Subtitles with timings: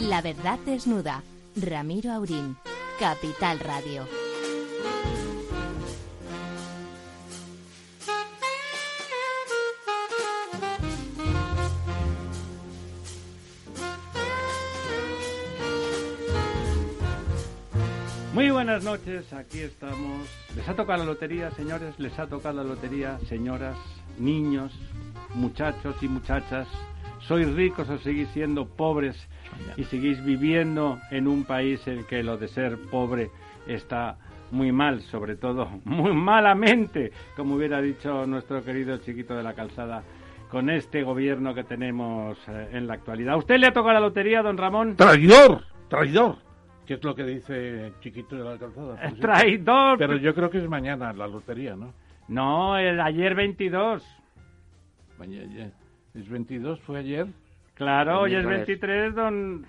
[0.00, 1.22] La verdad desnuda.
[1.56, 2.56] Ramiro Aurín.
[2.98, 4.06] Capital Radio.
[18.32, 20.26] Muy buenas noches, aquí estamos.
[20.56, 21.98] ¿Les ha tocado la lotería, señores?
[21.98, 23.76] ¿Les ha tocado la lotería, señoras,
[24.18, 24.72] niños,
[25.34, 26.66] muchachos y muchachas?
[27.30, 29.14] ¿Sois ricos o seguís siendo pobres
[29.76, 33.30] y seguís viviendo en un país en que lo de ser pobre
[33.68, 34.18] está
[34.50, 40.02] muy mal, sobre todo muy malamente, como hubiera dicho nuestro querido chiquito de la calzada,
[40.50, 43.34] con este gobierno que tenemos eh, en la actualidad?
[43.34, 44.96] ¿A usted le ha tocado la lotería, don Ramón?
[44.96, 45.62] ¡Traidor!
[45.86, 46.38] ¡Traidor!
[46.84, 48.98] ¿Qué es lo que dice Chiquito de la Calzada?
[49.20, 49.98] ¡Traidor!
[49.98, 51.94] Pero yo creo que es mañana la lotería, ¿no?
[52.26, 54.02] No, el ayer 22.
[55.16, 55.70] Mañana.
[56.14, 56.80] ¿Es 22?
[56.80, 57.26] ¿Fue ayer?
[57.74, 58.66] Claro, hoy es Miércoles.
[58.66, 59.64] 23, don,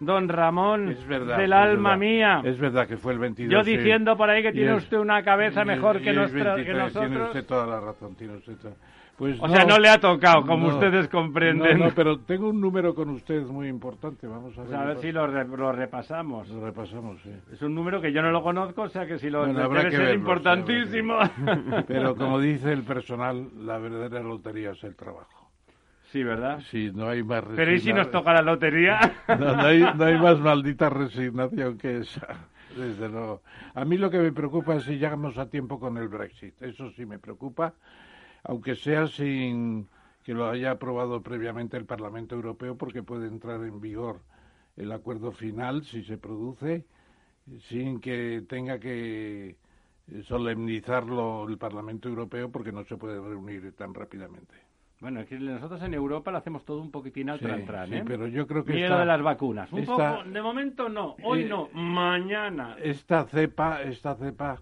[0.00, 1.38] don Ramón, Es verdad.
[1.38, 1.98] del es alma verdad.
[2.00, 2.42] mía.
[2.44, 3.50] Es verdad que fue el 22.
[3.52, 6.62] Yo diciendo por ahí que tiene es- usted una cabeza mejor que, y nuestra, que
[6.62, 7.26] 23, Tiene nosotros.
[7.28, 8.74] usted toda la razón, tiene usted toda-
[9.16, 10.74] Pues O sea, no le ha tocado, como No.
[10.74, 11.76] ustedes comprenden.
[11.80, 14.28] No, no, pero tengo un número con usted muy importante.
[14.28, 14.68] Vamos a ver.
[14.70, 16.48] Pues a ver si lo, re- lo repasamos.
[16.48, 17.32] Lo repasamos, sí.
[17.52, 19.80] Es un número que yo no lo conozco, o sea que si lo Bueno, habrá
[19.80, 21.14] debe que ser verlo, importantísimo.
[21.14, 21.30] habrá
[21.78, 21.82] que.
[21.88, 25.47] Pero como dice el personal, la verdadera lotería es el trabajo.
[26.12, 26.60] Sí, ¿verdad?
[26.70, 28.98] Si no hay más Pero ¿y si nos toca la lotería?
[29.28, 33.42] No, no hay, no hay más maldita resignación que esa, desde luego.
[33.74, 36.60] A mí lo que me preocupa es si llegamos a tiempo con el Brexit.
[36.62, 37.74] Eso sí me preocupa,
[38.44, 39.88] aunque sea sin
[40.24, 44.20] que lo haya aprobado previamente el Parlamento Europeo, porque puede entrar en vigor
[44.76, 46.84] el acuerdo final si se produce,
[47.60, 49.56] sin que tenga que
[50.24, 54.67] solemnizarlo el Parlamento Europeo, porque no se puede reunir tan rápidamente.
[55.00, 57.94] Bueno, es que nosotros en Europa lo hacemos todo un poquitín al Sí, tran sí,
[57.96, 58.04] ¿eh?
[58.06, 59.72] pero yo creo que Mira esta- lo de las vacunas.
[59.72, 62.76] Un esta- poco, de momento no, hoy Eh, no, mañana.
[62.82, 64.60] esta cepa, esta cepa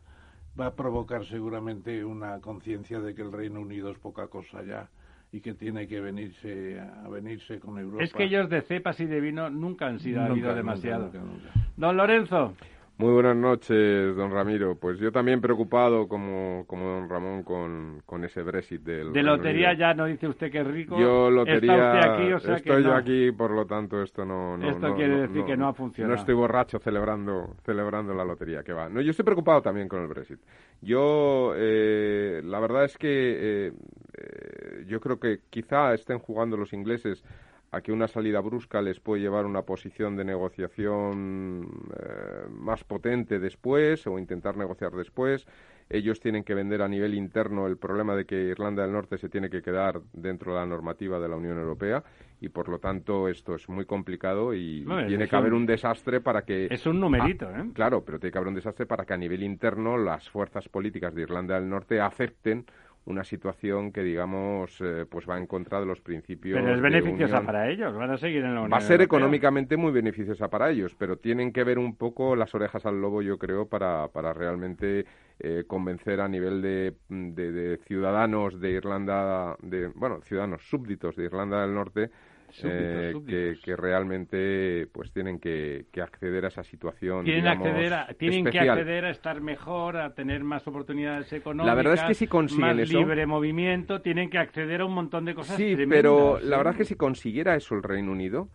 [0.59, 4.89] va a provocar seguramente una conciencia de que el Reino Unido es poca cosa ya
[5.33, 8.05] y que tiene que venirse a venirse con Europa.
[8.05, 11.05] Es que ellos de cepas y de vino nunca han sido Nunca, habido demasiado.
[11.07, 11.51] nunca, nunca.
[11.77, 12.55] Don Lorenzo,
[12.99, 14.75] Muy buenas noches, don Ramiro.
[14.77, 19.69] Pues yo también preocupado, como, como don Ramón, con, con ese Brexit del de lotería
[19.73, 19.81] Unido.
[19.81, 20.99] ya no dice usted que es rico.
[20.99, 22.95] Yo lotería, Está usted aquí, o sea estoy que yo no.
[22.97, 24.57] aquí, por lo tanto esto no...
[24.57, 26.15] no Esto no- quiere decir que no ha funcionado.
[26.15, 28.89] No estoy borracho celebrando, celebrando la lotería, que va.
[28.89, 30.41] No, yo estoy preocupado también con el Brexit.
[30.81, 33.73] Yo, eh, la verdad es que eh,
[34.17, 37.23] eh, yo creo que quizá estén jugando los ingleses
[37.73, 41.69] a que una salida brusca les puede llevar a una posición de negociación
[41.99, 45.47] eh, más potente después o intentar negociar después.
[45.89, 49.29] Ellos tienen que vender a nivel interno el problema de que Irlanda del Norte se
[49.29, 52.03] tiene que quedar dentro de la normativa de la Unión Europea
[52.41, 56.43] y por lo tanto esto es muy complicado y tiene que haber un- desastre para
[56.43, 57.71] que Es un numerito, ¿eh?
[57.73, 61.15] Claro, pero tiene que haber un desastre para que a nivel interno las fuerzas políticas
[61.15, 62.67] de Irlanda del Norte acepten
[63.07, 66.61] una situación que, digamos, eh, pues va en contra de los principios.
[66.61, 69.07] Pero es beneficiosa para ellos, van a seguir en la Unión Va a ser Europea.
[69.07, 73.23] económicamente muy beneficiosa para ellos, pero tienen que ver un poco las orejas al lobo,
[73.23, 75.07] yo creo, para, para realmente
[75.39, 81.25] eh, convencer a nivel de, de- de ciudadanos de Irlanda, de bueno, ciudadanos súbditos de
[81.25, 82.11] Irlanda del Norte,
[82.51, 83.61] Súbditos, eh, súbditos.
[83.61, 87.25] Que, que realmente pues tienen que, que acceder a esa situación.
[87.25, 91.67] Tienen, digamos, acceder a- tienen que acceder a estar mejor, a tener más oportunidades económicas.
[91.67, 94.95] La verdad es que si consiguen más eso- libre movimiento, tienen que acceder a un
[94.95, 96.43] montón de cosas Sí, tremendas, pero ¿eh?
[96.45, 98.49] la verdad es que si consiguiera eso el Reino Unido,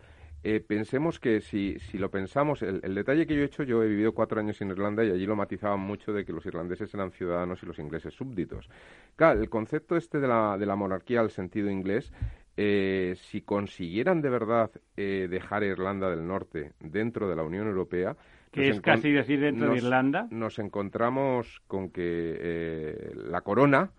[0.43, 3.83] eh, pensemos que si, si lo pensamos, el, el detalle que yo he hecho, yo
[3.83, 6.91] he vivido cuatro años en Irlanda y allí lo matizaban mucho de que los irlandeses
[6.95, 8.67] eran ciudadanos y los ingleses súbditos.
[9.15, 12.11] Claro, el concepto este de la, de la monarquía al sentido inglés,
[12.57, 18.15] eh, si consiguieran de verdad eh, dejar Irlanda del Norte dentro de la Unión Europea,
[18.51, 20.27] Que nos es casi decir dentro de nos- Irlanda.
[20.31, 22.01] Nos encontramos con que
[22.39, 23.91] eh, la corona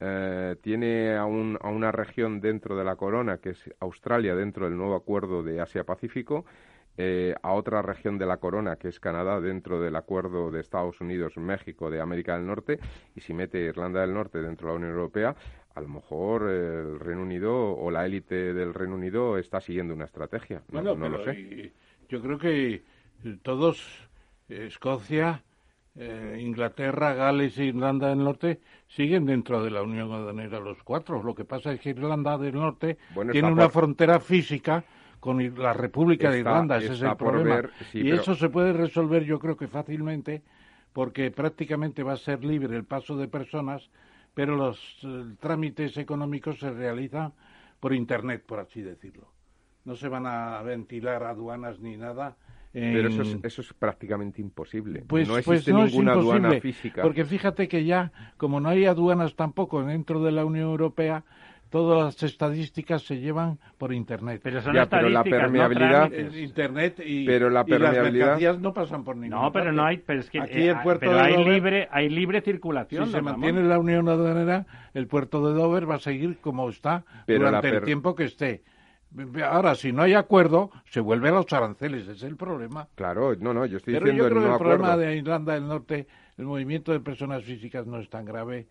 [0.00, 4.64] eh, tiene a, un- a una región dentro de la corona, que es Australia, dentro
[4.66, 6.44] del nuevo acuerdo de Asia-Pacífico,
[6.98, 11.00] eh, a otra región de la corona, que es Canadá, dentro del acuerdo de Estados
[11.00, 12.78] Unidos-México de América del Norte,
[13.14, 15.34] y si mete Irlanda del Norte dentro de la Unión Europea,
[15.74, 20.04] a lo mejor el Reino Unido o la élite del Reino Unido está siguiendo una
[20.04, 20.62] estrategia.
[20.70, 21.38] No, Bueno, no lo sé.
[21.40, 21.72] y-
[22.08, 22.82] yo creo que
[23.42, 24.08] todos,
[24.48, 25.42] Escocia,
[25.94, 31.22] eh, Inglaterra, Gales e Irlanda del Norte, siguen dentro de la Unión Aduanera los cuatro.
[31.22, 34.84] Lo que pasa es que Irlanda del Norte Bueno, tiene una por- frontera física
[35.20, 37.56] con la República de Irlanda, ese es el problema.
[37.56, 40.42] ver, sí, y pero- eso se puede resolver yo creo que fácilmente
[40.92, 43.88] porque prácticamente va a ser libre el paso de personas,
[44.34, 47.32] pero los eh, trámites económicos se realizan
[47.80, 49.32] por Internet, por así decirlo.
[49.84, 52.36] no se van a ventilar aduanas ni nada.
[52.72, 55.04] Pero eso es, eso es prácticamente imposible.
[55.06, 57.02] Pues, no pues existe no ninguna aduana física.
[57.02, 61.22] Porque fíjate que ya, como no hay aduanas tampoco dentro de la Unión Europea,
[61.72, 64.40] todas las estadísticas se llevan por Internet.
[64.44, 66.12] Pero son Ya, pero la estadísticas, no permeabilidad-.
[66.12, 69.64] Eh, Internet y, Pero la y las permeabilidad- mercancías no pasan por ninguna No, pero
[69.64, 69.76] parte.
[69.76, 72.08] no hay, pero es que Aquí eh, el puerto pero de hay Dover- libre, hay
[72.08, 73.06] libre circulación.
[73.06, 73.32] Si se Ramón.
[73.40, 77.66] mantiene la unión aduanera, el puerto de Dover va a seguir como está Pero durante
[77.68, 78.62] la el per- tiempo que esté.
[79.44, 82.88] Ahora, si no hay acuerdo, se vuelve a los aranceles, ese es el problema.
[82.94, 85.10] Claro, no, no, yo estoy Pero diciendo yo creo el que no el problema acuerdo.
[85.10, 86.06] de Irlanda del Norte,
[86.38, 88.68] el movimiento de personas físicas no es tan grave.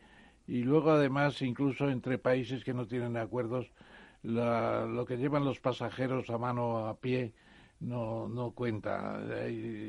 [0.51, 3.71] Y luego, además, incluso entre países que no tienen acuerdos,
[4.23, 7.31] la- lo que llevan los pasajeros a mano a pie
[7.79, 9.19] no, no cuenta.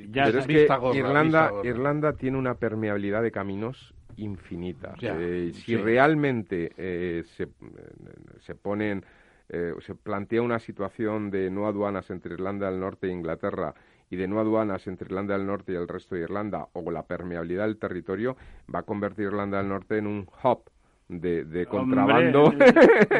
[0.08, 1.52] Ya Pero es que Irlanda.
[1.64, 4.94] Irlanda tiene una permeabilidad de caminos infinita.
[5.00, 7.48] Ya, Eh, si realmente eh, se,
[8.40, 9.04] se ponen,
[9.48, 13.74] eh, se plantea una situación de no aduanas entre Irlanda del Norte e Inglaterra
[14.12, 17.06] y de no aduanas entre Irlanda del Norte y el resto de Irlanda, o la
[17.06, 18.36] permeabilidad del territorio,
[18.72, 20.70] va a convertir Irlanda del Norte en un hub
[21.20, 22.44] de, de contrabando.
[22.44, 22.66] Hombre,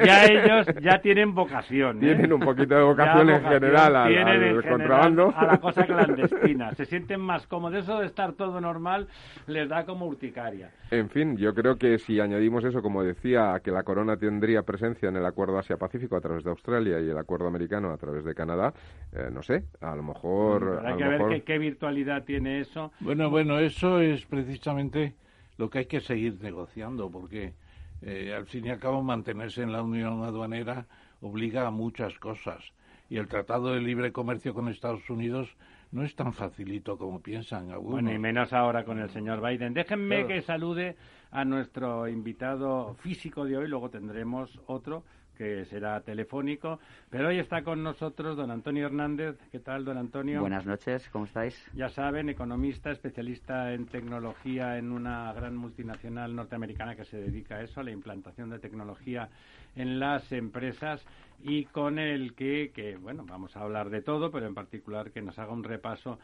[0.04, 1.98] ya ellos ya tienen vocación.
[1.98, 2.00] ¿eh?
[2.00, 5.34] Tienen un poquito de vocación en general al, tienen al en general contrabando.
[5.36, 6.74] A la cosa clandestina.
[6.74, 7.82] Se sienten más cómodos.
[7.84, 9.08] Eso de estar todo normal
[9.46, 10.70] les da como urticaria.
[10.90, 14.62] En fin, yo creo que si añadimos eso, como decía, a que la corona tendría
[14.62, 18.24] presencia en el acuerdo Asia-Pacífico a través de Australia y el acuerdo americano a través
[18.24, 18.72] de Canadá,
[19.12, 20.60] eh, no sé, a lo mejor...
[20.76, 22.92] Pero hay lo que ver mejor- qué, qué virtualidad tiene eso.
[23.00, 25.14] Bueno, bueno, eso es precisamente
[25.56, 27.52] lo que hay que seguir negociando, porque
[28.02, 30.86] eh, al fin y al cabo mantenerse en la Unión Aduanera
[31.20, 32.62] obliga a muchas cosas.
[33.08, 35.54] Y el Tratado de Libre Comercio con Estados Unidos
[35.92, 37.92] no es tan facilito como piensan algunos.
[38.02, 39.74] Bueno, y menos ahora con el señor Biden.
[39.74, 40.28] Déjenme Claro.
[40.28, 40.96] que salude
[41.30, 45.04] a nuestro invitado físico de hoy, luego tendremos otro
[45.36, 46.78] que será telefónico,
[47.10, 49.36] pero hoy está con nosotros don Antonio Hernández.
[49.50, 50.40] ¿Qué tal, don Antonio?
[50.40, 51.54] Buenas noches, ¿cómo estáis?
[51.74, 57.62] Ya saben, economista, especialista en tecnología en una gran multinacional norteamericana que se dedica a
[57.62, 59.28] eso, a la implantación de tecnología
[59.74, 61.04] en las empresas
[61.42, 65.22] y con el que, que, bueno, vamos a hablar de todo, pero en particular que
[65.22, 66.18] nos haga un repaso.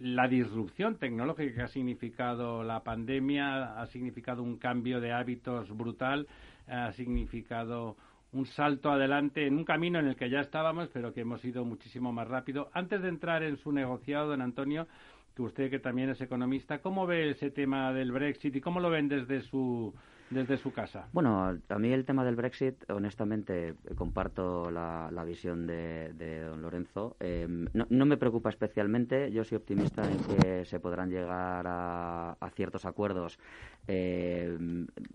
[0.00, 6.26] La disrupción tecnológica que ha significado la pandemia ha significado un cambio de hábitos brutal,
[6.66, 7.96] ha significado
[8.32, 11.64] un salto adelante en un camino en el que ya estábamos, pero que hemos ido
[11.64, 12.70] muchísimo más rápido.
[12.72, 14.86] Antes de entrar en su negociado, don Antonio,
[15.36, 18.90] que usted que también es economista, ¿cómo ve ese tema del Brexit y cómo lo
[18.90, 19.94] ven desde su
[20.30, 21.08] desde su casa?
[21.12, 26.62] Bueno, a mí el tema del Brexit, honestamente, comparto la, la visión de, de don
[26.62, 27.16] Lorenzo.
[27.20, 29.30] Eh, no, no me preocupa especialmente.
[29.30, 33.38] Yo soy optimista en que se podrán llegar a ciertos acuerdos,
[33.88, 34.56] eh,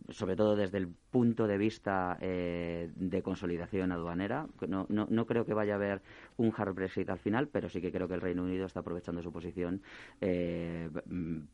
[0.10, 4.48] sobre todo desde el punto de vista eh, de consolidación aduanera.
[4.68, 6.02] No, no, no creo que vaya a haber
[6.38, 9.22] un hard Brexit al final, pero sí que creo que el Reino Unido está aprovechando
[9.22, 9.82] su posición
[10.22, 10.90] eh,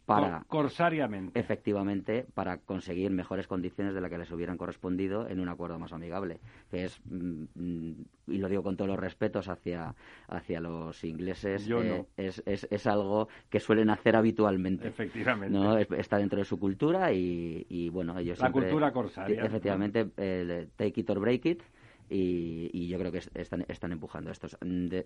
[0.05, 1.39] para Cor- corsariamente.
[1.39, 5.93] efectivamente para conseguir mejores condiciones de las que les hubieran correspondido en un acuerdo más
[5.93, 6.39] amigable
[6.71, 7.93] que es mm, mm,
[8.27, 9.93] y lo digo con todos los respetos hacia
[10.27, 12.07] hacia los ingleses Yo eh, no.
[12.17, 15.57] es, es, es algo que suelen hacer habitualmente Efectivamente.
[15.57, 19.43] no Es- está dentro de su cultura y, y, bueno ellos La siempre- cultura corsaria.
[19.43, 21.61] efectivamente el take it or break it
[22.09, 24.57] y, y yo creo que es- están, están empujando estos.
[24.61, 25.05] De-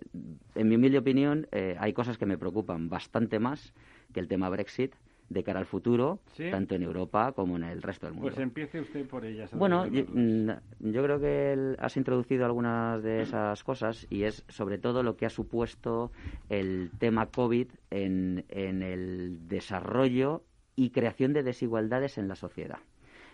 [0.56, 3.74] en mi humilde opinión, eh, hay cosas que me preocupan bastante más
[4.14, 4.94] que el tema Brexit
[5.30, 6.50] de cara al futuro, ¿Sí?
[6.50, 8.30] tanto en Europa como en el resto del mundo.
[8.30, 9.52] Pues empiece usted por ellas.
[9.54, 10.50] Bueno, yo, mm,
[10.80, 15.18] yo creo que el- has introducido algunas de esas cosas y es sobre todo lo
[15.18, 16.12] que ha supuesto
[16.50, 20.44] el tema COVID en, en el desarrollo
[20.78, 22.80] y creación de desigualdades en la sociedad.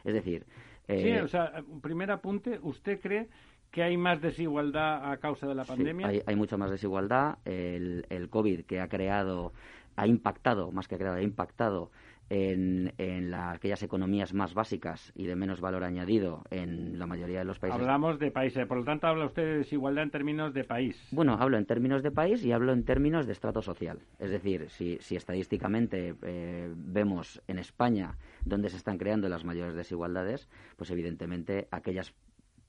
[0.04, 0.46] Es decir,
[0.88, 3.30] Sí, eh, o sea, primer apunte, ¿usted cree
[3.72, 6.08] que hay más desigualdad a causa de la Sí, pandemia?
[6.08, 7.38] hay, hay mucha más desigualdad.
[7.46, 9.54] El, el COVID que ha creado,
[9.96, 11.92] ha impactado, más que creado, ha impactado
[12.30, 17.40] en, en la- aquellas economías más básicas y de menos valor añadido en la mayoría
[17.40, 17.80] de los países.
[17.80, 20.98] Hablamos de países, por lo tanto habla usted de desigualdad en términos de país.
[21.12, 24.00] Bueno, hablo en términos de país y hablo en términos de estrato social.
[24.20, 29.76] Es decir, si, si estadísticamente eh, vemos en España dónde se están creando las mayores
[29.76, 32.14] desigualdades, pues evidentemente aquellas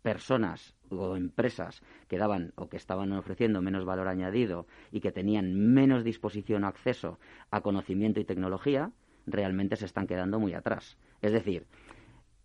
[0.02, 5.54] personas o empresas que daban o que estaban ofreciendo menos valor añadido y que tenían
[5.54, 7.18] menos disposición o acceso
[7.50, 8.90] a conocimiento y tecnología,
[9.26, 10.96] realmente se están quedando muy atrás.
[11.22, 11.66] Es decir,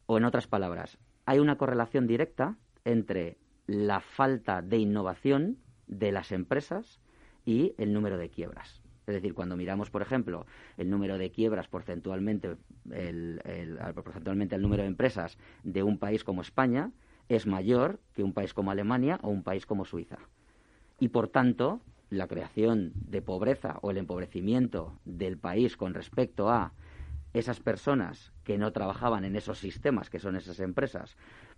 [0.06, 2.56] o en otras palabras, hay una correlación directa
[2.86, 5.58] entre la falta de innovación
[5.88, 7.00] de las empresas
[7.46, 8.82] y el número de quiebras.
[9.06, 10.46] Es decir, cuando miramos, por ejemplo,
[10.78, 12.58] el número de quiebras porcentualmente,
[12.92, 16.92] el, el- al- porcentualmente el número de empresas de un país como España,
[17.28, 20.18] es mayor que un país como Alemania o un país como Suiza.
[21.00, 26.74] y por tanto la creación de pobreza o el empobrecimiento del país con respecto a
[27.34, 31.16] esas personas que no trabajaban en esos sistemas, que son esas empresas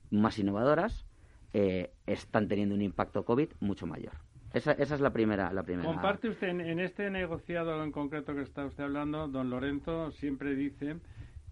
[0.09, 1.05] más innovadoras,
[1.53, 4.13] eh, están teniendo un impacto COVID mucho mayor.
[4.53, 5.87] Esa, esa, es la primera, la primera.
[5.87, 10.97] Comparte usted en, este negociado en concreto que está usted hablando, don Lorenzo siempre dice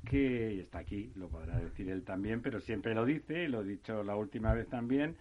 [0.05, 3.65] que, y está aquí, lo podrá decir él también, pero siempre lo dice, lo he
[3.65, 5.15] dicho la última vez también,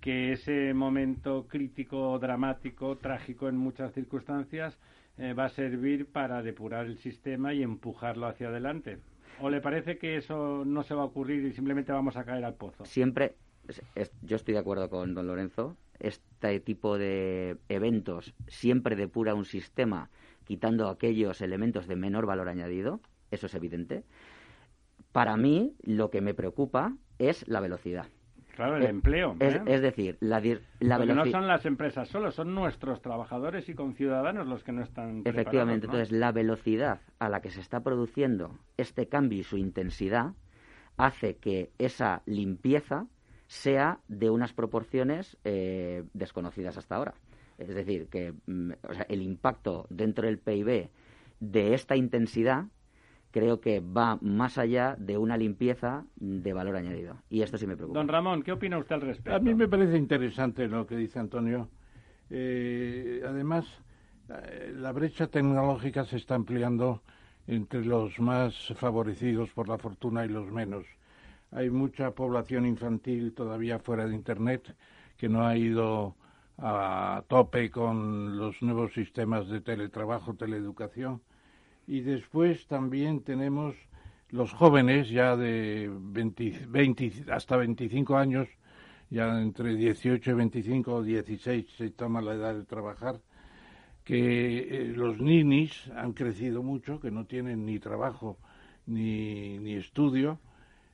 [0.00, 4.78] que ese momento crítico, dramático, trágico en muchas circunstancias
[5.18, 8.98] eh, va a servir para depurar el sistema y empujarlo hacia adelante.
[9.40, 12.44] ¿O le parece que eso no se va a ocurrir y simplemente vamos a caer
[12.44, 12.84] al pozo?
[12.84, 13.34] Siempre,
[14.22, 20.10] yo estoy de acuerdo con don Lorenzo, este tipo de eventos siempre depura un sistema
[20.44, 23.00] quitando aquellos elementos de menor valor añadido,
[23.30, 24.04] eso es evidente.
[25.12, 28.06] Para mí, lo que me preocupa es la velocidad.
[28.58, 29.36] Claro, el empleo.
[29.38, 30.42] Es, decir, la,
[30.80, 31.24] la velocidad.
[31.24, 35.22] no son las empresas solo, son nuestros trabajadores y conciudadanos los que no están.
[35.24, 40.32] Efectivamente, entonces la velocidad a la que se está produciendo este cambio y su intensidad
[40.96, 43.06] hace que esa limpieza
[43.46, 47.14] sea de unas proporciones eh, desconocidas hasta ahora.
[47.58, 48.72] Es decir, que mm,
[49.08, 50.90] el impacto dentro del PIB
[51.38, 52.64] de esta intensidad
[53.30, 57.16] creo que va más allá de una limpieza de valor añadido.
[57.28, 57.98] Y esto sí me preocupa.
[57.98, 59.34] Don Ramón, ¿qué opina usted al respecto?
[59.34, 61.68] A mí me parece interesante lo que dice Antonio.
[62.30, 63.66] Eh, además,
[64.28, 67.02] eh, la brecha tecnológica se está ampliando
[67.46, 70.84] entre los más favorecidos por la fortuna y los menos.
[71.50, 74.74] Hay mucha población infantil todavía fuera de Internet
[75.16, 76.14] que no ha ido
[76.58, 81.22] a tope con los nuevos sistemas de teletrabajo, teleeducación
[81.88, 83.74] y después también tenemos
[84.28, 88.46] los jóvenes ya de 20, hasta 25 años,
[89.08, 93.20] ya entre 18 y 25 o 16 se toma la edad de trabajar,
[94.04, 98.36] que eh, los ninis han crecido mucho, que no tienen ni trabajo
[98.84, 100.40] ni, ni estudio,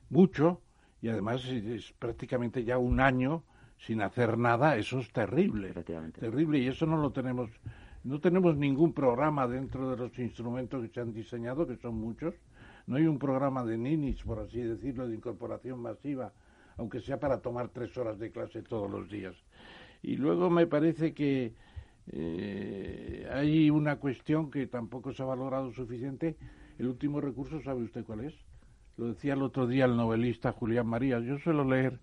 [0.09, 0.61] mucho,
[1.01, 3.43] y además es prácticamente ya un año
[3.77, 7.49] sin hacer nada, eso es terrible, terrible, y eso no lo tenemos
[8.05, 12.35] no tenemos ningún programa dentro de los instrumentos que se han diseñado, que son muchos.
[12.85, 16.31] No hay un programa de ninis, por así decirlo, de incorporación masiva,
[16.77, 19.35] aunque sea para tomar tres horas de clase todos los días.
[20.03, 21.53] Y luego me parece que
[22.11, 26.35] eh, hay una cuestión que tampoco se ha valorado suficiente.
[26.77, 28.35] El último recurso, ¿sabe usted cuál es?
[28.97, 31.23] Lo decía el otro día el novelista Julián Marías.
[31.23, 31.99] Yo suelo leer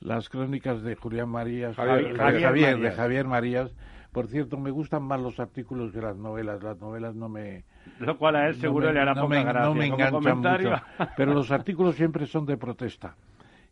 [0.00, 3.70] las crónicas de Julián Marías, Javier, de Javier Marías,
[4.14, 6.62] por cierto, me gustan más los artículos que las novelas.
[6.62, 7.64] Las novelas no me...
[7.98, 9.64] Lo cual a él seguro le hará no poca gracia.
[9.64, 10.70] No me enganchan mucho.
[11.16, 13.16] Pero los artículos siempre son de protesta.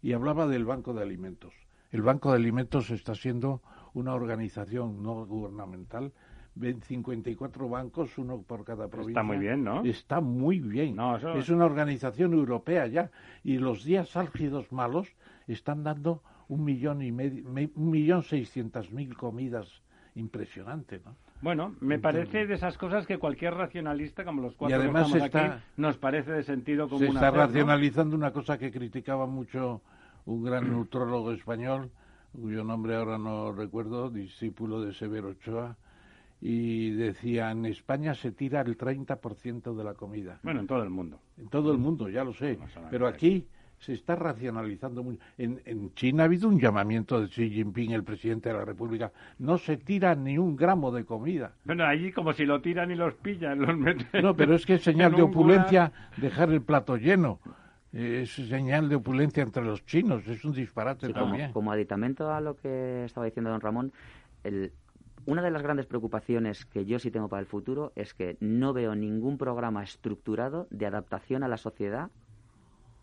[0.03, 1.55] Y hablaba del Banco de Alimentos.
[1.93, 3.63] El Banco de Alimentos está siendo
[3.95, 6.13] una organización no gubernamental
[6.59, 9.21] 54 bancos, uno por cada provincia.
[9.21, 9.85] Está muy bien, ¿no?
[9.85, 10.97] Está muy bien.
[11.37, 13.13] Es una organización europea ya.
[13.45, 15.15] Y los días álgidos malos
[15.47, 19.82] están dando un millón y medio, un millón seiscientas mil comidas
[20.15, 21.17] impresionante, ¿no?
[21.41, 25.63] Bueno, me parece de esas cosas que cualquier racionalista, como los cuatro que estamos aquí,
[25.77, 27.07] nos parece de sentido común.
[27.07, 29.83] Se está racionalizando una cosa que criticaba mucho
[30.27, 31.91] un gran neutrólogo español,
[32.33, 35.77] cuyo nombre ahora no recuerdo, discípulo de Severo Ochoa,
[36.41, 40.39] y decía, en España se tira el 30% de la comida.
[40.43, 41.21] Bueno, en todo el mundo.
[41.39, 42.59] En todo el mundo, ya lo sé.
[42.91, 43.47] pero aquí
[43.83, 45.19] se está racionalizando mucho.
[45.37, 49.11] En, en, China ha habido un llamamiento de Xi Jinping, el presidente de la República.
[49.39, 51.53] No se tira ni un gramo de comida.
[51.65, 54.23] Bueno, allí como si lo tiran y los pillan, los meten.
[54.23, 57.41] No, pero es que es señal de opulencia dejar el plato lleno.
[57.93, 60.27] Es señal de opulencia entre los chinos.
[60.29, 61.47] Es un disparate también.
[61.49, 63.93] Como, como, aditamento a lo que estaba diciendo don Ramón,
[65.27, 68.73] una de las grandes preocupaciones que yo sí tengo para el futuro es que no
[68.73, 72.11] veo ningún programa estructurado de adaptación a la sociedad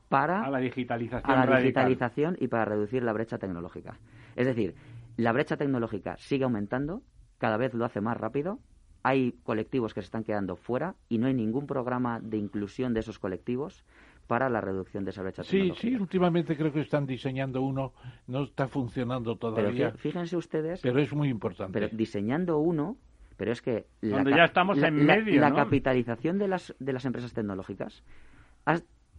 [0.10, 4.00] para la digitalización, a la digitalización y para reducir la brecha tecnológica.
[4.36, 4.76] Es decir,
[5.18, 7.04] la brecha tecnológica sigue aumentando,
[7.38, 8.60] cada vez lo hace más rápido,
[9.04, 13.02] hay colectivos que se están quedando fuera y no hay ningún programa de inclusión de
[13.02, 13.86] esos colectivos
[14.28, 15.82] para la reducción de esa brecha tecnológica.
[15.82, 17.94] Sí, sí, últimamente creo que están diseñando uno,
[18.28, 19.88] no está funcionando todavía.
[19.92, 20.82] Pero fíjense ustedes.
[20.82, 21.72] Pero es muy importante.
[21.74, 22.98] Pero diseñando uno,
[23.38, 27.34] pero es que la, ya estamos en medio, la, capitalización de las, de las empresas
[27.34, 28.04] tecnológicas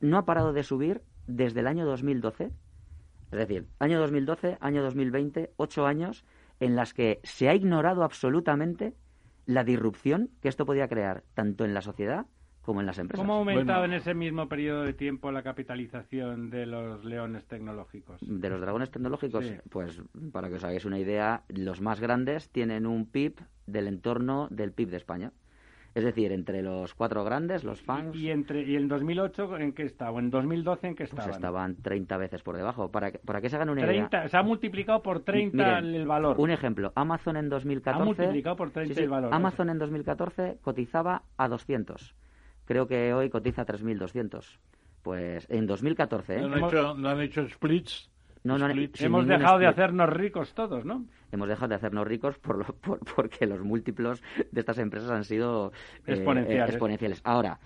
[0.01, 2.51] no ha parado de subir desde el año 2012.
[3.33, 6.25] Es decir, año 2012, año 2020, ocho años
[6.59, 8.95] en las que se ha ignorado absolutamente
[9.47, 12.27] la disrupción que esto podía crear tanto en la sociedad
[12.63, 13.23] como en las empresas.
[13.25, 13.95] ¿Cómo ha aumentado Bueno.
[13.95, 18.21] en ese mismo periodo de tiempo la capitalización de los leones tecnológicos?
[18.21, 19.55] De los dragones tecnológicos, Sí.
[19.71, 24.47] pues para que os hagáis una idea, los más grandes tienen un PIB del entorno
[24.51, 25.33] del PIB de España.
[25.95, 29.83] Es decir, entre los cuatro grandes, los FANGs, ¿Y, entre, ¿Y en 2008 en qué
[29.83, 30.13] estaba?
[30.13, 31.31] ¿O en 2012 en qué pues estaban?
[31.35, 32.91] estaban 30 veces por debajo.
[32.91, 34.09] Para que, para que se hagan una idea.
[34.09, 36.37] 30, se ha multiplicado por 30 Miren, el valor.
[36.39, 38.01] Un ejemplo, Amazon en 2014...
[38.01, 39.35] Ha multiplicado por 30 Sí, sí, el valor.
[39.35, 42.15] Amazon en 2014 cotizaba a 200.
[42.67, 44.59] Creo que hoy cotiza a 3.200.
[45.03, 46.41] Pues en 2014, ¿eh?
[46.43, 48.11] ¿No han, hecho, no han hecho splits?
[48.45, 49.79] No, no, Hemos dejado de split.
[49.79, 51.05] hacernos ricos todos, ¿no?
[51.33, 55.25] Hemos dejado de hacernos ricos por lo- por- porque los múltiplos de estas empresas han
[55.25, 55.73] sido
[56.07, 56.69] eh, Exponenciales.
[56.69, 57.21] eh, exponenciales.
[57.25, 57.61] Ahora,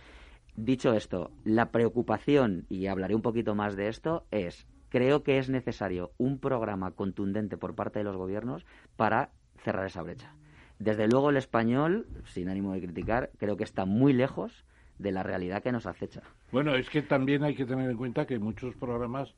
[0.56, 5.48] dicho esto, la preocupación, y hablaré un poquito más de esto, es, creo que es
[5.48, 8.64] necesario un programa contundente por parte de los gobiernos
[8.96, 10.34] para cerrar esa brecha.
[10.78, 14.64] Desde luego el español, sin ánimo de criticar, creo que está muy lejos
[14.98, 16.22] de la realidad que nos acecha.
[16.52, 19.34] Bueno, es que también hay que tener en cuenta que muchos programas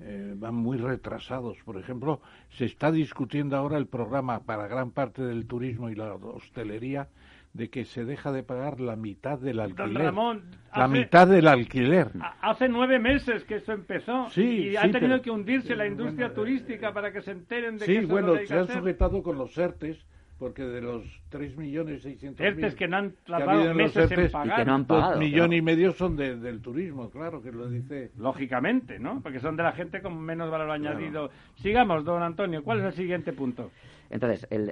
[0.00, 1.56] eh, van muy retrasados.
[1.64, 2.20] Por ejemplo,
[2.50, 7.08] se está discutiendo ahora el programa para gran parte del turismo y la hostelería
[7.52, 10.02] de que se deja de pagar la mitad del alquiler.
[10.06, 10.42] Ramón,
[10.74, 12.10] la hace- mitad del alquiler.
[12.20, 15.76] Ha- Hace nueve meses que eso empezó Sí, y ha sí, tenido pero- que hundirse
[15.76, 18.54] la industria turística para que se enteren de que Sí, eso es bueno, que se
[18.54, 20.04] que han sujetado con los ERTES,
[20.38, 24.56] porque de los 3.600.000 ERTES que no han tardado en los meses en pagar.
[24.58, 25.10] que no han pagado.
[25.12, 25.54] dos millones claro.
[25.54, 28.10] y medio son de- del turismo, claro, que lo dice.
[28.16, 29.20] Lógicamente, ¿no?
[29.22, 31.30] Porque son de la gente con menos valor añadido.
[31.56, 32.62] Sigamos, don Antonio.
[32.62, 33.70] ¿Cuál es el siguiente punto?
[34.10, 34.70] Entonces, el,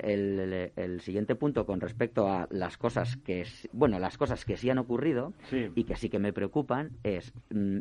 [0.76, 4.78] el- siguiente punto con respecto a las cosas que, bueno, las cosas que sí han
[4.78, 5.68] ocurrido Sí.
[5.74, 7.78] y que sí que me preocupan es, mm,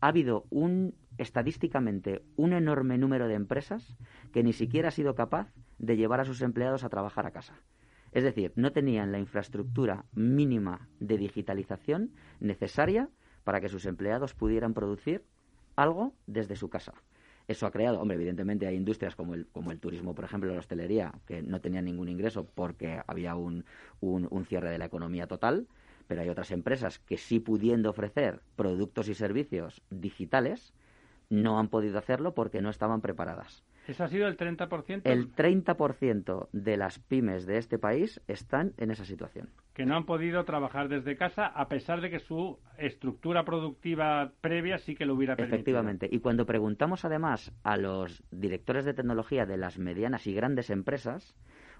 [0.00, 3.96] ha habido un, estadísticamente, un enorme número de empresas
[4.32, 7.54] que ni siquiera ha sido capaz de llevar a sus empleados a trabajar a casa.
[8.12, 13.10] Es decir, no tenían la infraestructura mínima de digitalización necesaria
[13.44, 15.24] para que sus empleados pudieran producir
[15.76, 16.94] algo desde su casa.
[17.48, 20.58] Eso ha creado, hombre, evidentemente hay industrias como el, como el turismo, por ejemplo, la
[20.58, 23.64] hostelería, que no tenían ningún ingreso porque había un,
[24.00, 25.68] un, un cierre de la economía total,
[26.08, 30.74] pero hay otras empresas que sí pudiendo ofrecer productos y servicios digitales,
[31.28, 33.64] no han podido hacerlo porque no estaban preparadas.
[33.86, 35.02] ¿Eso ha sido el 30%?
[35.04, 39.50] El 30% de las pymes de este país están en esa situación.
[39.74, 44.78] que no han podido trabajar desde casa a pesar de que su estructura productiva previa
[44.78, 45.56] sí que lo hubiera permitido.
[45.56, 46.08] Efectivamente.
[46.10, 51.36] Y cuando preguntamos además a los directores de tecnología de las medianas y grandes empresas,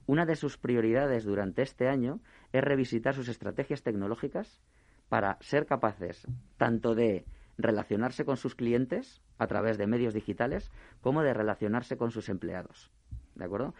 [0.06, 2.20] una de sus prioridades durante este año
[2.52, 4.60] es revisitar sus estrategias tecnológicas
[5.08, 7.24] para ser capaces tanto de
[7.58, 12.90] relacionarse con sus clientes a través de medios digitales como de relacionarse con sus empleados.
[13.34, 13.74] ¿De acuerdo?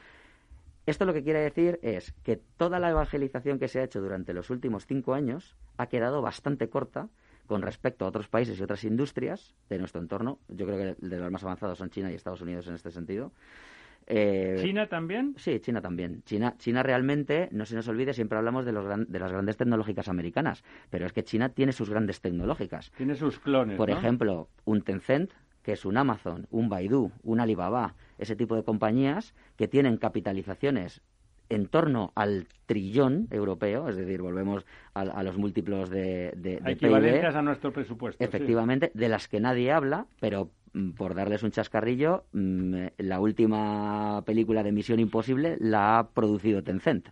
[0.86, 4.32] Esto lo que quiere decir es que toda la evangelización que se ha hecho durante
[4.32, 7.08] los últimos cinco años ha quedado bastante corta
[7.46, 10.38] con respecto a otros países y otras industrias de nuestro entorno.
[10.48, 13.32] Yo creo que de los más avanzados son China y Estados Unidos en este sentido.
[14.06, 15.34] Eh, ¿China también?
[15.36, 16.22] Sí, China también.
[16.24, 19.56] China, China realmente, no se nos olvide, siempre hablamos de, los gran- de las grandes
[19.56, 22.92] tecnológicas americanas, pero es que China tiene sus grandes tecnológicas.
[22.96, 23.96] Tiene sus clones, Por ¿no?
[23.98, 29.34] ejemplo, un Tencent, que es un Amazon, un Baidu, un Alibaba, ese tipo de compañías
[29.56, 31.00] que tienen capitalizaciones
[31.48, 34.64] en torno al trillón europeo, es decir, volvemos
[34.94, 38.18] a, a los múltiplos de, de, de Equivalencias PIB, a nuestro presupuesto.
[38.18, 38.24] sí.
[38.24, 40.50] efectivamente, de las que nadie habla, pero
[40.96, 47.08] por darles un chascarrillo, mm, la última película de Misión Imposible la ha producido Tencent.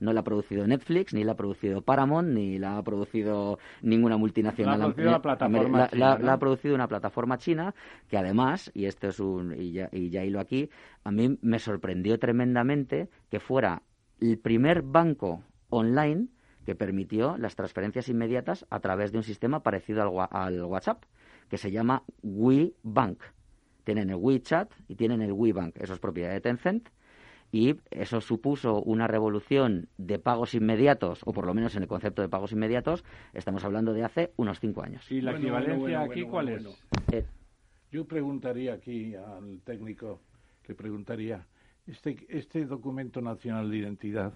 [0.00, 4.16] No la ha producido Netflix, ni la ha producido Paramount, ni la ha producido ninguna
[4.16, 4.78] multinacional.
[4.80, 6.26] La ha producido la am- plataforma la- china, la- ¿no?
[6.26, 7.74] la ha producido una plataforma china
[8.08, 10.68] que además, y esto es un, y ya, y ya hilo aquí,
[11.04, 13.82] a mí me sorprendió tremendamente que fuera
[14.20, 16.26] el primer banco online
[16.66, 21.04] que permitió las transferencias inmediatas a través de un sistema parecido al WhatsApp,
[21.48, 23.22] que se llama WeBank.
[23.84, 25.76] Tienen el WeChat y tienen el WeBank.
[25.76, 26.88] Eso es propiedad de Tencent.
[27.52, 32.20] Y eso supuso una revolución de pagos inmediatos, o por lo menos en el concepto
[32.20, 35.08] de pagos inmediatos, estamos hablando de hace unos cinco años.
[35.10, 37.14] ¿Y la Bueno, equivalencia bueno, bueno, aquí bueno, cuál bueno, es?
[37.14, 37.26] Eh,
[37.92, 40.20] Yo preguntaría aquí al técnico,
[40.66, 41.46] le preguntaría,
[41.86, 44.32] este, este documento nacional de identidad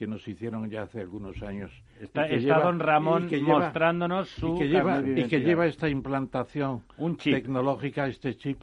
[0.00, 1.70] que nos hicieron ya hace algunos años.
[2.00, 5.90] Está, está lleva- don Ramón que lleva- mostrándonos su y que lleva, y que esta
[5.90, 7.34] implantación Un chip.
[7.34, 8.62] tecnológica, este chip,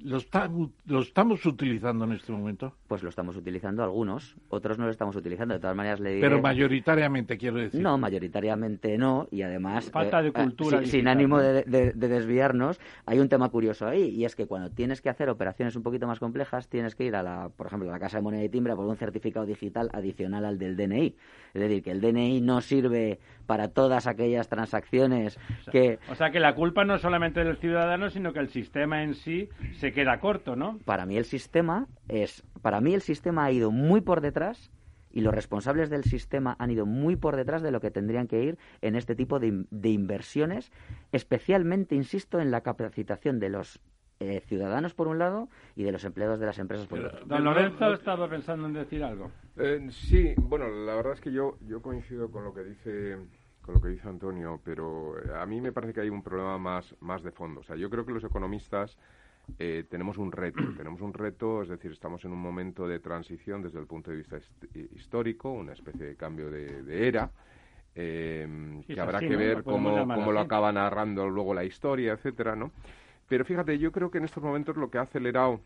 [0.00, 0.50] ¿Lo, está,
[0.86, 2.74] ¿Lo estamos utilizando en este momento?
[2.86, 5.54] Pues lo estamos utilizando algunos, otros no lo estamos utilizando.
[5.54, 7.80] De todas maneras, le Pero mayoritariamente, quiero decir.
[7.80, 9.90] No, mayoritariamente no, y además...
[9.90, 10.84] Falta de eh, cultura.
[10.84, 15.08] sin ánimo de, desviarnos, hay un tema curioso ahí, y es que cuando tienes que
[15.08, 17.98] hacer operaciones un poquito más complejas, tienes que ir a la, por ejemplo, a la
[17.98, 21.16] Casa de Moneda y Timbre por un certificado digital adicional al del DNI.
[21.54, 25.38] Es decir, que el DNI no sirve para todas aquellas transacciones
[25.72, 25.98] que...
[26.10, 29.14] O sea, que la culpa no es solamente del ciudadano, sino que el sistema en
[29.14, 30.78] sí se queda corto, ¿no?
[30.84, 32.42] Para mí el sistema es...
[32.62, 34.70] Para mí el sistema ha ido muy por detrás
[35.16, 38.42] y los responsables del sistema han ido muy por detrás de lo que tendrían que
[38.42, 40.70] ir en este tipo de, inversiones,
[41.10, 43.80] especialmente, insisto, en la capacitación de los
[44.20, 47.24] eh, ciudadanos por un lado y de los empleados de las empresas por otro.
[47.24, 49.30] Don Lorenzo estaba pensando en decir algo.
[49.56, 53.16] Eh, sí, bueno, la verdad es que yo yo coincido con lo que dice
[53.62, 56.58] con lo que dice Antonio, pero eh, a mí me parece que hay un problema
[56.58, 57.60] más más de fondo.
[57.60, 58.98] O sea, yo creo que los economistas
[59.56, 63.78] tenemos un reto, tenemos un reto, es decir, estamos en un momento de transición desde
[63.78, 64.38] el punto de vista
[64.94, 67.30] histórico, una especie de cambio de, era.
[67.94, 72.70] que habrá que ver cómo, cómo lo acaba narrando luego la historia, etcétera, ¿no?
[73.28, 75.60] Pero fíjate, yo creo que en estos momentos lo que ha acelerado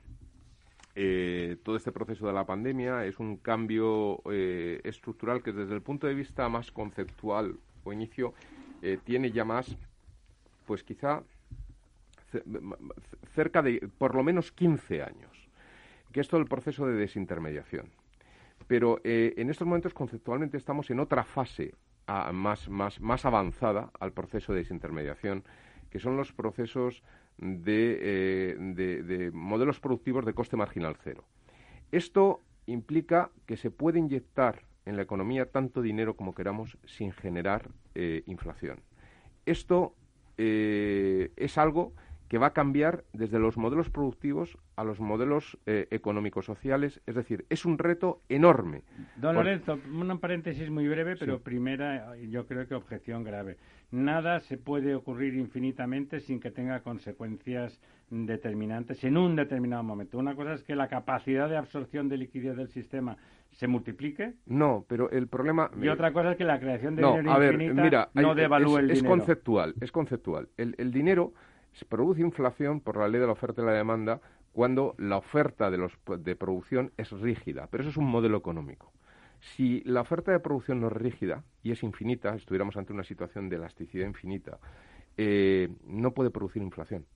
[0.96, 5.82] eh, todo este proceso de la pandemia es un cambio eh, estructural que desde el
[5.82, 8.34] punto de vista más conceptual o inicio
[8.82, 9.76] eh, tiene ya más,
[10.66, 11.22] pues quizá
[13.34, 15.48] cerca de por lo menos 15 años,
[16.12, 17.90] que es todo el proceso de desintermediación.
[18.66, 21.74] Pero en estos momentos conceptualmente estamos en otra fase
[22.32, 25.44] más, más, más avanzada al proceso de desintermediación,
[25.90, 27.02] que son los procesos
[27.42, 31.24] eh, de, modelos productivos de coste marginal cero.
[31.90, 37.70] Esto implica que se puede inyectar en la economía tanto dinero como queramos sin generar
[37.94, 38.80] eh, inflación.
[39.46, 39.94] Esto
[40.36, 41.94] eh, es algo
[42.30, 47.16] que va a cambiar desde los modelos productivos a los modelos eh, económicos sociales, es
[47.16, 48.84] decir, es un reto enorme.
[49.16, 53.56] Don Lorenzo, un paréntesis muy breve, pero primera, yo creo que objeción grave.
[53.90, 60.16] Nada se puede ocurrir infinitamente sin que tenga consecuencias determinantes en un determinado momento.
[60.16, 63.16] Una cosa es que la capacidad de absorción de liquidez del sistema
[63.50, 64.34] se multiplique.
[64.46, 65.68] No, pero el problema...
[65.82, 69.00] Y otra cosa es que la creación de dinero infinita no devalúe el dinero.
[69.00, 70.48] Es conceptual, es conceptual.
[70.56, 71.32] El, el dinero
[71.72, 74.20] se produce inflación por la ley de la oferta y la demanda
[74.52, 78.92] cuando la oferta de, los, de producción es rígida, pero eso es un modelo económico.
[79.40, 83.48] Si la oferta de producción no es rígida y es infinita, estuviéramos ante una situación
[83.48, 84.58] de elasticidad infinita,
[85.16, 87.06] eh, no puede producir inflación.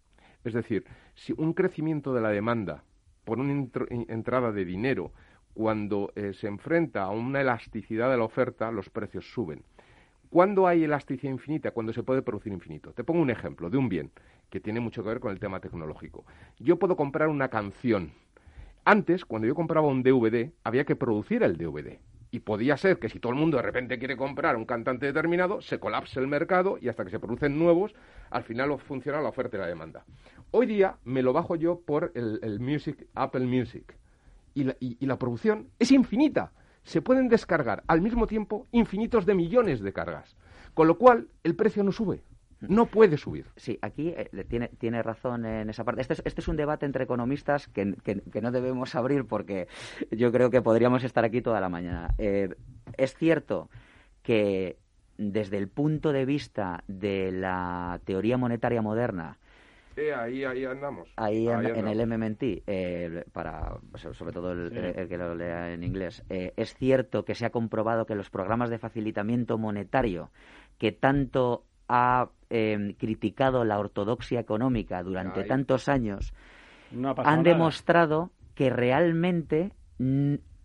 [0.45, 2.85] Es decir, si un crecimiento de la demanda
[3.25, 3.53] por una
[4.09, 5.13] entrada de dinero,
[5.55, 9.65] cuando eh, se enfrenta a una elasticidad de la oferta, los precios suben.
[10.35, 11.71] ¿Cuándo hay elasticidad infinita?
[11.71, 12.93] Cuando se puede producir infinito.
[12.93, 14.11] Te pongo un ejemplo de un bien
[14.51, 16.25] que tiene mucho que ver con el tema tecnológico.
[16.59, 18.11] Yo puedo comprar una canción.
[18.85, 22.01] Antes, cuando yo compraba un DVD, había que producir el DVD.
[22.33, 25.61] Y podía ser que si todo el mundo de repente quiere comprar un cantante determinado,
[25.61, 27.95] se colapse el mercado y hasta que se producen nuevos,
[28.31, 30.05] al final funciona la oferta y la demanda.
[30.51, 33.97] Hoy día me lo bajo yo por el, Music, Apple Music.
[34.53, 36.51] Y la, y la producción es infinita.
[36.85, 40.37] Se pueden descargar al mismo tiempo infinitos de millones de cargas.
[40.75, 42.23] Con lo cual, el precio no sube.
[42.61, 43.47] No puede subir.
[43.57, 46.01] Sí, aquí eh, tiene, tiene razón en esa parte.
[46.01, 49.69] Este es, este es un debate entre economistas que, que, no debemos abrir porque
[50.11, 52.15] yo creo que podríamos estar aquí toda la mañana.
[52.19, 52.55] Eh,
[52.97, 53.69] es cierto
[54.23, 54.79] que
[55.19, 59.39] desde el punto de vista de la teoría monetaria moderna,
[59.97, 61.13] eh, ahí, ahí andamos.
[61.17, 67.25] Ahí, en, el MMT, para, sobre todo el, que lo lea en inglés, es cierto
[67.25, 70.31] que se ha comprobado que los programas de facilitamiento monetario
[70.79, 76.33] que tanto ha em, criticado la ortodoxia económica durante tantos años,
[77.17, 79.73] han demostrado que realmente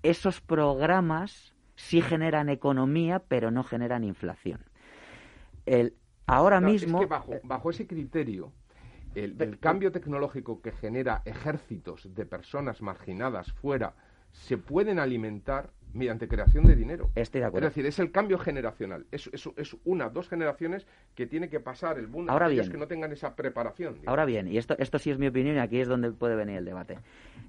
[0.03, 4.61] esos programas sí generan economía, pero no generan inflación.
[5.65, 5.93] El,
[6.25, 7.05] ahora mismo.
[7.07, 8.51] bajo, ese criterio,
[9.15, 13.93] el, cambio tecnológico que genera ejércitos de personas marginadas fuera
[14.31, 17.09] se pueden alimentar mediante creación de dinero.
[17.15, 17.67] Estoy de acuerdo.
[17.67, 19.07] Es decir, es el cambio generacional.
[19.11, 23.11] Es, es, una, dos generaciones que tiene que pasar el boom Ahora que no tengan
[23.11, 23.97] esa preparación.
[24.05, 26.57] Ahora bien, y esto, esto sí es mi opinión y aquí es donde puede venir
[26.57, 26.99] el debate.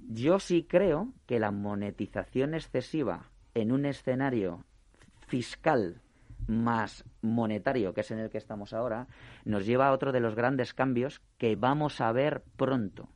[0.08, 4.64] Yo sí creo que la monetización excesiva en un escenario
[5.26, 6.00] fiscal
[6.46, 9.08] más monetario, que es en el que estamos ahora,
[9.44, 13.08] nos lleva a otro de los grandes cambios que vamos a ver pronto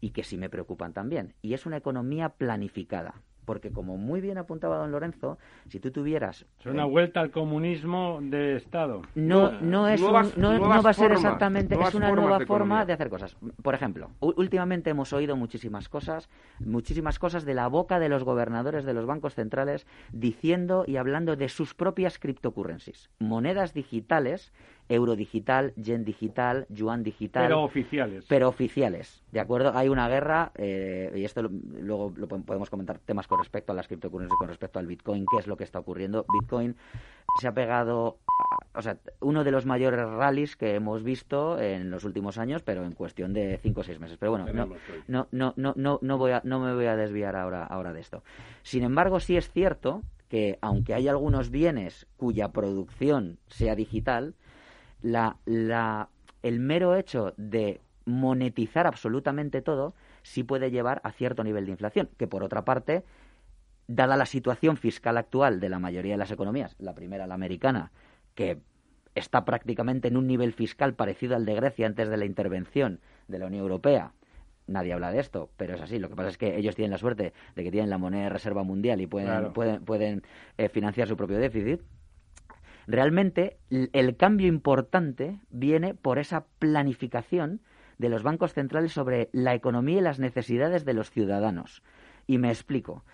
[0.00, 1.34] y que sí me preocupan también.
[1.42, 3.22] Y es una economía planificada.
[3.44, 6.46] Porque como muy bien apuntaba don Lorenzo, si tú tuvieras...
[6.60, 9.02] Es una eh, vuelta al comunismo de Estado.
[9.14, 12.64] no, no, es un- no, va a ser formas, exactamente, es una nueva de forma
[12.66, 12.84] economía.
[12.86, 13.36] de hacer cosas.
[13.62, 16.28] Por ejemplo, últimamente hemos oído muchísimas cosas,
[16.60, 21.36] muchísimas cosas de la boca de los gobernadores de los bancos centrales diciendo y hablando
[21.36, 24.52] de sus propias cryptocurrencies, monedas digitales,
[24.88, 28.24] euro digital, yen digital, yuan digital, Pero oficiales.
[28.28, 29.72] pero oficiales, ¿de acuerdo?
[29.74, 33.72] Hay una guerra, eh, y esto lo- luego lo po- podemos comentar temas con respecto
[33.72, 36.26] a las criptocurrencies, con respecto al Bitcoin, qué es lo que está ocurriendo.
[36.40, 36.76] Bitcoin
[37.40, 38.18] se ha pegado,
[38.74, 42.62] a- o sea, uno de los mayores rallies que hemos visto en los últimos años,
[42.62, 44.18] pero en cuestión de cinco o seis meses.
[44.18, 44.66] Pero bueno, no,
[45.08, 48.00] no, no, no, no, no, voy a, no me voy a desviar ahora, ahora de
[48.00, 48.22] esto.
[48.62, 54.34] Sin embargo, sí es cierto que aunque hay algunos bienes cuya producción sea digital,
[55.02, 56.08] la, la,
[56.42, 62.08] el mero hecho de monetizar absolutamente todo sí puede llevar a cierto nivel de inflación,
[62.16, 63.04] que por otra parte,
[63.86, 67.90] dada la situación fiscal actual de la mayoría de las economías, la primera, la americana,
[68.34, 68.58] que
[69.14, 73.38] está prácticamente en un nivel fiscal parecido al de Grecia antes de la intervención de
[73.38, 74.12] la Unión Europea.
[74.68, 75.98] Nadie habla de esto, pero es así.
[75.98, 78.28] Lo que pasa es que ellos tienen la suerte de que tienen la moneda de
[78.30, 79.52] reserva mundial y pueden, Claro.
[79.52, 80.22] pueden, pueden
[80.56, 81.80] eh, financiar su propio déficit.
[82.86, 87.60] Realmente el cambio importante viene por esa planificación
[87.98, 91.82] de los bancos centrales sobre la economía y las necesidades de los ciudadanos.
[92.26, 93.04] Y me explico.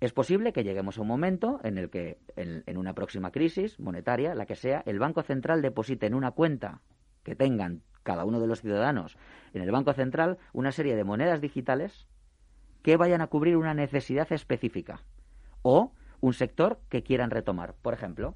[0.00, 3.78] Es posible que lleguemos a un momento en el que, en, en una próxima crisis
[3.78, 6.80] monetaria, la que sea, el Banco Central deposite en una cuenta
[7.22, 9.16] que tengan cada uno de los ciudadanos
[9.54, 12.06] en el Banco Central una serie de monedas digitales
[12.82, 15.00] que vayan a cubrir una necesidad específica
[15.62, 17.74] o un sector que quieran retomar.
[17.80, 18.34] Por ejemplo,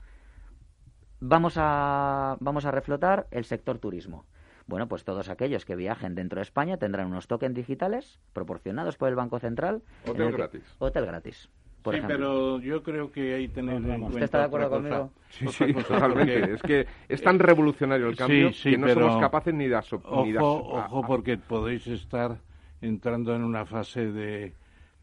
[1.20, 4.24] vamos a, vamos a reflotar el sector turismo.
[4.66, 9.08] Bueno, pues todos aquellos que viajen dentro de España tendrán unos tokens digitales proporcionados por
[9.08, 9.82] el Banco Central.
[10.04, 10.76] en Hotel que- gratis.
[10.78, 11.48] Hotel gratis.
[11.82, 12.16] Por sí, ejemplo.
[12.18, 15.12] pero yo creo que hay que tener en ¿Usted está de acuerdo conmigo?
[15.30, 16.40] Sí, sí, cosa, totalmente.
[16.40, 19.54] porque- Es que es tan revolucionario el cambio Sí, sí, que no pero somos capaces
[19.54, 22.36] ni de aso- ni de Ojo, ojo, porque podéis estar
[22.82, 24.54] entrando en una fase de,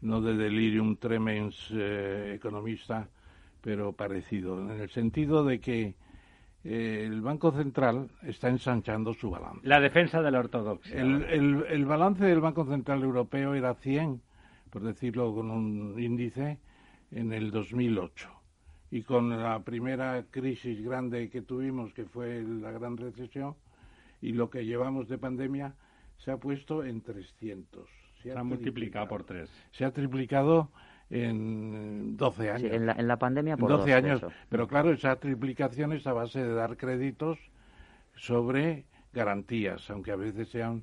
[0.02, 3.08] no de delirium tremens eh, economista,
[3.62, 5.94] pero parecido, en el sentido de que eh,
[6.68, 9.66] el Banco Central está ensanchando su balance.
[9.66, 11.00] La defensa de la ortodoxia.
[11.00, 14.20] El, el- el balance del Banco Central Europeo era 100,
[14.70, 16.58] por decirlo con un índice,
[17.12, 18.28] en el 2008.
[18.90, 23.54] Y con la primera crisis grande que tuvimos, que fue la gran recesión,
[24.20, 25.74] y lo que llevamos de pandemia,
[26.18, 27.88] se ha puesto en 300.
[28.22, 29.50] Se ha multiplicado por tres.
[29.72, 30.70] Se ha triplicado
[31.10, 32.60] en 12 años.
[32.62, 34.18] Sí, en, la, en la pandemia por 12 dos, de años.
[34.18, 34.32] hecho.
[34.48, 37.38] Pero claro, esa triplicación es a base de dar créditos
[38.14, 40.82] sobre garantías, aunque a veces sean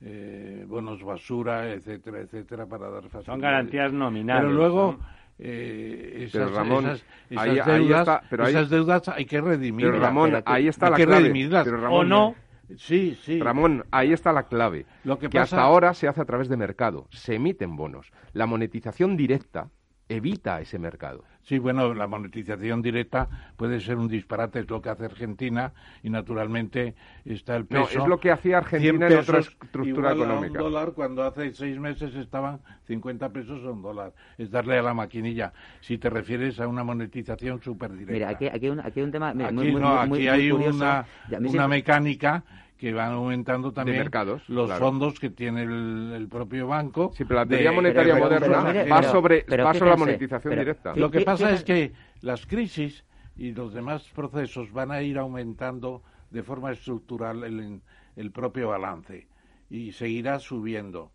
[0.00, 3.26] eh, bonos basura, etcétera, etcétera, para dar facilidades.
[3.26, 4.42] Son garantías nominales.
[4.44, 5.06] Pero luego, ¿no?
[5.38, 9.24] eh, Pero, esas, Ramón, esas- esas ahí- ahí deudas, está, pero ahí- esas deudas hay
[9.24, 9.92] que redimirlas.
[9.92, 11.20] Pero Ramón, pero ahí está hay la que clave.
[11.22, 11.64] redimirlas.
[11.64, 12.34] Pero, O Ramón, no.
[12.76, 13.40] Sí, sí.
[13.40, 14.86] Ramón, ahí está la clave.
[15.04, 17.06] Lo que que pasa- hasta ahora se hace a través de mercado.
[17.10, 18.10] Se emiten bonos.
[18.32, 19.70] La monetización directa
[20.08, 21.24] evita ese mercado.
[21.42, 26.08] Sí, bueno, la monetización directa puede ser un disparate, es lo que hace Argentina y
[26.10, 28.02] naturalmente está el No, peso.
[28.02, 30.62] es lo que hacía 100 Argentina en otra estructura igual a económica.
[30.62, 34.12] un dólar cuando hace seis meses estaban 50 pesos a un dólar.
[34.38, 35.52] Es darle a la maquinilla.
[35.80, 38.12] Si te refieres a una monetización súper directa.
[38.12, 40.28] Mira, aquí, aquí, hay un, aquí hay un tema mira, Aquí muy, no, muy- aquí
[40.28, 41.04] muy hay una,
[41.40, 42.42] una mecánica
[42.84, 44.84] que van aumentando también mercados, los claro.
[44.84, 47.12] fondos que tiene el, el propio banco.
[47.16, 49.90] Sí, pero la de- teoría monetaria pero- moderna pero va pero- sobre, pero va sobre
[49.90, 50.94] la monetización pero- directa.
[50.94, 53.06] Lo que pasa es que las crisis
[53.38, 57.80] y los demás procesos van a ir aumentando de forma estructural el,
[58.16, 59.28] el propio balance
[59.70, 61.10] y seguirá subiendo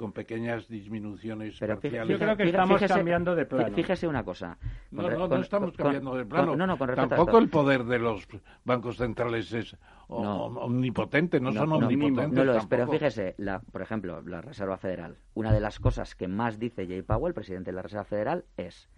[0.00, 2.08] con pequeñas disminuciones Pero parciales.
[2.08, 3.74] Yo creo que fíjese- estamos fíjese- cambiando de plano.
[3.76, 4.56] Fíjese una cosa.
[4.90, 6.56] No, Con no, no con- estamos con- cambiando de con- plano.
[6.56, 8.26] no, no, con respecto a Tampoco el poder de los
[8.64, 9.76] bancos centrales es
[10.08, 10.44] No.
[10.46, 12.32] omnipotente, no, son no, omnipotentes.
[12.32, 15.18] no lo es, pero fíjese, la, por ejemplo, la Reserva Federal.
[15.34, 18.88] Una de las cosas que más dice Jay Powell, presidente de la Reserva Federal, es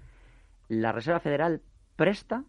[0.69, 1.63] la Reserva Federal
[1.97, 2.45] presta,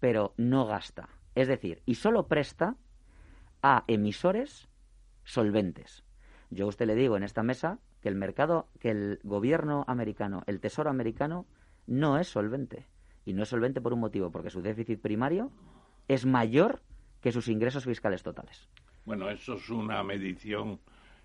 [0.00, 1.08] pero no gasta.
[1.36, 2.74] Es decir, y solo presta
[3.62, 4.68] a emisores
[5.22, 6.02] solventes.
[6.50, 10.42] Yo a usted le digo en esta mesa que el mercado, que el gobierno americano,
[10.46, 11.46] el tesoro americano,
[11.86, 12.86] no es solvente.
[13.24, 15.50] Y no es solvente por un motivo, porque su déficit primario
[16.06, 16.80] es mayor
[17.20, 18.68] que sus ingresos fiscales totales.
[19.04, 20.80] Bueno, eso es una medición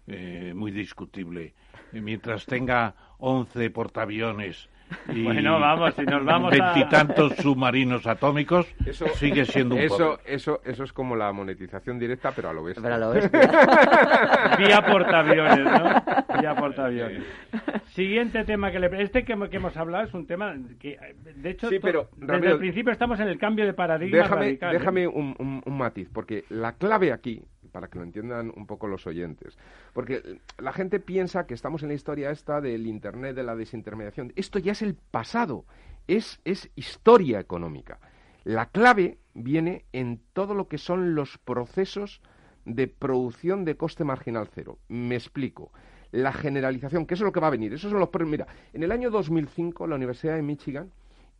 [0.07, 1.53] eh, muy discutible.
[1.93, 4.69] Mientras tenga 11 portaaviones
[5.13, 10.19] y Bueno, vamos, si nos vamos a- veintitantos submarinos atómicos, Eso- sigue siendo un Eso,
[10.25, 12.83] eso, eso es como la monetización directa, pero a lo bestia.
[12.83, 14.57] Pero a lo bestia.
[14.57, 16.03] Vía portaaviones, ¿no?
[16.41, 17.23] Vía portaaviones.
[17.87, 19.01] Siguiente tema que le...
[19.01, 20.97] Este que, que hemos hablado es un tema que,
[21.35, 24.41] de hecho, Sí, to- pero, desde el principio estamos en el cambio de paradigma Déjame,
[24.41, 24.75] radical.
[24.75, 24.79] ¿eh?
[24.79, 27.43] déjame un, un- un matiz, porque la clave aquí,
[27.73, 29.57] para que lo entiendan un poco los oyentes,
[29.93, 34.31] porque la gente piensa que estamos en la historia esta del Internet, de la desintermediación.
[34.37, 35.65] Esto ya es el pasado,
[36.07, 37.99] es, es historia económica.
[38.45, 42.21] La clave viene en todo lo que son los procesos
[42.65, 44.77] de producción de coste marginal cero.
[44.87, 45.71] Me explico.
[46.11, 47.73] La generalización, que eso es lo que va a venir.
[47.73, 50.91] Esos son los Mira, en el año 2005 la Universidad de Michigan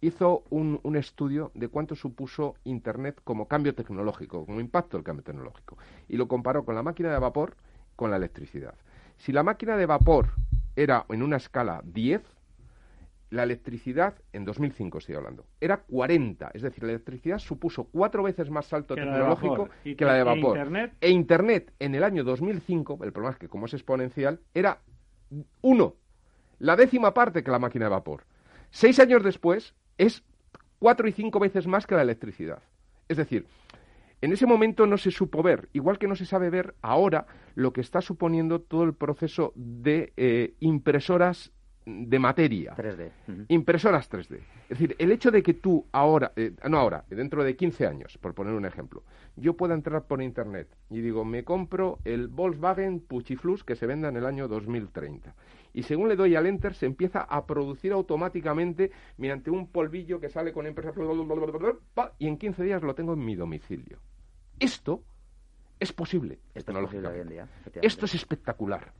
[0.03, 5.23] hizo un, un estudio de cuánto supuso Internet como cambio tecnológico, como impacto del cambio
[5.23, 5.77] tecnológico,
[6.09, 7.55] y lo comparó con la máquina de vapor
[7.95, 8.75] con la electricidad.
[9.17, 10.29] Si la máquina de vapor
[10.75, 12.21] era en una escala 10,
[13.29, 16.51] la electricidad, en 2005 estoy hablando, era 40.
[16.53, 19.71] Es decir, la electricidad supuso cuatro veces más salto Que tecnológico vapor.
[19.83, 20.57] ¿Y que la de e vapor.
[20.57, 20.93] Internet?
[21.01, 24.79] E Internet en el año 2005, el problema es que como es exponencial, era
[25.61, 25.95] uno,
[26.59, 28.25] la décima parte que la máquina de vapor.
[28.69, 30.23] Seis años después es
[30.79, 32.61] cuatro y cinco veces más que la electricidad.
[33.07, 33.45] Es decir,
[34.21, 37.73] en ese momento no se supo ver, igual que no se sabe ver ahora lo
[37.73, 41.51] que está suponiendo todo el proceso de eh, impresoras
[41.85, 42.75] de materia.
[42.75, 43.11] 3D.
[43.27, 43.45] Ujú.
[43.49, 44.39] Impresoras 3D.
[44.63, 48.17] Es decir, el hecho de que tú ahora, eh, no ahora, dentro de 15 años,
[48.17, 49.03] por poner un ejemplo,
[49.35, 54.09] yo pueda entrar por internet y digo, me compro el Volkswagen Puchiflux que se venda
[54.09, 55.35] en el año 2030.
[55.73, 60.29] Y según le doy al enter, se empieza a producir automáticamente mediante un polvillo que
[60.29, 60.93] sale con impresa
[61.93, 63.99] pa, y en 15 días lo tengo en mi domicilio.
[64.59, 65.03] Esto
[65.79, 67.47] es posible Esto es posible hoy en día.
[67.81, 68.93] Esto es espectacular.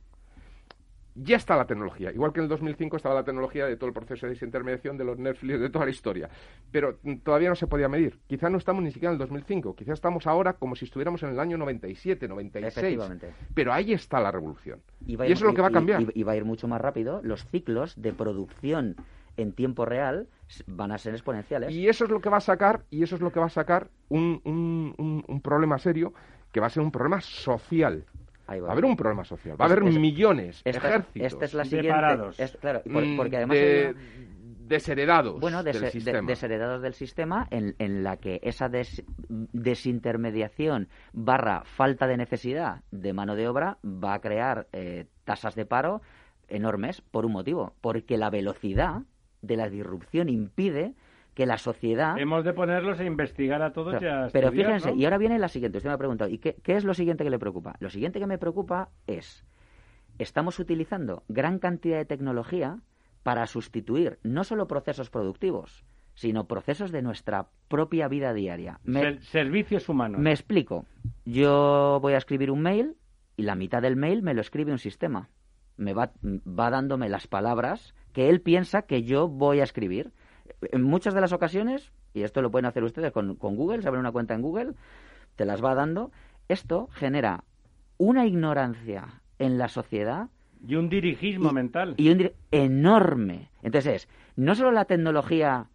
[1.16, 2.10] Ya está la tecnología.
[2.12, 5.04] Igual que en el 2005 estaba la tecnología de todo el proceso de desintermediación de
[5.04, 6.28] los Netflix, de toda la historia.
[6.72, 8.18] Pero mm, todavía no se podía medir.
[8.26, 9.76] Quizás no estamos ni siquiera en el 2005.
[9.76, 12.76] Quizás estamos ahora como si estuviéramos en el año 97, 96.
[12.78, 13.32] Efectivamente.
[13.54, 14.80] Pero ahí está la revolución.
[15.06, 16.02] Y, va ir- eso es lo que va a cambiar.
[16.14, 17.20] Y, y va a ir mucho más rápido.
[17.22, 18.96] Los ciclos de producción
[19.36, 20.28] en tiempo real
[20.66, 21.72] van a ser exponenciales.
[21.72, 23.50] Y eso es lo que va a sacar, y eso es lo que va a
[23.50, 26.12] sacar un, un- un- un problema serio,
[26.52, 28.04] que va a ser un problema social.
[28.46, 29.58] Ahí Va a haber un problema social.
[29.60, 31.32] Va a haber es- millones, esta, ejércitos.
[31.32, 31.90] esta es la de siguiente.
[31.90, 32.38] parados.
[32.40, 34.34] es- claro, por- mm, porque además de, una-
[34.66, 36.26] desheredados bueno, del de- sistema.
[36.28, 43.12] desheredados del sistema, en, en la que esa des- desintermediación barra falta de necesidad de
[43.12, 46.00] mano de obra va a crear eh, tasas de paro
[46.48, 49.02] enormes por un motivo, porque la velocidad
[49.42, 50.94] de la disrupción impide
[51.34, 54.66] que la sociedad Hemos de ponerlos a investigar a todos y a Claro, Pero estudiar,
[54.66, 54.96] fíjense, ¿no?
[54.96, 55.78] y ahora viene la siguiente.
[55.78, 57.74] Usted me ha preguntado, ¿y qué, qué es lo siguiente que le preocupa?
[57.80, 59.44] Lo siguiente que me preocupa es,
[60.18, 62.78] estamos utilizando gran cantidad de tecnología
[63.22, 68.78] para sustituir no solo procesos productivos, sino procesos de nuestra propia vida diaria.
[68.84, 70.20] Me, Ser- servicios humanos.
[70.20, 70.84] me explico.
[71.24, 72.96] Yo voy a escribir un mail
[73.36, 75.28] y la mitad del mail me lo escribe un sistema.
[75.76, 80.12] Me va, va dándome las palabras que él piensa que yo voy a escribir.
[80.72, 83.88] En muchas de las ocasiones, y esto lo pueden hacer ustedes con, con Google, se
[83.88, 84.72] abren una cuenta en Google,
[85.36, 86.10] te las va dando.
[86.48, 87.44] Esto genera
[87.98, 90.28] una ignorancia en la sociedad
[90.66, 91.94] Y un dirigismo y- mental.
[91.96, 93.50] y un dir- enorme.
[93.62, 95.66] Entonces, no solo la tecnología,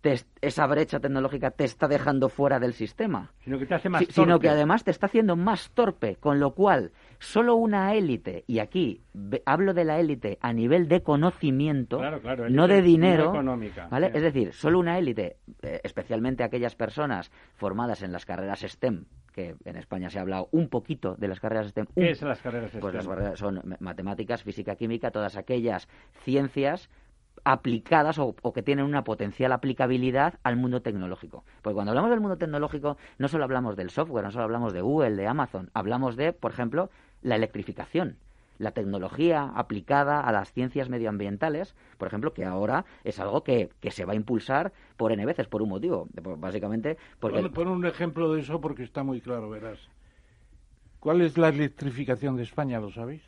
[0.00, 3.88] te es- esa brecha tecnológica te está dejando fuera del sistema, Sino que te hace
[3.88, 4.42] más si- sino torpe.
[4.42, 6.90] que además te está haciendo más torpe, con lo cual
[7.22, 9.00] solo una élite, y aquí
[9.46, 14.10] hablo de la élite a nivel de conocimiento, Claro, claro, no de dinero, económica, ¿vale?
[14.12, 19.54] Es decir, solo una élite, eh, especialmente aquellas personas formadas en las carreras STEM, que
[19.64, 22.70] en España se ha hablado un poquito de las carreras STEM, ¿Qué es las carreras
[22.72, 22.94] pues STEM?
[22.96, 25.88] las barreras son ma- matemáticas, física, química, todas aquellas
[26.24, 26.90] ciencias
[27.44, 31.44] aplicadas o, o que tienen una potencial aplicabilidad al mundo tecnológico.
[31.62, 34.80] Porque cuando hablamos del mundo tecnológico no solo hablamos del software, no solo hablamos de
[34.80, 36.90] Google, de Amazon, hablamos de, por ejemplo,
[37.22, 38.16] la electrificación,
[38.58, 43.90] la tecnología aplicada a las ciencias medioambientales, por ejemplo, que ahora es algo que, que
[43.90, 46.08] se va a impulsar por N veces, por un motivo,
[46.38, 47.48] básicamente porque...
[47.50, 49.78] Pon, un ejemplo de eso porque está muy claro, verás.
[51.00, 53.22] ¿Cuál es la electrificación de España, lo sabéis?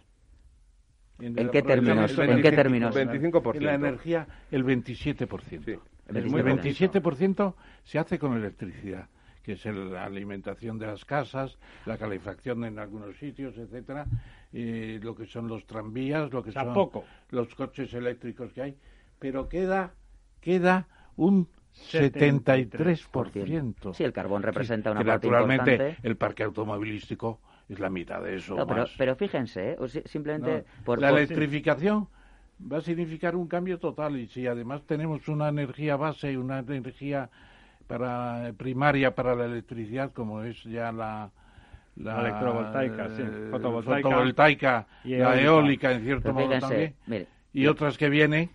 [1.19, 2.17] ¿En qué términos?
[2.19, 2.95] El ¿En qué términos?
[2.95, 3.57] 25%.
[3.57, 5.65] En la energía, el 27%.
[5.65, 5.79] Sí.
[6.09, 6.93] El El 27%.
[6.93, 7.55] 27%
[7.85, 9.09] se hace con electricidad,
[9.45, 14.07] que es el- la alimentación de las casas, la calefacción en algunos sitios, etcétera,
[14.53, 16.91] eh, lo que son los tranvías, lo que son
[17.31, 18.77] los coches eléctricos que hay,
[19.19, 19.93] pero queda
[20.41, 22.79] queda un 73%.
[22.79, 23.95] 73%.
[23.95, 26.07] Sí, el carbón representa una que parte naturalmente importante.
[26.09, 28.57] el parque automovilístico es la mitad de eso.
[28.57, 28.95] No, pero, más.
[28.97, 29.77] pero fíjense, ¿eh?
[29.79, 32.09] O si- simplemente No, por, la por- electrificación
[32.73, 36.59] va a significar un cambio total y si además tenemos una energía base y una
[36.61, 37.31] energía
[37.87, 41.31] para primaria para la electricidad como es ya la
[41.97, 45.43] la, electrovoltaica, sí, eh, fotovoltaica, fotovoltaica, y la eólica.
[45.45, 48.51] eólica en cierto Pero modo fíjense, también mire, y otras que vienen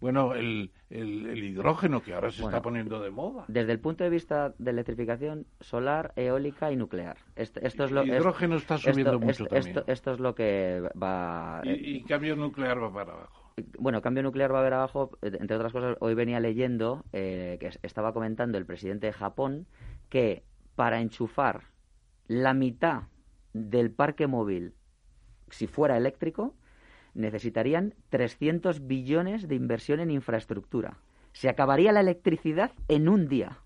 [0.00, 2.56] bueno el, el, el hidrógeno que ahora se Bueno.
[2.56, 7.16] está poniendo de moda desde el punto de vista de electrificación solar, eólica y nuclear.
[7.36, 10.12] Esto, esto es lo, el es- hidrógeno está subiendo esto, mucho esto- también esto- esto
[10.12, 11.62] es lo que va...
[11.64, 13.41] y, y cambio nuclear va para abajo
[13.78, 17.56] Bueno, cambio nuclear va a haber abajo, eh, entre otras cosas, hoy venía leyendo eh,
[17.60, 19.66] que es- estaba comentando el presidente de Japón
[20.08, 20.42] que
[20.74, 21.64] para enchufar
[22.28, 23.02] la mitad
[23.52, 24.74] del parque móvil,
[25.50, 26.54] si fuera eléctrico,
[27.14, 30.96] necesitarían 300 billones de inversión en infraestructura.
[31.32, 33.48] Se acabaría la electricidad en un día.
[33.48, 33.56] ¿De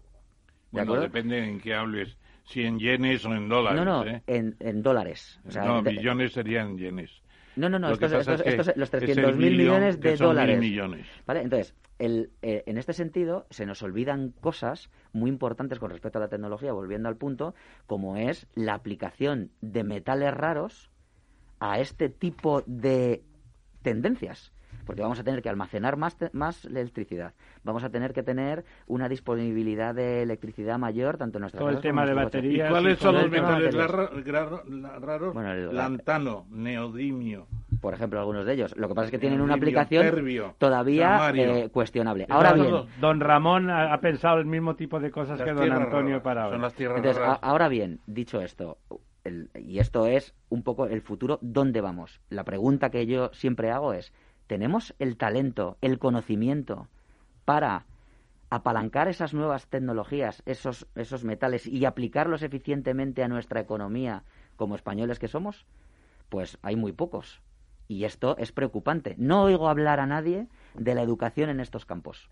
[0.72, 1.03] bueno acuerdo?
[1.05, 4.22] depende en qué hables si en yenes o en dólares No, no, ¿eh?
[4.26, 5.41] en, en dólares.
[5.47, 7.22] O sea, no billones serían yenes
[7.57, 10.59] no, no, no, estos, estos- estos- los es el 300.000 billón, millones de dólares.
[10.61, 11.07] millones.
[11.27, 11.41] ¿Vale?
[11.43, 16.23] Entonces, el, eh, en este sentido, se nos olvidan cosas muy importantes con respecto a
[16.23, 17.55] la tecnología, volviendo al punto,
[17.87, 20.91] como es la aplicación de metales raros
[21.59, 23.23] a este tipo de
[23.83, 24.53] tendencias.
[24.87, 27.34] Porque vamos a tener que almacenar más, más electricidad.
[27.64, 31.74] Vamos a tener que tener una disponibilidad de electricidad mayor, tanto en nuestras Todo el
[31.76, 32.55] como tema en de nuestros coches.
[32.55, 32.70] ¿Y baterías.
[32.70, 35.34] cuáles son todo los el tema de metales raros?
[35.34, 37.49] Bueno, el- Lantano, neodimio.
[37.80, 38.74] Por ejemplo, algunos de ellos.
[38.76, 42.26] Lo que pasa es que tienen una aplicación terbio, todavía eh, cuestionable.
[42.28, 45.72] Ahora bien, Don Ramón ha, ha pensado el mismo tipo de cosas las que don
[45.72, 47.39] Antonio para Son las tierras Entonces, a- raras.
[47.43, 48.78] ahora bien, dicho esto,
[49.24, 52.20] el- y esto es un poco el futuro, ¿dónde vamos?
[52.30, 54.12] La pregunta que yo siempre hago es,
[54.47, 56.88] ¿tenemos el talento, el conocimiento
[57.44, 57.84] para
[58.51, 64.22] apalancar esas nuevas tecnologías, esos, esos metales y aplicarlos eficientemente a nuestra economía
[64.57, 65.66] como españoles que somos?
[66.28, 67.40] Pues hay muy pocos.
[67.88, 69.14] Y esto es preocupante.
[69.18, 72.28] No oigo hablar a nadie de la educación en estos campos.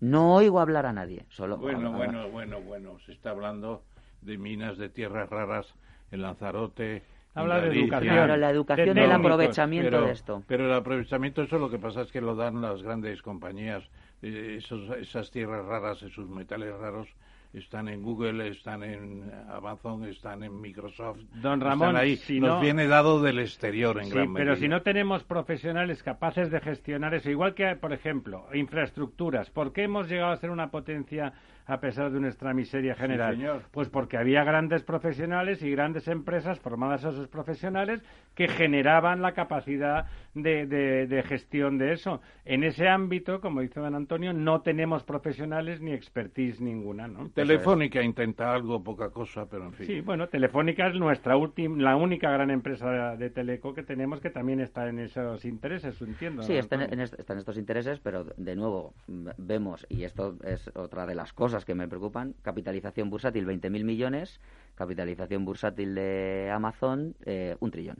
[0.00, 1.26] No oigo hablar a nadie.
[1.28, 2.98] Solo, Bueno, a- a- bueno, bueno, bueno.
[3.00, 3.84] Se está hablando
[4.22, 5.74] de minas de tierras raras
[6.10, 7.02] en Lanzarote.
[7.38, 8.14] Habla de educación.
[8.14, 10.42] Claro, la educación De y el técnicos, aprovechamiento pero, de esto.
[10.46, 13.82] Pero el aprovechamiento, eso lo que pasa es que lo dan las grandes compañías.
[14.22, 17.08] Eh, esos, esas tierras raras, esos metales raros,
[17.54, 21.18] están en Google, están en Amazon, están en Microsoft.
[21.40, 22.16] Don Ramón, están ahí.
[22.16, 24.56] si Nos no- viene dado del exterior en Sí, gran pero medida.
[24.60, 29.84] si no tenemos profesionales capaces de gestionar eso, igual que, por ejemplo, infraestructuras, ¿por qué
[29.84, 31.32] hemos llegado a ser una potencia
[31.68, 33.36] a pesar de nuestra miseria general?
[33.36, 33.62] señor.
[33.70, 38.02] Pues porque había grandes profesionales y grandes empresas formadas a esos profesionales
[38.34, 40.06] que generaban la capacidad
[40.42, 42.20] de, de- de gestión de eso.
[42.44, 47.28] En ese ámbito, como dice don Antonio, no tenemos profesionales ni expertise ninguna, ¿no?
[47.30, 49.86] Telefónica intenta algo, poca cosa, pero en fin.
[49.86, 54.30] Sí, bueno, Telefónica es nuestra última, la única gran empresa de teleco que tenemos que
[54.30, 56.42] también está en esos intereses, entiendo.
[56.42, 58.94] Sí, ¿no, están en, están estos intereses, pero de nuevo
[59.36, 64.40] vemos, y esto es otra de las cosas que me preocupan, capitalización bursátil 20.000 millones,
[64.74, 67.96] capitalización bursátil de Amazon eh, un trillón.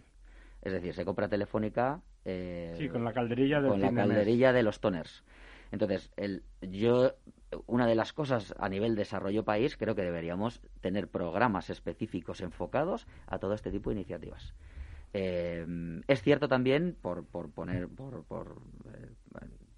[0.63, 4.03] Es decir, se compra Telefónica eh, Sí, con la calderilla del con la fin de
[4.03, 4.11] mes.
[4.17, 5.25] calderilla de los toners.
[5.71, 7.13] Entonces, el, yo,
[7.67, 13.07] una de las cosas a nivel desarrollo país, creo que deberíamos tener programas específicos enfocados
[13.27, 14.55] a todo este tipo de iniciativas.
[15.15, 15.67] Eh,
[16.07, 18.61] es cierto también, por, por poner, por, por,
[18.95, 19.09] eh,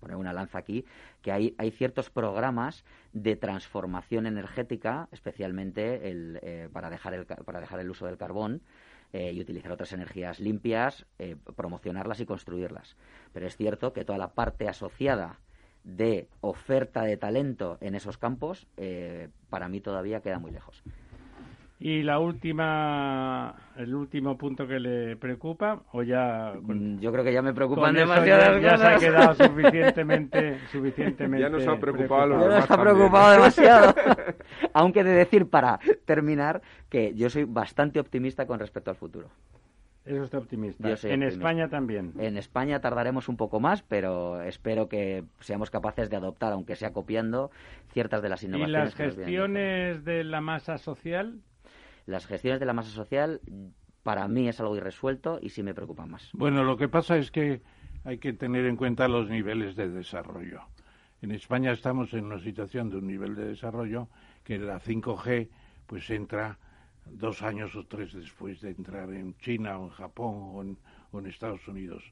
[0.01, 0.85] poner una lanza aquí,
[1.23, 7.61] que hay, hay ciertos programas de transformación energética, especialmente el, eh, para, dejar el, para
[7.61, 8.63] dejar el uso del carbón,
[9.13, 12.97] eh, y utilizar otras energías limpias, eh, promocionarlas y construirlas.
[13.33, 15.41] Pero es cierto que toda la parte asociada
[15.83, 20.83] de oferta de talento en esos campos, eh, para mí todavía queda muy lejos.
[21.83, 27.25] Y la última, el último punto que le preocupa, o ya con, Mm, Yo creo
[27.25, 31.67] que ya me preocupan eso demasiadas ya, ya se ha quedado suficientemente, suficientemente Ya nos
[31.67, 33.95] ha preocupado a los Ya demás nos ha preocupado demasiado.
[34.75, 36.61] Aunque he de decir, para terminar,
[36.91, 39.29] que yo soy bastante optimista con respecto al futuro.
[40.05, 40.87] Es usted optimista.
[40.89, 41.39] Yo soy en optimista.
[41.39, 42.13] España también.
[42.19, 46.93] En España tardaremos un poco más, pero espero que seamos capaces de adoptar, aunque sea
[46.93, 47.51] copiando,
[47.93, 48.73] ciertas de las ¿Y innovaciones.
[48.85, 49.27] las que de fuera.
[49.27, 51.41] gestiones de la masa social?
[52.11, 53.41] Las gestiones de la masa social,
[54.03, 56.29] para mí es algo irresuelto y sí me preocupan más.
[56.33, 57.63] Bueno, lo que pasa es que
[58.05, 60.63] hay que tener en cuenta los niveles de desarrollo.
[61.23, 64.09] En España estamos en una situación de un nivel de desarrollo
[64.43, 65.49] que la 5G
[65.87, 66.59] pues entra
[67.07, 70.79] dos años o tres después de entrar en China o en Japón o en,
[71.13, 72.03] o en Estados Unidos.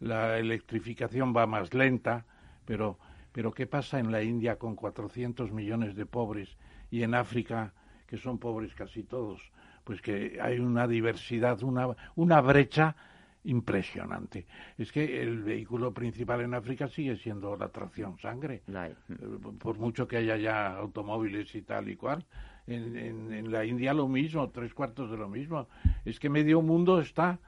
[0.00, 2.24] La electrificación va más lenta,
[2.64, 2.98] pero,
[3.32, 6.56] pero ¿qué pasa en la India con 400 millones de pobres
[6.90, 7.74] y en África,
[8.06, 9.40] que son pobres casi todos?
[9.84, 12.96] Pues que hay una diversidad, una, una brecha
[13.44, 14.46] impresionante.
[14.76, 18.62] Es que el vehículo principal en África sigue siendo la tracción sangre.
[19.08, 19.14] Eh,
[19.60, 22.24] Por mucho que haya ya automóviles y tal y cual.
[22.66, 25.68] En, en- en la India lo mismo, tres cuartos de lo mismo.
[26.04, 27.38] Es que medio mundo está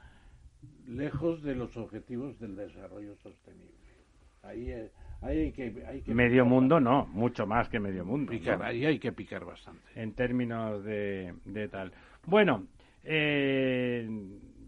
[0.87, 3.75] lejos de los objetivos del desarrollo sostenible.
[4.43, 4.91] Ahí, eh,
[5.21, 5.83] ahí hay que...
[5.87, 8.31] Hay que Medio picar mundo no, mucho más que medio mundo.
[8.31, 8.65] picar, ¿no?
[8.65, 9.81] ahí hay que picar bastante.
[9.95, 11.91] en términos de, de tal.
[12.25, 12.65] Bueno,
[13.03, 14.07] eh,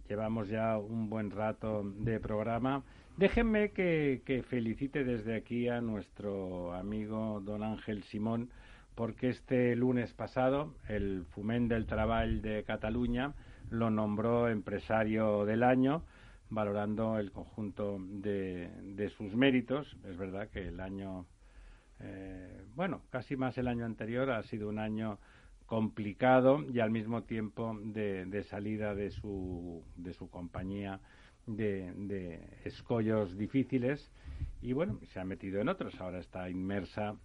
[0.08, 2.84] llevamos ya un buen rato de programa.
[3.18, 8.50] Déjenme que, que felicite desde aquí a nuestro amigo don Ángel Simón,
[8.96, 13.34] porque este lunes pasado el Fument del Treball de Cataluña
[13.70, 16.04] lo nombró empresario del año,
[16.52, 19.98] valorando el conjunto de, de sus méritos.
[20.06, 21.26] Es verdad que el año
[22.04, 25.20] eh, bueno, casi más el año anterior ha sido un año
[25.66, 31.00] complicado y al mismo tiempo de, de salida de su, de su compañía
[31.46, 34.12] de, de escollos difíciles
[34.62, 36.00] y bueno, se ha metido en otros.
[36.02, 37.16] Ahora está inmersa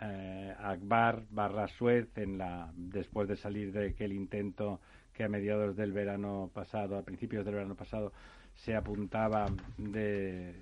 [0.00, 4.80] eh, Akbar barra Suez en la, después de salir de aquel intento
[5.16, 8.12] que a mediados del verano pasado, a principios del verano pasado,
[8.54, 9.46] se apuntaba
[9.78, 10.54] de,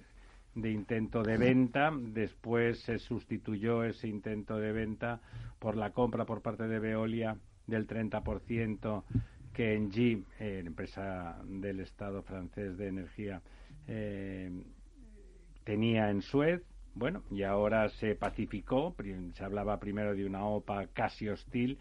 [0.54, 1.90] intento de venta.
[1.92, 5.20] Después se sustituyó ese intento de venta
[5.58, 7.36] por la compra por parte de Veolia
[7.66, 9.02] del 30%
[9.52, 13.42] que Engie, eh, empresa del Estado francés de energía,
[13.88, 14.50] eh,
[15.64, 16.62] tenía en Suez.
[16.94, 18.94] Bueno, y ahora se pacificó.
[19.32, 21.78] Se hablaba primero de una OPA casi hostil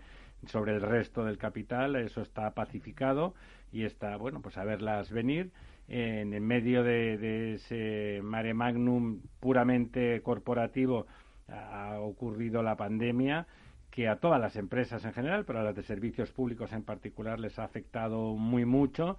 [0.48, 1.96] sobre el resto del capital.
[1.96, 3.34] Eso está pacificado
[3.72, 5.52] y está, bueno, pues a verlas venir.
[5.88, 11.08] En, medio de, de ese mare magnum puramente corporativo
[11.50, 13.48] ha ocurrido la pandemia
[13.92, 17.40] que a todas las empresas en general, pero a las de servicios públicos en particular
[17.40, 19.18] les ha afectado muy mucho.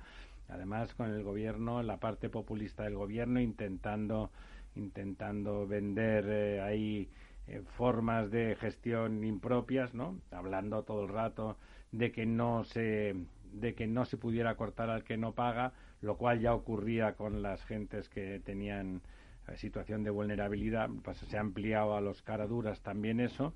[0.49, 4.31] Además, con el gobierno, la parte populista del gobierno intentando
[4.77, 7.09] intentando vender eh, ahí
[7.47, 10.19] eh, formas de gestión impropias, ¿no?
[10.31, 11.57] Hablando todo el rato
[11.93, 13.15] de que no se
[13.53, 17.41] de que no se pudiera cortar al que no paga, lo cual ya ocurría con
[17.41, 19.01] las gentes que tenían
[19.47, 23.55] eh, situación de vulnerabilidad, pues se ha ampliado a los caraduras también eso.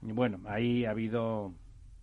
[0.00, 1.52] Bueno, ahí ha habido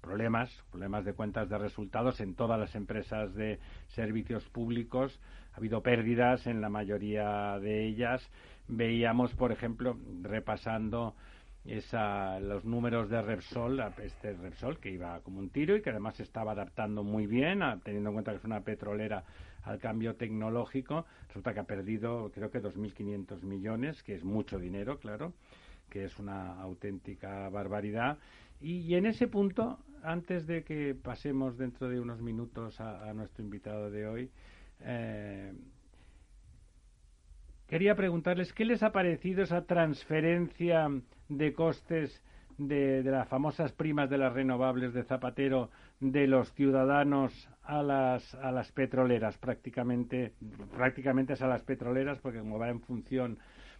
[0.02, 5.20] problemas, problemas de cuentas de resultados en todas las empresas de servicios públicos.
[5.54, 8.30] Ha habido pérdidas en la mayoría de ellas.
[8.68, 11.16] Veíamos, por ejemplo, repasando
[11.66, 16.16] esa, los números de Repsol, este Repsol que iba como un tiro y que además
[16.16, 19.24] se estaba adaptando muy bien, a- teniendo en cuenta que es una petrolera
[19.64, 21.06] al cambio tecnológico.
[21.28, 25.34] Resulta que ha perdido, creo que 2.500 millones, que es mucho dinero, claro,
[25.90, 28.18] que es una auténtica barbaridad.
[28.62, 33.14] Y, y en ese punto, antes de que pasemos dentro de unos minutos a, a
[33.14, 34.30] nuestro invitado de hoy,
[34.82, 35.54] eh,
[37.68, 40.90] quería preguntarles qué les ha parecido esa transferencia
[41.30, 42.24] de costes
[42.58, 48.52] de, las famosas primas de las renovables de Zapatero de los ciudadanos a las a
[48.52, 50.34] las petroleras prácticamente
[50.76, 53.38] prácticamente es a las petroleras porque como va en función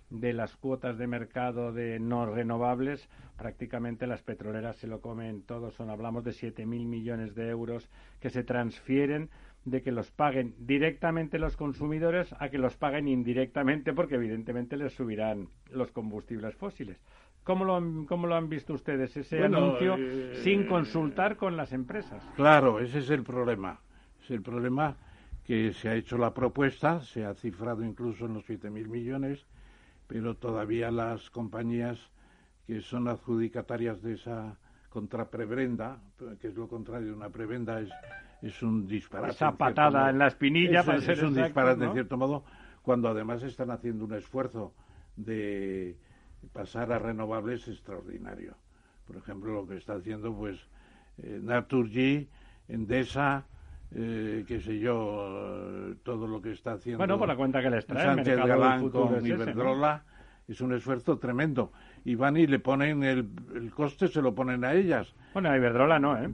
[0.10, 3.08] de las cuotas de mercado de no renovables,
[3.38, 5.72] prácticamente las petroleras se lo comen todo.
[5.72, 7.90] Son, hablamos de 7.000 millones de euros
[8.22, 9.30] que se transfieren
[9.70, 14.94] de que los paguen directamente los consumidores a que los paguen indirectamente porque evidentemente les
[14.94, 16.98] subirán los combustibles fósiles.
[17.44, 21.58] ¿Cómo lo han, cómo lo han visto ustedes ese Bueno, anuncio eh, sin consultar con
[21.58, 22.24] las empresas?
[22.38, 23.80] Claro, ese es el problema.
[24.24, 24.96] Es el problema
[25.46, 29.46] que se ha hecho la propuesta, se ha cifrado incluso en los 7.000 millones,
[30.08, 32.00] pero todavía las compañías
[32.66, 34.58] que son adjudicatarias de esa
[34.90, 36.00] contraprebrenda,
[36.40, 37.90] que es lo contrario de una prebenda, es,
[38.42, 39.32] es un disparate.
[39.34, 40.10] Esa en patada modo.
[40.10, 41.86] en la espinilla, Es- para es, ser un disparate, ¿no?
[41.88, 42.44] en cierto modo,
[42.82, 44.74] cuando además están haciendo un esfuerzo
[45.16, 45.98] de
[46.54, 48.56] pasar a renovables extraordinario.
[49.06, 50.60] Por ejemplo, lo que está haciendo, pues,
[51.24, 52.30] eh, Naturgy,
[52.68, 53.46] Endesa,
[53.96, 57.00] eh, qué sé yo, todo lo que está haciendo.
[57.00, 59.44] Bueno, por la cuenta que les trae Sánchez Galán con es ese, ¿no?
[59.44, 60.04] Iberdrola,
[60.48, 61.72] es un esfuerzo tremendo.
[62.06, 65.14] Y van y le ponen el, el coste, se lo ponen a ellas.
[65.34, 66.30] Bueno, a Iberdrola no, ¿eh?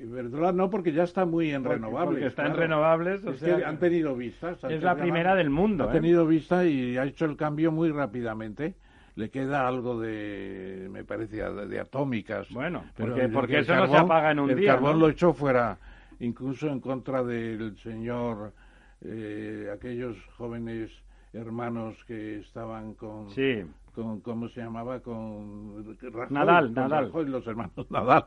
[0.00, 2.08] Iberdrola no, porque ya está muy en Porque- renovables.
[2.10, 4.58] porque está en renovables, o Es sea que han tenido vistas.
[4.64, 5.92] Es la primera del mundo, Ha ¿eh?
[5.92, 8.74] tenido vista y ha hecho el cambio muy rápidamente.
[9.16, 12.48] Le queda algo de, me parece, de, atómicas.
[12.50, 15.06] Bueno, porque- el- porque el eso no se apaga en un el día, carbón ¿no?
[15.06, 15.78] lo echó fuera,
[16.18, 18.52] incluso en contra del señor,
[19.02, 20.90] eh, aquellos jóvenes
[21.32, 23.62] hermanos que estaban con, Sí.
[23.94, 25.00] Con ¿cómo se llamaba?
[25.00, 27.06] Con Rajoy, Nadal, con Nadal.
[27.06, 28.24] Rajoy, los hermanos Nadal.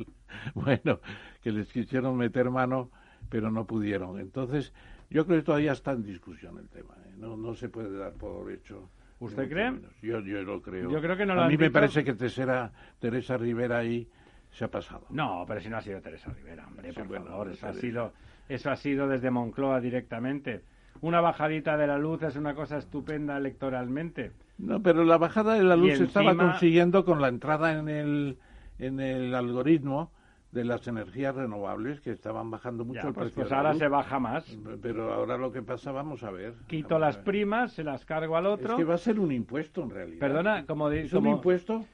[0.56, 1.00] Bueno,
[1.44, 2.90] que les quisieron meter mano,
[3.30, 4.20] pero no pudieron.
[4.20, 4.74] Entonces,
[5.10, 6.96] yo creo que todavía está en discusión el tema.
[7.06, 7.14] ¿eh?
[7.18, 8.90] No, no se puede dar por hecho.
[9.20, 9.74] ¿Usted cree?
[10.02, 10.92] Yo, yo lo creo.
[10.92, 14.08] Yo creo que no lo A mí me parece que Teresa, Teresa Rivera ahí
[14.52, 15.08] se ha pasado.
[15.10, 17.74] No, pero si no ha sido Teresa Rivera, hombre, Sí, por bueno, favor, eso ha
[17.74, 18.14] sido,
[18.48, 20.64] eso ha sido desde Moncloa directamente.
[21.02, 24.32] Una bajadita de la luz es una cosa estupenda electoralmente.
[24.58, 28.38] No, pero la bajada de la luz se estaba consiguiendo con la entrada en el,
[28.80, 30.12] en el algoritmo
[30.52, 33.70] de las energías renovables que estaban bajando mucho Ya, el pues, precio pues la ahora
[33.74, 33.80] luz.
[33.80, 34.58] se baja más.
[34.82, 36.54] Pero ahora lo que pasa, vamos a ver.
[36.68, 38.78] Quito las primas, se las cargo al Es otro.
[38.78, 40.20] que va a ser un impuesto en realidad.
[40.20, 41.86] Perdona, como di- Es un impuesto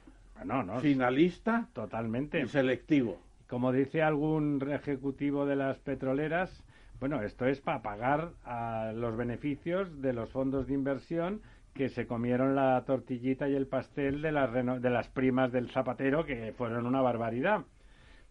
[0.44, 2.40] No, no, finalista totalmente.
[2.40, 3.18] y selectivo.
[3.48, 6.62] Como dice algún ejecutivo de las petroleras,
[7.00, 11.42] bueno, esto es para pagar a los beneficios de los fondos de inversión
[11.74, 15.70] que se comieron la tortillita y el pastel de las, reno- de las primas del
[15.70, 17.62] zapatero, que fueron una barbaridad.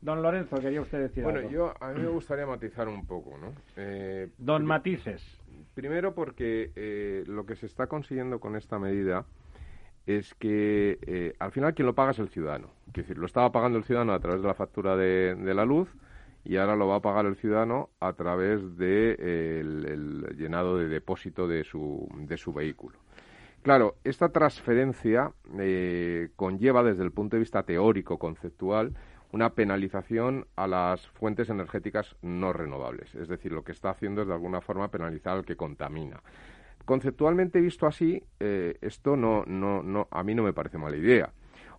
[0.01, 1.51] Don Lorenzo, quería usted decir Bueno, algo.
[1.51, 3.53] yo a mí me gustaría matizar un poco, ¿no?
[3.77, 5.21] Eh, Don Matices.
[5.75, 9.25] Primero porque eh, lo que se está consiguiendo con esta medida
[10.05, 12.67] es que eh, al final quien lo paga es el ciudadano.
[12.87, 15.63] Es decir, lo estaba pagando el ciudadano a través de la factura de, de la
[15.65, 15.89] luz
[16.43, 20.77] y ahora lo va a pagar el ciudadano a través de, eh, el, el llenado
[20.77, 22.99] de depósito de su, de su vehículo.
[23.63, 28.93] Claro, esta transferencia eh, conlleva desde el punto de vista teórico, conceptual,
[29.31, 33.15] una penalización a las fuentes energéticas no renovables.
[33.15, 36.21] Es decir, lo que está haciendo es de alguna forma penalizar al que contamina.
[36.83, 41.31] Conceptualmente visto así, eh, esto no, no, no, a mí no me parece mala idea.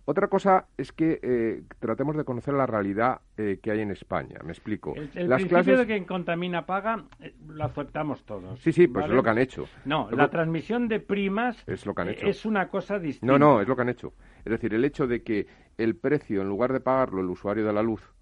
[0.07, 4.37] Otra cosa es que eh, tratemos de conocer la realidad eh, que hay en España.
[4.43, 4.93] Me explico.
[4.95, 5.77] El, el Las principio clases...
[5.79, 8.59] de quien contamina paga eh, lo aceptamos todos.
[8.59, 9.13] Sí, sí, pues ¿vale?
[9.13, 9.67] es lo que han hecho.
[9.85, 12.27] No, Lo- la transmisión de primas Es lo que han eh, hecho.
[12.27, 13.25] es una cosa distinta.
[13.33, 14.13] No, no, es lo que han hecho.
[14.45, 15.47] Es decir, el hecho de que
[15.77, 18.13] el precio, en lugar de pagarlo el usuario de la luz,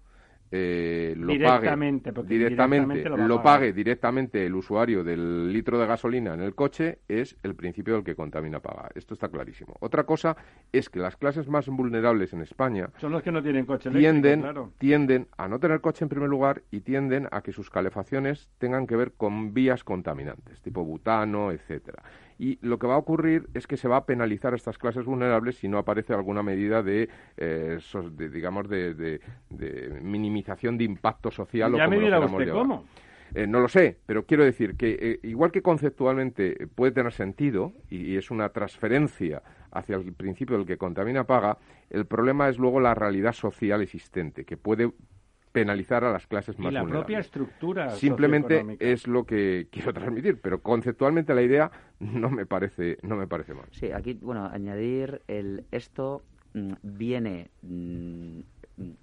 [0.56, 6.32] eh, lo Directamente, pague directamente, directamente lo pague directamente el usuario del litro de gasolina
[6.32, 8.88] en el coche, es el principio del que contamina paga.
[8.94, 9.74] Esto está clarísimo.
[9.80, 10.36] Otra cosa
[10.70, 14.42] es que las clases más vulnerables en España Son los que no tienen coche tienden,
[14.42, 14.72] claro.
[14.78, 18.86] tienden a no tener coche en primer lugar y tienden a que sus calefacciones tengan
[18.86, 22.04] que ver con vías contaminantes, tipo butano, etcétera.
[22.38, 25.04] Y lo que va a ocurrir es que se va a penalizar a estas clases
[25.04, 29.20] vulnerables si no aparece alguna medida de, eh, sos- de, digamos, de, de-
[29.50, 32.62] de minimización de impacto social o como me lo dirá queramos usted llevar.
[32.62, 32.84] cómo.
[33.36, 37.72] Eh, no lo sé, pero quiero decir que eh, igual que conceptualmente puede tener sentido
[37.90, 41.58] y, y es una transferencia hacia el principio del que contamina paga,
[41.90, 44.92] el problema es luego la realidad social existente, que puede
[45.54, 47.04] penalizar a las clases Y más la vulnerables.
[47.06, 52.98] propia estructura Simplemente es lo que quiero transmitir, pero conceptualmente la idea no me parece
[53.02, 53.66] no me parece mal.
[53.70, 56.22] Sí, aquí, bueno, añadir el esto
[56.54, 58.40] mm, viene mm,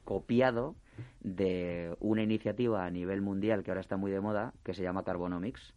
[0.03, 0.75] copiado
[1.21, 5.03] de una iniciativa a nivel mundial que ahora está muy de moda, que se llama
[5.05, 5.73] Carbonomics,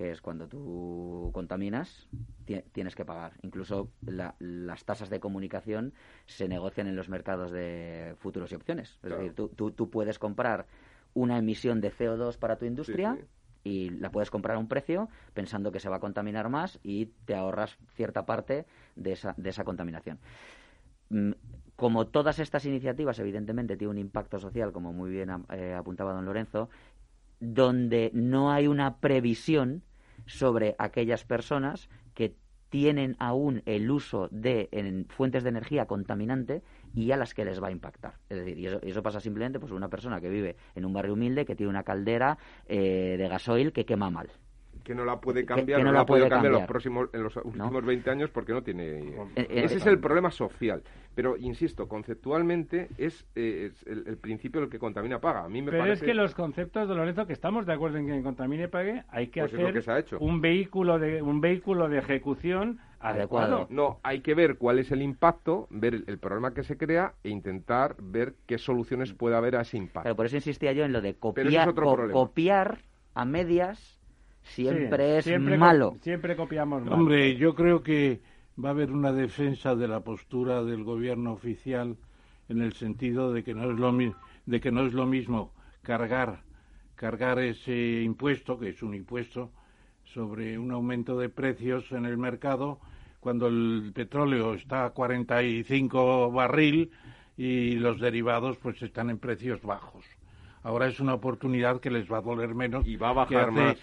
[0.00, 2.08] que es cuando tú contaminas,
[2.46, 3.34] ti- tienes que pagar.
[3.42, 5.92] Incluso la- las tasas de comunicación
[6.24, 8.98] se negocian en los mercados de futuros y opciones.
[9.02, 10.64] Es decir, tú, tú, tú puedes comprar
[11.12, 13.26] una emisión de CO2 para tu industria sí.
[13.62, 17.06] y la puedes comprar a un precio pensando que se va a contaminar más y
[17.26, 18.64] te ahorras cierta parte
[18.96, 20.18] de esa, de esa contaminación.
[21.10, 21.32] Mm,
[21.76, 26.24] Como todas estas iniciativas, evidentemente, tiene un impacto social, como muy bien eh, apuntaba don
[26.24, 26.70] Lorenzo,
[27.38, 29.82] donde no hay una previsión
[30.26, 32.34] sobre aquellas personas que
[32.70, 36.62] tienen aún el uso de en, fuentes de energía contaminante
[36.94, 38.14] y a las que les va a impactar.
[38.28, 40.92] Es decir, y eso, y eso pasa simplemente pues una persona que vive en un
[40.92, 44.30] barrio humilde que tiene una caldera eh, de gasoil que quema mal.
[44.84, 46.68] Que no la puede cambiar, que no no, la la puede cambiar en los cambiar.
[46.68, 50.30] próximos en los últimos 20 años porque no tiene Eh, eh, Ese es el problema
[50.30, 50.82] social.
[51.14, 55.44] Pero, insisto, conceptualmente es, eh, es el, el principio del que contamina paga.
[55.44, 56.04] A mí me Pero parece...
[56.04, 59.28] es que los conceptos de Lorenzo, que estamos de acuerdo en que contamine pague, hay
[59.28, 60.18] que Pues es hacer lo que se ha hecho.
[60.20, 63.66] un vehículo de un vehículo de ejecución adecuado.
[63.70, 67.14] No, hay que ver cuál es el impacto, ver el, el problema que se crea
[67.24, 70.02] e intentar ver qué soluciones puede haber a ese impacto.
[70.02, 72.12] Claro, por eso insistía yo en lo de Pero copiar, es otro co- problema.
[72.12, 72.78] copiar
[73.14, 73.99] a medias
[74.54, 75.98] siempre Sí, es siempre co- malo.
[76.02, 76.92] siempre copiamos mal.
[77.00, 78.20] Hombre, yo creo que
[78.62, 81.96] va a haber una defensa de la postura del gobierno oficial
[82.48, 84.12] en el sentido de que no es lo mi-
[84.46, 86.42] de que no es lo mismo cargar
[86.96, 89.50] cargar ese impuesto, que es un impuesto
[90.04, 92.78] sobre un aumento de precios en el mercado
[93.20, 96.90] cuando el petróleo está a 45 barril
[97.38, 100.04] y los derivados pues están en precios bajos.
[100.62, 103.48] Ahora es una oportunidad que les va a doler menos Y va a que bajar
[103.48, 103.78] hace más.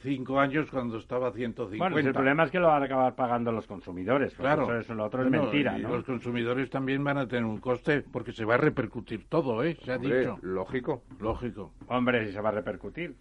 [0.00, 1.76] Cinco años cuando estaba a 150.
[1.78, 4.34] Bueno, el problema es que lo van a acabar pagando los consumidores.
[4.34, 4.78] Claro.
[4.78, 5.90] Eso, lo otro es mentira, y ¿no?
[5.90, 9.76] los consumidores también van a tener un coste porque se va a repercutir todo, ¿eh?
[9.84, 10.38] Se ha Hombre, dicho.
[10.42, 11.02] Lógico.
[11.20, 11.72] Lógico.
[11.88, 13.16] Hombre, si se va a repercutir.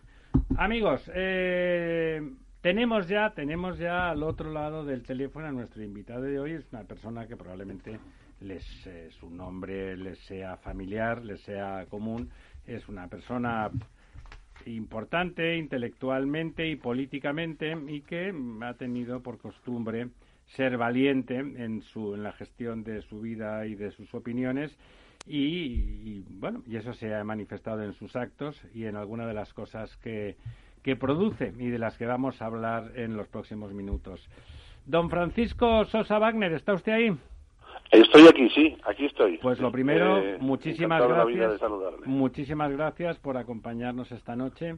[0.57, 2.21] Amigos, eh,
[2.61, 6.51] tenemos ya, tenemos ya al otro lado del teléfono a nuestro invitado de hoy.
[6.53, 7.99] Es una persona que probablemente
[8.39, 12.29] les, eh, su nombre les sea familiar, les sea común.
[12.65, 13.71] Es una persona
[14.67, 20.09] importante intelectualmente y políticamente y que ha tenido por costumbre
[20.47, 24.77] ser valiente en su en la gestión de su vida y de sus opiniones
[25.27, 29.53] y, bueno y eso se ha manifestado en sus actos y en alguna de las
[29.53, 30.35] cosas que
[30.83, 34.27] que produce y de las que vamos a hablar en los próximos minutos.
[34.85, 37.17] Don Francisco Sosa Wagner, ¿está usted ahí?
[37.91, 39.37] Estoy aquí, sí, aquí estoy.
[39.39, 41.61] Pues lo primero, Eh, muchísimas gracias.
[42.05, 44.75] Muchísimas gracias por acompañarnos esta noche.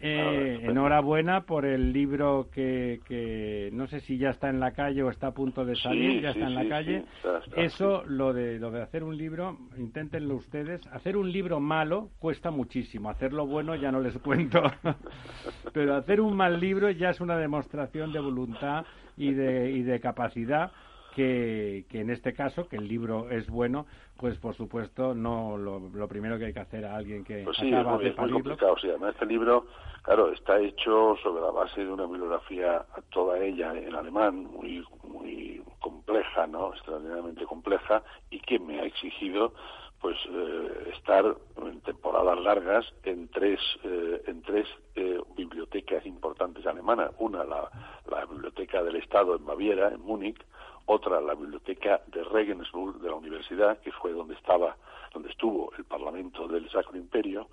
[0.00, 4.70] Eh, Ah, enhorabuena por el libro que, que no sé si ya está en la
[4.72, 7.00] calle o está a punto de salir, Sí, ya sí, está en la calle.
[7.00, 10.86] sí, está, está, Eso, lo de lo de hacer un libro, inténtenlo ustedes.
[10.88, 13.10] Hacer un libro malo cuesta muchísimo.
[13.10, 14.62] Hacerlo bueno ya no les cuento.
[15.72, 18.84] Pero hacer un mal libro ya es una demostración de voluntad
[19.16, 20.70] y de, y de capacidad
[21.18, 23.86] que, que en este caso, que el libro es bueno,
[24.18, 27.56] pues por supuesto no lo, lo primero que hay que hacer a alguien que Pues
[27.56, 28.76] sí, es acaba muy, de es muy complicado.
[28.80, 29.66] Sí, además este libro,
[30.02, 35.60] claro, está hecho sobre la base de una bibliografía, toda ella en alemán, muy, muy
[35.80, 36.72] compleja, ¿no?
[36.72, 39.52] Extraordinariamente compleja, y que me ha exigido
[40.00, 41.24] pues eh, estar
[41.56, 47.68] en temporadas largas en tres eh, en tres eh, bibliotecas importantes alemanas una la,
[48.08, 50.40] la biblioteca del estado en Baviera en Múnich
[50.88, 54.76] otra la biblioteca de Regensburg de la universidad que fue donde estaba
[55.12, 57.48] donde estuvo el parlamento del Sacro Imperio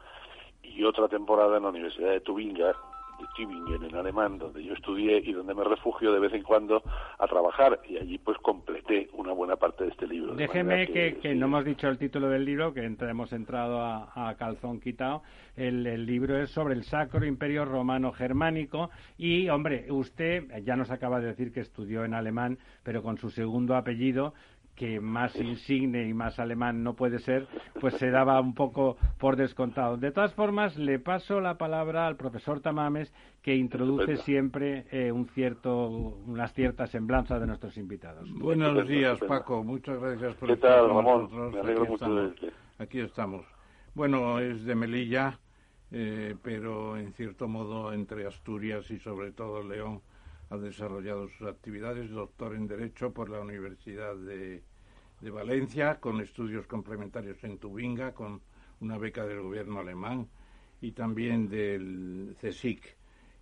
[0.63, 2.75] y otra temporada en la universidad de Tubinga
[3.19, 6.81] de Tübingen en alemán, donde yo estudié y donde me refugio de vez en cuando
[7.17, 10.35] a trabajar y allí pues completé una buena parte de este libro.
[10.35, 14.29] Déjeme que, que sí, no hemos dicho el título del libro, que hemos entrado a,
[14.29, 15.23] a calzón quitado.
[15.55, 20.91] El, el libro es sobre el Sacro Imperio Romano Germánico y, hombre, usted ya nos
[20.91, 24.33] acaba de decir que estudió en alemán, pero con su segundo apellido
[24.75, 27.47] que más insigne y más alemán no puede ser,
[27.79, 29.97] pues se daba un poco por descontado.
[29.97, 35.27] De todas formas, le paso la palabra al profesor Tamames, que introduce siempre eh, un
[35.29, 38.29] cierto, unas ciertas semblanzas de nuestros invitados.
[38.33, 39.39] Buenos Estupendo, días, estupendo.
[39.39, 39.63] Paco.
[39.63, 41.21] Muchas gracias por ¿Qué estar tal, con Ramón?
[41.23, 41.53] nosotros.
[41.53, 42.53] Me alegro Aquí mucho de estamos.
[42.77, 43.45] Aquí estamos.
[43.93, 45.39] Bueno, es de Melilla,
[45.91, 50.01] eh, pero en cierto modo entre Asturias y sobre todo León
[50.49, 52.09] ha desarrollado sus actividades.
[52.09, 54.63] Doctor en Derecho por la Universidad de,
[55.21, 58.41] de Valencia, con estudios complementarios en Tubinga, con
[58.79, 60.27] una beca del gobierno alemán
[60.81, 62.95] y también del CSIC.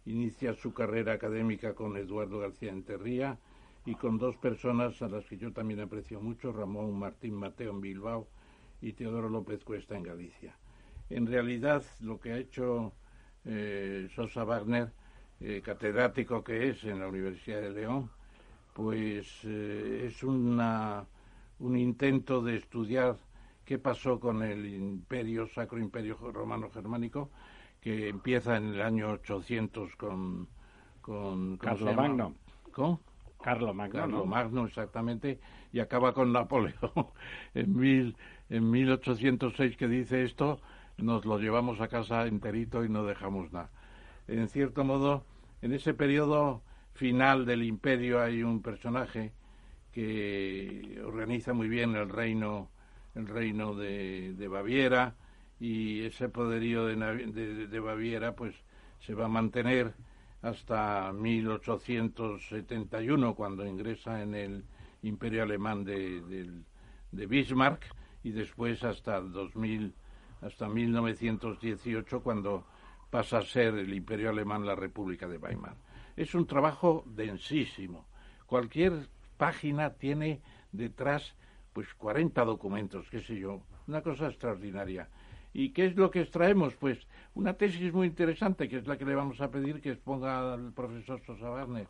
[0.06, 3.38] Inicia su carrera académica con Eduardo García Enterría
[3.86, 7.82] y con dos personas a las que yo también aprecio mucho, Ramón Martín Mateo en
[7.82, 8.28] Bilbao
[8.82, 10.56] y Teodoro López Cuesta en Galicia.
[11.10, 12.94] En realidad, lo que ha hecho
[13.46, 14.92] eh, Sosa Wagner,
[15.44, 18.10] eh, catedrático que es en la Universidad de León,
[18.74, 21.06] pues eh, es una,
[21.60, 23.18] un intento de estudiar
[23.66, 27.30] qué pasó con el imperio, Sacro Imperio Romano Germánico,
[27.82, 30.48] que empieza en el año 800 con...
[31.02, 32.04] con ¿cómo se llama?
[32.04, 32.36] Carlomagno.
[32.72, 33.00] ¿Con?
[33.44, 35.38] Carlos Magno, Magno, exactamente,
[35.74, 36.74] y acaba con Napoleón.
[37.54, 38.16] en, mil,
[38.50, 40.62] en 1806 que dice esto,
[40.98, 43.70] nos lo llevamos a casa enterito y no dejamos nada.
[44.30, 45.26] En cierto modo,
[45.64, 46.62] en ese periodo
[46.94, 49.32] final del imperio hay un personaje
[49.94, 52.70] que organiza muy bien el reino,
[53.16, 55.16] el reino de, Baviera
[55.62, 56.98] y ese poderío de,
[57.68, 58.54] de- Baviera pues
[59.00, 59.94] se va a mantener
[60.42, 64.66] hasta 1871 cuando ingresa en el
[65.02, 66.52] imperio alemán de
[67.12, 67.86] Bismarck
[68.22, 69.94] y después hasta 2000
[70.42, 72.66] hasta 1918 cuando
[73.14, 75.76] pasa a ser el imperio alemán la República de Weimar.
[76.16, 78.08] Es un trabajo densísimo.
[78.48, 79.08] Cualquier
[79.38, 80.42] página tiene
[80.72, 81.36] detrás
[81.74, 85.10] pues 40 documentos, qué sé yo, una cosa extraordinaria.
[85.54, 86.74] ¿Y qué es lo que extraemos?
[86.74, 90.52] Pues una tesis muy interesante, que es la que le vamos a pedir que exponga
[90.52, 91.86] al profesor Sosa Wagner.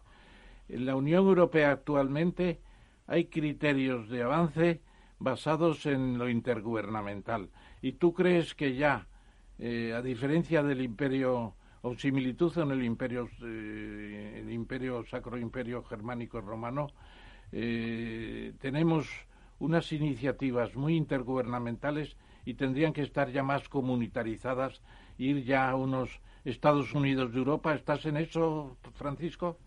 [0.68, 2.60] En la Unión Europea actualmente
[3.08, 4.82] hay criterios de avance
[5.20, 7.50] basados en lo intergubernamental.
[7.82, 9.08] ¿Y tú crees que ya,
[9.60, 15.84] eh, a diferencia del imperio, o similitud en el imperio, eh, el imperio sacro imperio
[15.84, 16.88] germánico romano,
[17.52, 19.08] eh, tenemos
[19.60, 24.82] unas iniciativas muy intergubernamentales y tendrían que estar ya más comunitarizadas,
[25.18, 27.74] ir ya a unos Estados Unidos de Europa.
[27.74, 29.58] ¿Estás en eso, Francisco?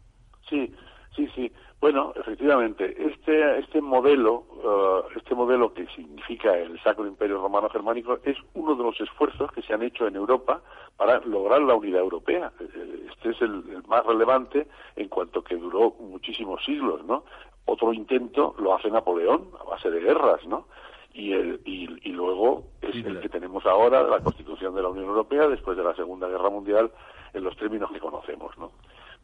[0.49, 0.73] Sí,
[1.17, 1.53] sí, sí.
[1.81, 8.19] Bueno, efectivamente, este este modelo, uh, este modelo que significa el Sacro Imperio Romano Germánico
[8.25, 10.61] es uno de los esfuerzos que se han hecho en Europa
[10.97, 12.53] para lograr la unidad europea.
[12.61, 17.25] Eh, este es el, más relevante en cuanto que duró muchísimos siglos, ¿no?
[17.65, 20.67] Otro intento lo hace Napoleón a base de guerras, ¿no?
[21.13, 25.07] Y, el, y, y luego es el que tenemos ahora, la Constitución de la Unión
[25.07, 26.91] Europea, después de la Segunda Guerra Mundial,
[27.33, 28.71] en los términos que conocemos, ¿no?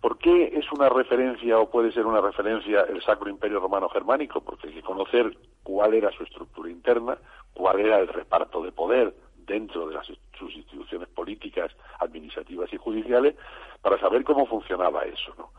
[0.02, 4.40] ¿Por qué es una referencia o puede ser una referencia el Sacro Imperio Romano Germánico?
[4.40, 5.32] Porque hay que conocer
[5.62, 7.16] cuál era su estructura interna,
[7.54, 9.14] cuál era el reparto de poder
[9.46, 9.96] dentro de
[10.36, 13.36] sus instituciones políticas, administrativas y judiciales,
[13.80, 15.34] para saber cómo funcionaba eso.
[15.38, 15.50] ¿no?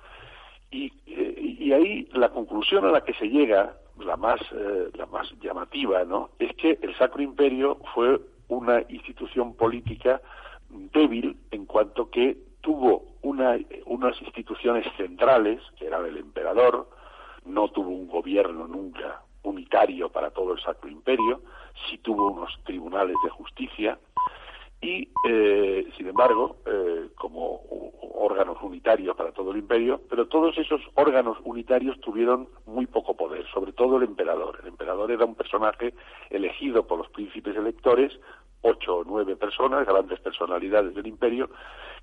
[0.72, 5.32] Y, eh, ahí la conclusión a la que se llega, la más, eh, la más
[5.40, 6.32] llamativa, ¿no?
[6.38, 8.20] es que el Sacro Imperio fue
[8.50, 10.22] una institución política
[10.70, 16.90] débil en cuanto que tuvo una, unas instituciones centrales, que era el emperador,
[17.46, 21.42] no tuvo un gobierno nunca unitario para todo el Sacro Imperio,
[21.86, 24.00] sí tuvo unos tribunales de justicia
[24.82, 27.62] y, eh, sin embargo, eh, como
[28.16, 33.46] órganos unitarios para todo el imperio, pero todos esos órganos unitarios tuvieron muy poco poder,
[33.54, 34.60] sobre todo el emperador.
[34.62, 35.94] El emperador era un personaje
[36.30, 38.18] elegido por los príncipes electores,
[38.64, 41.50] ocho o nueve personas, grandes personalidades del imperio,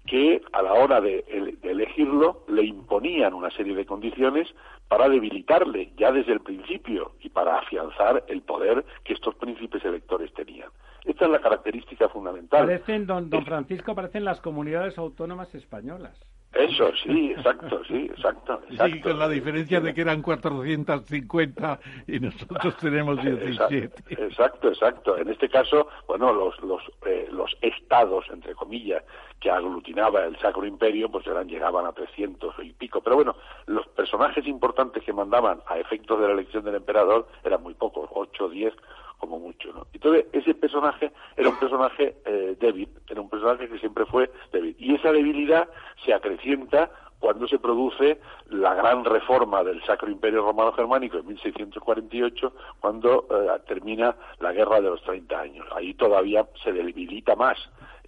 [0.07, 1.25] que a la hora de,
[1.63, 4.49] elegirlo le imponían una serie de condiciones
[4.89, 10.33] para debilitarle ya desde el principio y para afianzar el poder que estos príncipes electores
[10.35, 10.71] tenían.
[11.05, 12.67] Esta es la característica fundamental.
[12.67, 16.19] Parecen, don, don Francisco, parecen las comunidades autónomas españolas.
[16.53, 18.61] Eso, sí, exacto, sí, exacto.
[18.69, 18.97] exacto.
[18.97, 24.15] Sí, con la diferencia de que eran 450 y nosotros tenemos 17.
[24.25, 25.17] Exacto, exacto.
[25.17, 29.05] En este caso, bueno, los, los, eh, los estados, entre comillas,
[29.39, 33.01] que aglutinaba el Sacro Imperio, pues eran, llegaban a 300 y pico.
[33.01, 33.37] Pero bueno,
[33.67, 38.11] los personajes importantes que mandaban a efectos de la elección del emperador eran muy pocos,
[38.13, 38.75] 8 o 10
[39.21, 39.87] como mucho, ¿no?
[39.93, 44.75] Entonces, ese personaje era un personaje eh, débil, era un personaje que siempre fue débil.
[44.79, 45.69] Y esa debilidad
[46.05, 46.91] se acrecienta
[47.21, 48.19] cuando se produce
[48.49, 54.81] la gran reforma del Sacro Imperio Romano Germánico en 1648, cuando eh, termina la Guerra
[54.81, 55.67] de los 30 años.
[55.77, 57.59] Ahí todavía se debilita más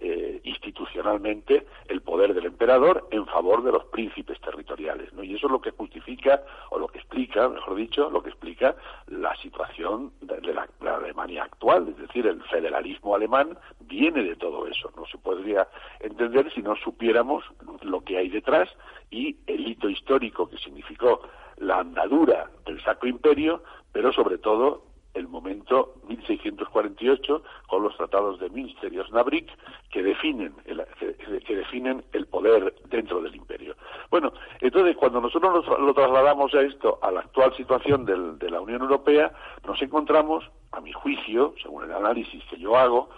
[0.05, 5.13] eh, institucionalmente el poder del emperador en favor de los príncipes territoriales.
[5.13, 5.23] ¿no?
[5.23, 8.75] Y eso es lo que justifica, o lo que explica, mejor dicho, lo que explica
[9.07, 11.87] la situación de, la, Alemania actual.
[11.87, 14.91] Es decir, el federalismo alemán viene de todo eso.
[14.97, 15.69] No se podría
[16.01, 17.45] entender si no supiéramos
[17.81, 18.69] lo que hay detrás
[19.09, 21.21] y el hito histórico que significó
[21.59, 24.83] la andadura del Sacro Imperio, pero sobre todo
[25.13, 29.47] el momento 1648 con los tratados de Münster y Osnabrück
[29.91, 33.75] que definen el, que, definen el poder dentro del imperio.
[34.09, 38.81] Bueno, entonces cuando nosotros lo, trasladamos a esto a la actual situación de la Unión
[38.81, 39.31] Europea,
[39.65, 43.09] nos encontramos, a mi juicio, según el análisis que yo hago,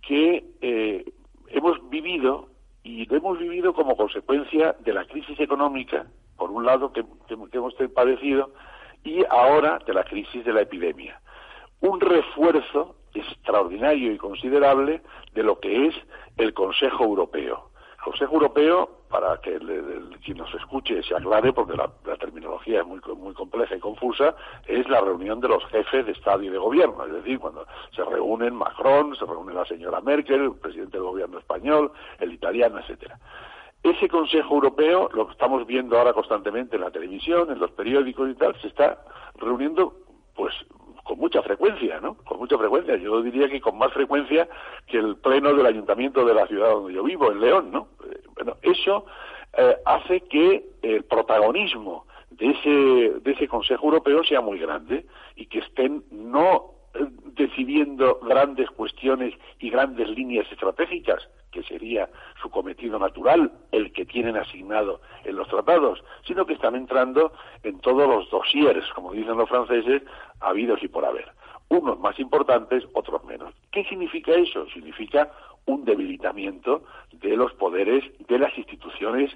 [0.00, 1.04] que eh,
[1.48, 2.48] hemos vivido
[2.82, 7.74] y lo hemos vivido como consecuencia de la crisis económica, por un lado que hemos
[7.94, 8.50] padecido,
[9.04, 11.20] y ahora de la crisis de la epidemia
[11.80, 15.02] un refuerzo extraordinario y considerable
[15.34, 15.94] de lo que es
[16.36, 17.70] el Consejo Europeo.
[17.98, 19.58] El Consejo Europeo, para que
[20.24, 24.34] quien nos escuche se aclare, porque la, terminología es muy, muy compleja y confusa,
[24.66, 28.04] es la reunión de los jefes de Estado y de Gobierno, es decir, cuando se
[28.04, 33.18] reúnen Macron, se reúne la señora Merkel, el presidente del Gobierno español, el italiano, etcétera.
[33.82, 38.30] Ese Consejo Europeo, lo que estamos viendo ahora constantemente en la televisión, en los periódicos
[38.30, 38.98] y tal, se está
[39.36, 39.94] reuniendo
[40.34, 40.54] pues
[41.04, 42.14] con mucha frecuencia, ¿no?
[42.24, 42.96] Con mucha frecuencia.
[42.96, 44.48] Yo diría que con más frecuencia
[44.86, 47.88] que el pleno del ayuntamiento de la ciudad donde yo vivo, en León, ¿no?
[48.10, 49.06] Eh, bueno, eso
[49.56, 55.46] eh, hace que el protagonismo de ese, de ese Consejo Europeo sea muy grande y
[55.46, 62.10] que estén no eh, decidiendo grandes cuestiones y grandes líneas estratégicas, que sería
[62.42, 67.32] su cometido natural, el que tienen asignado en los tratados, sino que están entrando
[67.62, 70.02] en todos los dossiers, como dicen los franceses,
[70.40, 71.30] habidos y por haber.
[71.68, 73.54] Unos más importantes, otros menos.
[73.70, 74.66] ¿Qué significa eso?
[74.70, 75.30] Significa
[75.66, 76.82] un debilitamiento
[77.12, 79.30] de los poderes de las instituciones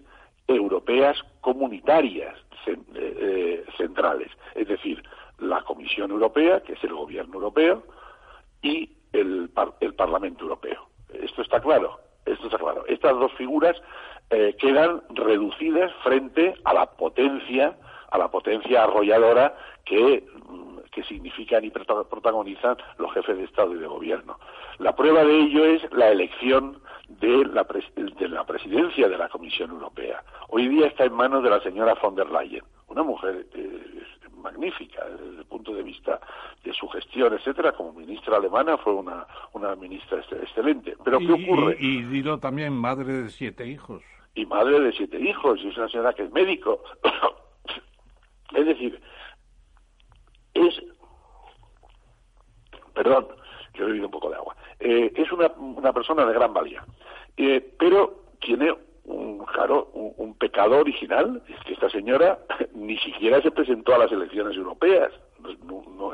[0.49, 5.03] europeas comunitarias eh, eh, centrales, es decir,
[5.39, 7.85] la Comisión Europea, que es el gobierno europeo,
[8.61, 9.49] y el,
[9.81, 10.89] el Parlamento Europeo.
[11.13, 12.08] Esto está claro.
[12.33, 12.85] Esto está claro.
[12.87, 13.77] Estas dos figuras
[14.31, 17.77] eh, quedan reducidas frente a la potencia,
[18.11, 23.79] a la potencia arrolladora que, mm, que significan y protagonizan los jefes de Estado y
[23.79, 24.39] de Gobierno.
[24.79, 27.67] La prueba de ello es la elección de la,
[27.97, 30.23] de la presidencia de la Comisión Europea.
[30.49, 34.03] Hoy día está en manos de la señora von der Leyen, una mujer eh,
[34.43, 36.21] magnífica desde el punto de vista
[36.65, 37.73] de su gestión, etcétera.
[37.73, 40.97] Como ministra alemana fue una, una ministra excelente.
[41.05, 41.77] Pero ¿qué ocurre?
[41.81, 44.03] Y, y también madre de siete hijos.
[44.35, 46.83] Y madre de siete hijos, y es una señora que es médico.
[48.55, 49.01] es decir,
[50.55, 50.83] es
[52.99, 53.29] perdón,
[53.73, 56.85] que he bebido un poco de agua, eh, es una, una, persona de gran valía,
[57.37, 58.75] eh, pero tiene
[59.53, 62.39] claro, un, pecado original, es que esta señora
[62.75, 65.13] ni siquiera se presentó a las elecciones europeas.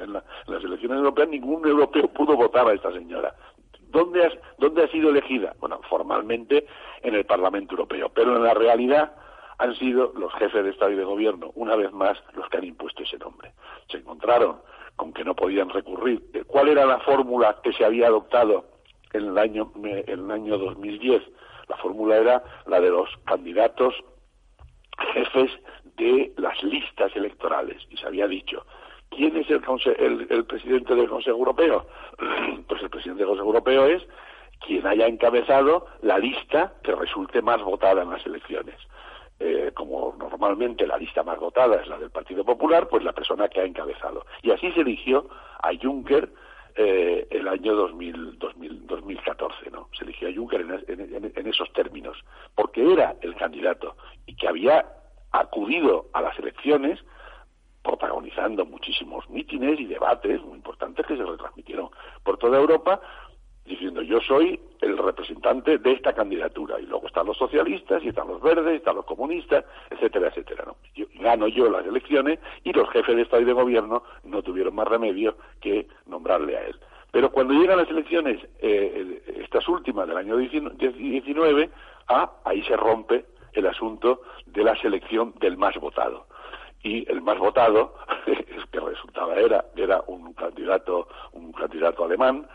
[0.00, 3.34] en, las elecciones europeas ningún europeo pudo votar a esta señora.
[3.88, 5.54] ¿Dónde, ¿Dónde ha sido elegida?
[5.60, 6.66] Bueno, formalmente
[7.02, 9.12] en el Parlamento Europeo, pero en la realidad
[9.58, 12.64] han sido los jefes de Estado y de Gobierno, una vez más, los que han
[12.64, 13.52] impuesto ese nombre.
[13.88, 14.56] Se encontraron
[14.96, 16.22] con que no podían recurrir.
[16.46, 18.64] ¿Cuál era la fórmula que se había adoptado
[19.12, 21.22] en el año, en el año 2010?
[21.68, 23.94] La fórmula era la de los candidatos
[25.12, 25.50] jefes
[25.96, 27.82] de las listas electorales.
[27.90, 28.64] Y se había dicho,
[29.10, 31.86] ¿quién es el, el, presidente del Consejo Europeo?
[32.66, 34.02] Pues el presidente del Consejo Europeo es
[34.66, 38.76] quien haya encabezado la lista que resulte más votada en las elecciones.
[39.40, 43.48] Eh, como normalmente la lista más votada es la del Partido Popular, pues la persona
[43.48, 44.24] que ha encabezado.
[44.42, 45.28] Y así se eligió
[45.62, 46.30] a Juncker
[46.76, 49.88] eh, el año 2000, 2014, ¿no?
[49.96, 52.16] Se eligió a Juncker en, esos términos,
[52.54, 53.96] porque era el candidato
[54.26, 54.84] y que había
[55.30, 56.98] acudido a las elecciones
[57.82, 61.90] protagonizando muchísimos mítines y debates muy importantes que se retransmitieron
[62.22, 63.00] por toda Europa,
[63.64, 68.28] diciendo yo soy el representante de esta candidatura y luego están los socialistas y están
[68.28, 70.64] los verdes, y están los comunistas, etcétera, etcétera.
[70.66, 70.76] ¿no?
[71.20, 74.86] gano yo las elecciones y los jefes de Estado y de Gobierno no tuvieron más
[74.86, 76.78] remedio que nombrarle a él.
[77.10, 81.70] Pero cuando llegan las elecciones, eh, estas últimas del año 19,
[82.08, 86.26] ah, ahí se rompe el asunto de la selección del más votado
[86.82, 87.94] y el más votado
[88.70, 92.46] que resultaba era era un candidato un candidato alemán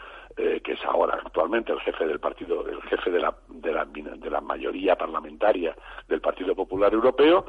[0.42, 4.40] eh, que es ahora actualmente el jefe del partido, el jefe de la, de la,
[4.40, 5.76] mayoría parlamentaria
[6.08, 7.46] del Partido Popular Europeo,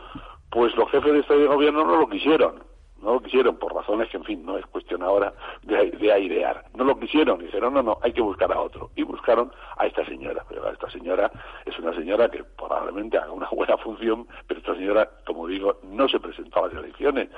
[0.50, 2.64] pues los jefes de de Gobierno no lo quisieron.
[3.00, 5.32] No lo quisieron por razones que, en fin, no es cuestión ahora
[5.62, 6.64] de, de airear.
[6.74, 7.38] No lo quisieron.
[7.38, 8.90] Dijeron, no, no, hay que buscar a otro.
[8.96, 10.44] Y buscaron a esta señora.
[10.48, 11.30] Pero esta señora
[11.64, 16.08] es una señora que probablemente haga una buena función, pero esta señora, como digo, no
[16.08, 17.30] se presentó a las elecciones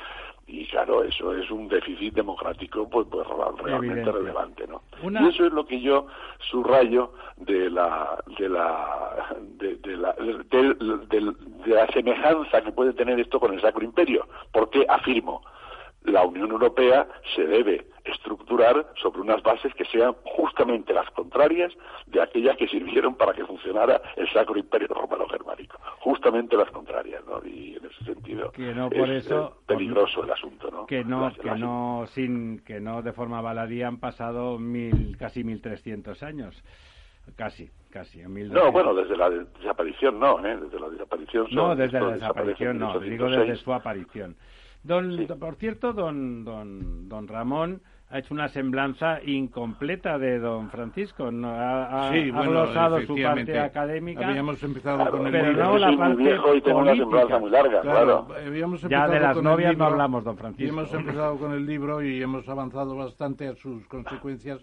[0.47, 3.27] y claro eso es un déficit democrático pues, pues
[3.63, 6.07] realmente relevante no y eso es lo que yo
[6.51, 11.35] subrayo de la de la de, la de,
[11.67, 15.43] la semejanza que puede tener esto con el Sacro Imperio porque afirmo
[16.05, 21.73] la Unión Europea se debe estructurar sobre unas bases que sean justamente las contrarias
[22.07, 25.79] de aquellas que sirvieron para que funcionara el Sacro Imperio Romano Germánico.
[26.01, 27.41] Justamente las contrarias, ¿no?
[27.45, 30.87] Y en ese sentido que no por es eso, peligroso el asunto, ¿no?
[30.87, 36.23] Que no, que no, sin, que no de forma baladí han pasado mil, casi 1300
[36.23, 36.63] años.
[37.37, 38.21] Casi, casi.
[38.23, 40.57] no, bueno, desde la desaparición no, ¿eh?
[40.57, 41.47] Desde la desaparición.
[41.53, 44.37] no, desde la desaparición no, digo desde su aparición.
[44.85, 51.31] Don, Por cierto, don, don, don Ramón ha hecho una semblanza incompleta de don Francisco.
[51.33, 54.29] Ha, sí, glosado su parte académica.
[54.29, 55.65] Habíamos empezado con el pero libro.
[55.65, 58.29] no la parte viejo y tengo una semblanza muy larga, claro.
[58.91, 60.71] ya de las novias no hablamos, don Francisco.
[60.71, 64.61] hemos empezado con el libro y hemos avanzado bastante a sus consecuencias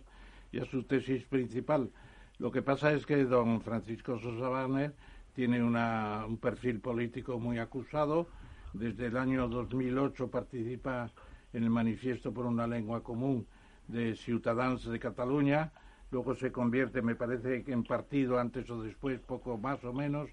[0.52, 1.90] y a su tesis principal.
[2.38, 4.94] Lo que pasa es que don Francisco Sosa Wagner
[5.34, 8.28] tiene una, un perfil político muy acusado
[8.74, 11.12] desde el año 2008 participa
[11.54, 13.46] en el Manifiesto por una Lengua Común
[13.88, 15.72] de Ciudadanos de Cataluña.
[16.12, 20.30] Luego se convierte, me parece que en partido antes o después, poco más o menos.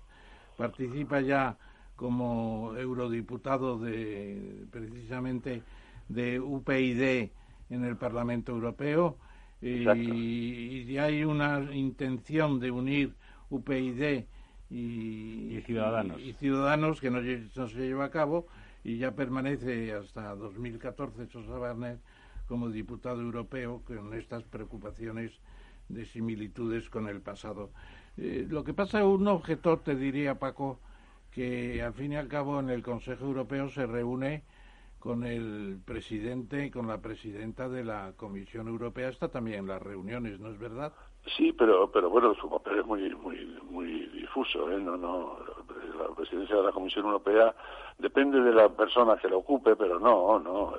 [0.56, 1.56] Participa ya
[1.96, 5.62] como eurodiputado de precisamente
[6.08, 7.30] de UPyD
[7.70, 9.16] en el Parlamento Europeo
[9.60, 13.14] y, hay una intención de unir
[13.50, 14.24] UPyD
[14.70, 16.20] y, Ciudadanos.
[16.20, 18.46] Y, Ciudadanos que no, se lleva a cabo
[18.84, 21.98] y ya permanece hasta 2014 Sosa Barner
[22.48, 25.32] como diputado europeo con estas preocupaciones
[25.88, 27.70] de similitudes con el pasado.
[28.16, 30.80] Eh, lo que pasa es un objetor, te diría Paco,
[31.30, 34.42] que al fin y al cabo en el Consejo Europeo se reúne
[34.98, 39.08] con el presidente y con la presidenta de la Comisión Europea.
[39.08, 40.92] Está también en las reuniones, ¿no es verdad?
[41.36, 44.78] Sí, pero pero bueno, su papel es muy muy muy difuso, ¿eh?
[44.78, 45.38] No no
[45.98, 47.54] la presidencia de la Comisión Europea
[47.98, 50.74] depende de la persona que la ocupe, pero no, no,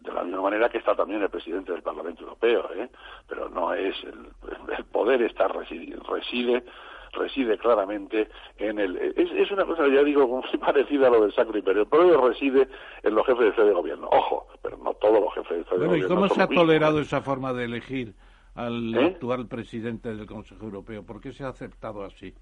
[0.00, 2.88] de la misma manera que está también el presidente del Parlamento Europeo, ¿eh?
[3.28, 4.30] Pero no es el,
[4.76, 6.64] el poder está reside, reside
[7.12, 8.28] reside claramente
[8.58, 8.96] en el...
[8.96, 11.82] Es, es una cosa, ya digo, muy parecida a lo del Sacro Imperio.
[11.82, 12.68] El poder reside
[13.04, 14.08] en los jefes de Estado de Gobierno.
[14.10, 16.28] Ojo, pero no todos los jefes de Estado de Bueno, ¿y Gobierno.
[16.28, 18.14] cómo se ha tolerado esa forma de elegir
[18.54, 19.04] al ¿Eh?
[19.04, 21.02] actual presidente del Consejo Europeo?
[21.04, 22.34] ¿Por qué se ha aceptado así?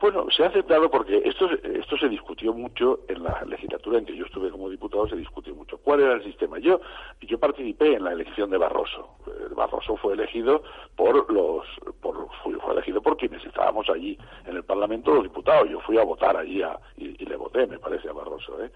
[0.00, 4.16] Bueno, se ha aceptado porque esto, esto se discutió mucho en la legislatura en que
[4.16, 5.76] yo estuve como diputado, se discutió mucho.
[5.78, 6.60] ¿Cuál era el sistema?
[6.60, 6.80] Yo,
[7.22, 9.16] yo participé en la elección de Barroso.
[9.56, 10.62] Barroso fue elegido
[10.94, 11.66] por los,
[12.00, 14.16] por, fue, fue elegido por quienes estábamos allí
[14.46, 15.68] en el Parlamento, los diputados.
[15.68, 18.70] Yo fui a votar allí a- y, y le voté, me parece, a Barroso, ¿eh?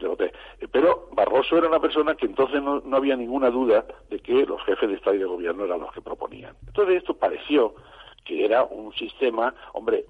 [0.00, 0.32] Voté.
[0.60, 4.44] Eh, Pero Barroso era una persona que entonces no, no había ninguna duda de que
[4.46, 6.56] los jefes de Estado y de Gobierno eran los que proponían.
[6.66, 7.74] Entonces esto pareció
[8.24, 10.04] que era un sistema, hombre,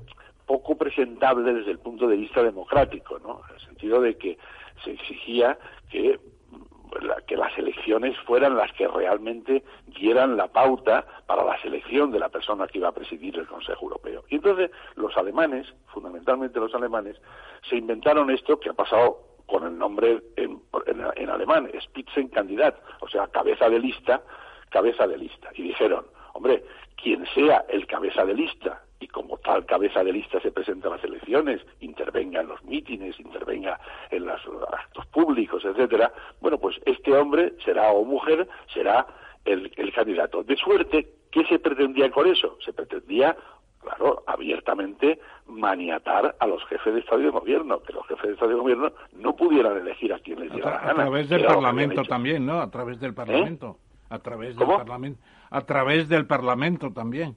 [0.47, 3.41] poco presentable desde el punto de vista democrático, ¿no?
[3.49, 4.39] En el sentido de que
[4.85, 5.59] se exigía
[5.91, 6.19] que,
[6.51, 12.19] mm, que las elecciones fueran las que realmente dieran la pauta para la selección de
[12.19, 14.25] la persona que iba a presidir el Consejo Europeo.
[14.29, 17.17] Y entonces los alemanes, fundamentalmente los alemanes,
[17.69, 23.09] se inventaron esto que ha pasado con el nombre en, en, en alemán, Spitzenkandidat, o
[23.09, 24.23] sea, cabeza de lista,
[24.71, 25.51] cabeza de lista.
[25.55, 26.65] Y dijeron, hombre,
[26.97, 30.93] quien sea el cabeza de lista y como tal cabeza de lista se presenta a
[30.93, 33.79] las elecciones, intervenga en los mítines, intervenga
[34.11, 34.41] en los
[34.73, 39.07] actos públicos, etcétera, bueno, pues este hombre será o mujer será
[39.45, 40.43] el, el candidato.
[40.45, 42.57] De suerte, ¿qué se pretendía con eso?
[42.65, 43.37] Se pretendía
[43.83, 48.33] claro, abiertamente maniatar a los jefes de Estado y de Gobierno, que los jefes de
[48.33, 50.95] Estado y de Gobierno no pudieran elegir a quien les A, diera la a gana.
[50.95, 52.61] través del era lo que habían Parlamento también, ¿no?
[52.61, 53.79] A través del Parlamento.
[54.09, 54.79] A través del ¿Cómo?
[54.79, 55.21] Parlamento.
[55.51, 57.37] A través del Parlamento también.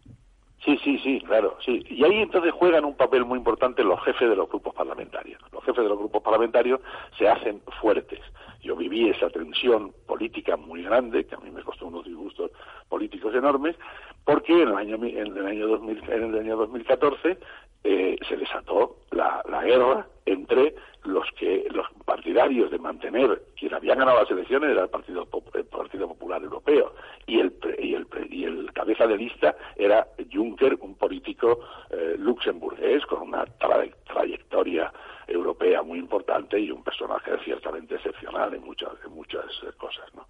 [0.66, 1.86] Sí, sí, sí, claro, sí.
[1.90, 5.40] Y ahí entonces juegan un papel muy importante los jefes de los grupos parlamentarios.
[5.54, 6.80] Los jefes de los grupos parlamentarios
[7.18, 8.20] se hacen fuertes.
[8.64, 12.50] Yo viví esa tensión política muy grande, que a mí me costó unos disgustos
[12.90, 13.76] políticos enormes,
[14.26, 17.38] porque en el año, mi- en el año, 2000 en el año 2014
[17.84, 23.94] eh, se desató la, la guerra entre los que los partidarios de mantener quien había
[23.96, 26.94] ganado las elecciones era el Partido, el Partido Popular Europeo
[27.28, 31.60] y el, y el, y el cabeza de lista era Juncker, un político
[31.92, 34.92] eh, luxemburgués con una tra- trayectoria
[35.28, 40.06] europea muy importante y un personaje ciertamente excepcional en muchas, en muchas eh, cosas.
[40.16, 40.26] ¿no?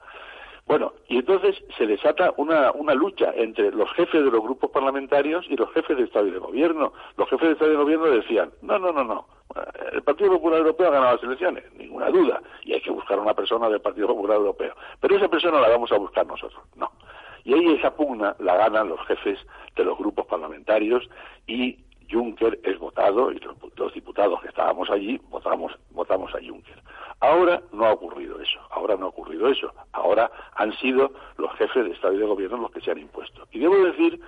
[0.65, 5.45] Bueno, y entonces se desata una, una lucha entre los jefes de los grupos parlamentarios
[5.47, 6.91] y los jefes de Estado y de Gobierno.
[7.17, 9.27] Los jefes de Estado y de Gobierno decían, no, no, no, no,
[9.91, 13.33] el Partido Popular Europeo ha ganado las elecciones, ninguna duda, y hay que buscar una
[13.33, 14.73] persona del Partido Popular Europeo.
[14.99, 16.91] Pero esa persona la vamos a buscar nosotros, no.
[17.43, 19.39] Y ahí esa pugna la ganan los jefes
[19.75, 21.07] de los grupos parlamentarios
[21.45, 21.77] y
[22.11, 26.81] Juncker es votado y los, los diputados que estábamos allí votamos, votamos a Juncker.
[27.21, 31.85] Ahora no ha ocurrido eso, ahora no ha ocurrido eso, ahora han sido los jefes
[31.85, 33.47] de Estado y de Gobierno los que se han impuesto.
[33.51, 34.19] Y debo decir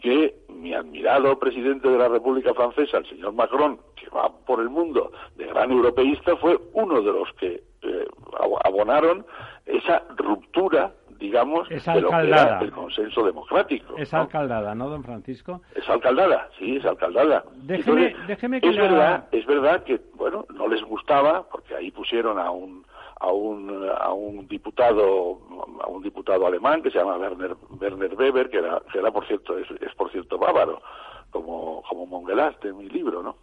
[0.00, 4.68] que mi admirado presidente de la República Francesa, el señor Macron, que va por el
[4.68, 8.06] mundo de gran europeísta, fue uno de los que eh,
[8.40, 9.24] abo- abonaron
[9.66, 12.56] esa ruptura, digamos, Esa de lo que alcaldada.
[12.56, 13.96] era el consenso democrático.
[13.96, 15.62] Es alcaldada, ¿no, don Francisco?
[15.74, 17.44] Es alcaldada, sí, es alcaldada.
[17.64, 21.90] Déjeme- Entonces, déjeme que es verdad, es verdad que bueno, no les gustaba porque ahí
[21.92, 22.84] pusieron a un
[23.20, 25.38] a un a un diputado
[25.80, 29.24] a un diputado alemán que se llama Werner Werner Weber que era que era por
[29.28, 30.82] cierto es, es por cierto bávaro
[31.30, 33.36] como como Mongelast en mi libro, ¿no?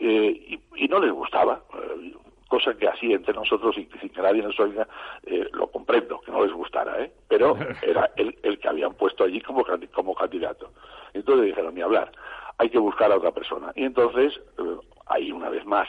[0.00, 1.60] Eh, y, y no les gustaba.
[1.74, 2.12] eh,
[2.50, 4.86] cosa que así entre nosotros y sin que nadie nos oiga,
[5.24, 7.10] eh, lo comprendo, que no les gustara, ¿eh?
[7.28, 10.70] pero era el, el que habían puesto allí como, como candidato.
[11.14, 12.12] Entonces dijeron, ni hablar,
[12.58, 13.72] hay que buscar a otra persona.
[13.74, 14.76] Y entonces, eh,
[15.06, 15.88] ahí una vez más,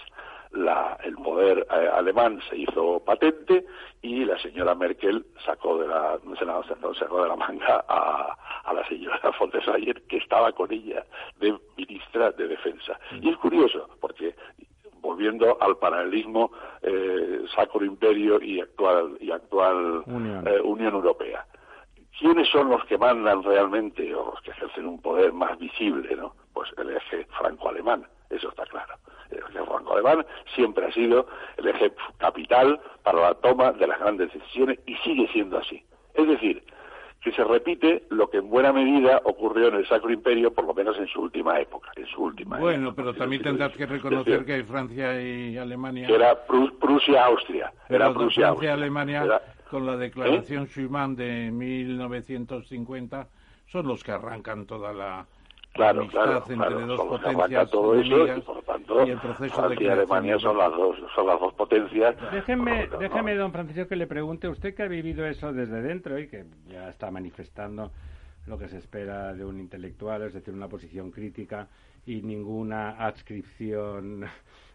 [0.51, 3.65] la- el poder eh, alemán se hizo patente
[4.01, 8.73] y la señora Merkel sacó de la, la- sacó- sacó de la manga a, a
[8.73, 11.05] la señora von der Leyen, que estaba con ella
[11.39, 12.99] de ministra de Defensa.
[13.21, 14.35] Y es curioso, porque
[15.01, 20.47] volviendo al paralelismo eh, Sacro Imperio y actual y actual Unión.
[20.47, 21.45] eh, Unión Europea.
[22.17, 26.15] ¿Quiénes son los que mandan realmente o los que ejercen un poder más visible?
[26.15, 26.35] ¿no?
[26.53, 28.93] Pues el eje franco-alemán, eso está claro.
[29.31, 31.25] El eje franco-alemán siempre ha sido
[31.57, 35.83] el eje capital para la toma de las grandes decisiones y sigue siendo así.
[36.13, 36.63] Es decir,
[37.21, 40.73] que se repite lo que en buena medida ocurrió en el Sacro Imperio, por lo
[40.73, 41.91] menos en su última época.
[41.95, 46.07] En su última Bueno, época, pero también tendrás que reconocer que Francia y Alemania...
[46.07, 47.71] que era Prus- Prusia-Austria.
[47.89, 48.73] Era Prusia-Austria.
[48.73, 53.27] Era- con la declaración Schuman de 1950,
[53.67, 55.25] son los que arrancan toda la
[55.73, 59.19] Claro, amistad claro, entre claro, dos potencias todo eso enemigas y por tanto y el
[59.19, 62.15] proceso de Francia y creación Alemania son las dos son las dos potencias.
[62.31, 65.81] Déjeme, No, no, déjeme, don Francisco, que le pregunte, usted que ha vivido eso desde
[65.81, 67.91] dentro y que ya está manifestando
[68.47, 71.67] lo que se espera de un intelectual, es decir, una posición crítica
[72.05, 74.25] y ninguna adscripción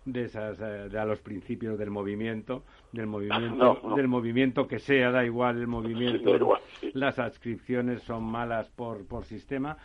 [0.06, 2.62] de esas eh, de a los principios del movimiento
[2.92, 6.58] del movimiento del movimiento que sea da igual el movimiento
[6.94, 9.76] las adscripciones son malas por por sistema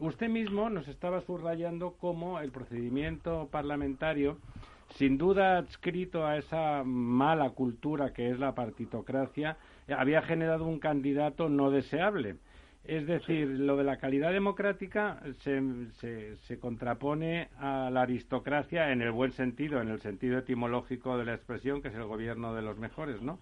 [0.00, 4.38] usted mismo nos estaba subrayando cómo el procedimiento parlamentario
[4.96, 9.56] sin duda adscrito a esa mala cultura que es la partitocracia
[9.96, 12.36] había generado un candidato no deseable
[12.84, 15.60] es decir, lo de la calidad democrática se,
[16.46, 21.34] se, contrapone a la aristocracia en el buen sentido, en el sentido etimológico de la
[21.34, 23.38] expresión, que es el gobierno de los mejores, ¿no?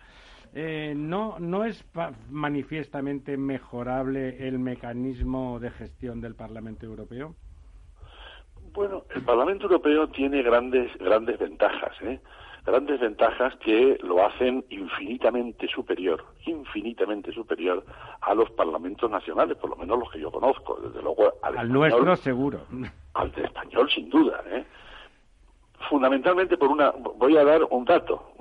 [0.54, 1.84] Eh, no, no es
[2.30, 7.34] manifiestamente mejorable el mecanismo de gestión del Parlamento Europeo.
[8.72, 12.20] Bueno, el Parlamento Europeo tiene grandes grandes ventajas, ¿eh?
[12.64, 17.84] grandes ventajas que lo hacen infinitamente superior, infinitamente superior
[18.20, 22.14] a los parlamentos nacionales, por lo menos los que yo conozco, desde luego al, nuestro
[22.16, 22.60] seguro.
[23.14, 24.64] Al de español sin duda, ¿eh?
[25.88, 28.32] Fundamentalmente por una voy a dar un dato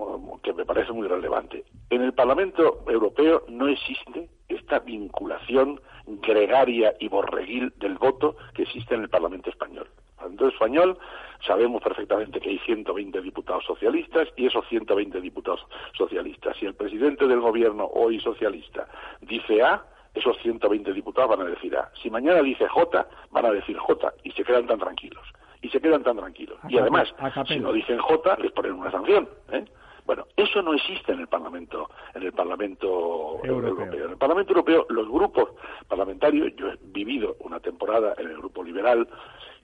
[0.44, 1.64] que me parece muy relevante.
[1.90, 8.96] En el Parlamento Europeo no existe esta vinculación gregaria y borreguil del voto que existe
[8.96, 9.88] en el Parlamento español.
[9.88, 10.98] El Parlamento español
[11.46, 15.66] sabemos perfectamente que hay 120 diputados socialistas y esos 120 diputados
[15.98, 18.88] socialistas, si el presidente del gobierno hoy socialista
[19.22, 21.92] dice A, esos 120 diputados van a decir A.
[22.02, 25.24] Si mañana dice J, van a decir J y se quedan tan tranquilos.
[25.62, 26.58] Y se quedan tan tranquilos.
[26.70, 27.14] y además,
[27.48, 29.28] si no dicen J, les ponen una sanción.
[29.52, 29.66] ¿eh?
[30.06, 34.06] Bueno, eso no existe en el Parlamento, en el Parlamento Europeo.
[34.06, 35.50] En el Parlamento Europeo, los grupos
[35.88, 39.08] parlamentarios, yo he vivido una temporada en el grupo liberal,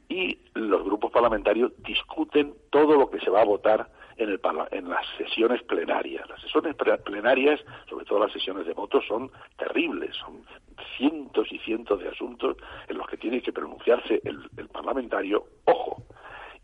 [0.09, 4.39] y los grupos parlamentarios discuten todo lo que se va a votar en, el,
[4.71, 6.27] en las sesiones plenarias.
[6.29, 7.59] Las sesiones plenarias,
[7.89, 10.45] sobre todo las sesiones de votos, son terribles, son
[10.97, 12.57] cientos y cientos de asuntos
[12.87, 16.03] en los que tiene que pronunciarse el, el parlamentario, ojo,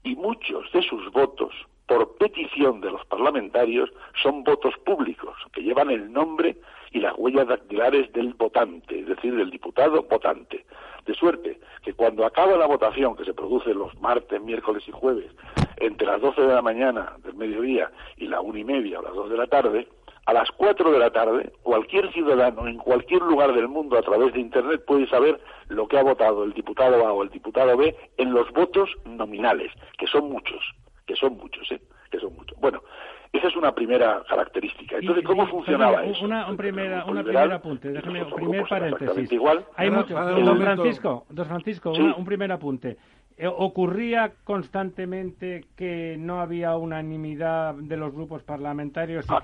[0.04, 1.54] y muchos de sus votos,
[1.86, 3.90] por petición de los parlamentarios,
[4.22, 6.58] son votos públicos, que llevan el nombre
[6.92, 10.66] y las huellas dactilares del votante, es decir, del diputado votante.
[11.06, 15.32] De suerte que cuando acaba la votación, que se produce los martes, miércoles y jueves,
[15.78, 19.14] entre las 12 de la mañana del mediodía y la una y media o las
[19.14, 19.88] dos de la tarde,
[20.26, 24.32] a las 4 de la tarde, cualquier ciudadano en cualquier lugar del mundo a través
[24.34, 25.40] de Internet puede saber
[25.70, 29.72] lo que ha votado el diputado A o el diputado B en los votos nominales,
[29.98, 30.62] que son muchos,
[31.08, 31.82] que son muchos, ¿eh?
[32.12, 32.56] que son muchos.
[32.60, 32.84] Bueno,
[33.32, 34.98] esa es una primera característica.
[34.98, 36.26] Entonces, ¿cómo funcionaba eso?
[36.26, 39.32] Una, un primera, una primera apunte, déjame un primer paréntesis.
[39.32, 39.66] Igual.
[39.76, 42.98] Hay mucho, don Francisco, don Francisco un primer apunte.
[43.42, 49.40] Eh, ¿Ocurría constantemente que no había unanimidad de los grupos parlamentarios y ah,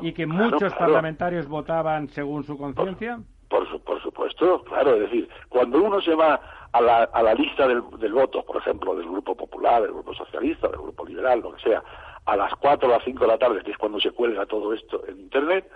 [0.00, 3.18] que, y que muchos parlamentarios votaban según su conciencia?
[3.48, 4.94] Por, por, supuesto, claro.
[4.94, 6.40] Es decir, cuando uno se va
[6.70, 10.14] a la, a la lista del, del voto, por ejemplo, del Grupo Popular, del Grupo
[10.14, 11.82] Socialista, del Grupo Liberal, lo que sea,
[12.24, 14.72] a las 4 o las 5 de la tarde, que es cuando se cuelga todo
[14.72, 15.70] esto en Internet,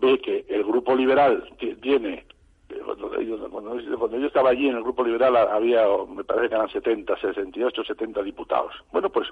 [0.00, 1.48] ve que el Grupo Liberal
[1.80, 2.24] tiene
[2.84, 7.84] cuando, yo estaba allí en el Grupo Liberal había, me parece que eran 70, 68,
[7.84, 8.72] 70 diputados.
[8.92, 9.28] Bueno, pues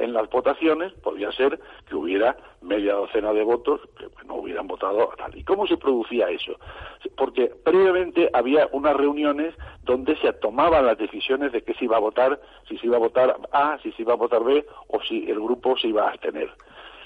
[0.00, 1.58] en las votaciones podía ser
[1.88, 4.08] que hubiera media docena de votos que
[4.44, 5.36] hubieran votado a tal.
[5.36, 6.56] ¿Y cómo se producía eso?
[7.16, 12.00] Porque previamente había unas reuniones donde se tomaban las decisiones de qué se iba a
[12.00, 15.28] votar, si se iba a votar A, si se iba a votar B o si
[15.30, 16.50] el grupo se iba a abstener.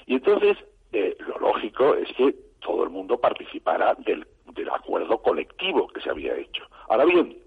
[0.05, 0.57] Y entonces,
[0.91, 6.09] eh, lo lógico es que todo el mundo participara del del acuerdo colectivo que se
[6.09, 6.63] había hecho.
[6.87, 7.37] Ahora bien,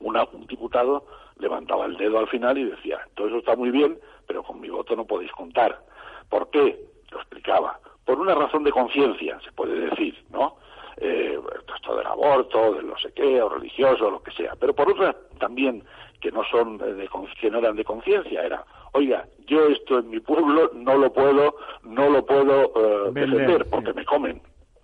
[0.00, 1.06] un diputado
[1.38, 4.68] levantaba el dedo al final y decía, todo eso está muy bien, pero con mi
[4.68, 5.84] voto no podéis contar.
[6.28, 6.86] ¿Por qué?
[7.10, 7.78] Lo explicaba.
[8.12, 10.56] Por una razón de conciencia, se puede decir, ¿no?
[10.98, 11.40] Eh,
[11.74, 14.52] esto del aborto, del no sé qué, o religioso, lo que sea.
[14.60, 15.82] Pero por otra también
[16.20, 17.08] que no son de,
[17.40, 21.56] que no eran de conciencia, era, oiga, yo esto en mi pueblo no lo puedo,
[21.84, 24.42] no lo puedo eh, defender porque me comen.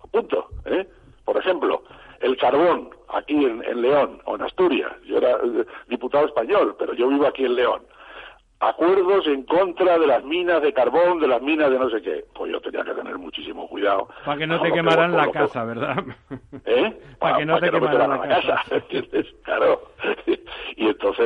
[0.09, 0.47] Punto.
[0.65, 0.87] ¿eh?
[1.23, 1.83] Por ejemplo,
[2.21, 4.91] el carbón aquí en, León o en Asturias.
[5.05, 7.83] Yo era eh, diputado español, pero yo vivo aquí en León.
[8.59, 12.25] Acuerdos en contra de las minas de carbón, de las minas de no sé qué.
[12.33, 14.09] Pues yo tenía que tener muchísimo cuidado.
[14.25, 16.03] Para que no te quemaran la casa, ¿verdad?
[16.65, 16.99] ¿Eh?
[17.19, 18.63] Para, que no te quemaran la, casa.
[19.43, 19.81] Claro.
[20.75, 21.25] Y entonces,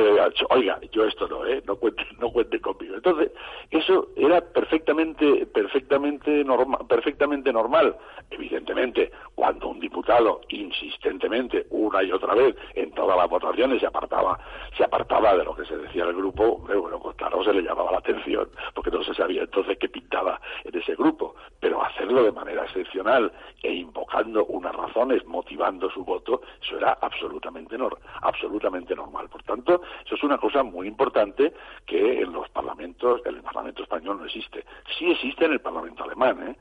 [0.50, 1.62] oiga, yo esto no, ¿eh?
[1.66, 2.94] No cuente, no cuente conmigo.
[2.94, 3.30] Entonces,
[3.70, 7.96] eso era perfectamente, perfectamente normal, perfectamente normal.
[8.30, 13.86] Evidentemente, cuando un diputado diputado insistentemente una y otra vez en todas las votaciones se
[13.86, 14.38] apartaba
[14.76, 17.92] se apartaba de lo que se decía el grupo bueno pues claro se le llamaba
[17.92, 22.32] la atención porque no se sabía entonces qué pintaba en ese grupo pero hacerlo de
[22.32, 23.32] manera excepcional
[23.62, 27.76] e invocando unas razones motivando su voto eso era absolutamente
[28.22, 31.54] absolutamente normal por tanto eso es una cosa muy importante
[31.86, 34.64] que en los parlamentos en el parlamento español no existe
[34.98, 36.56] sí existe en el parlamento alemán ¿eh?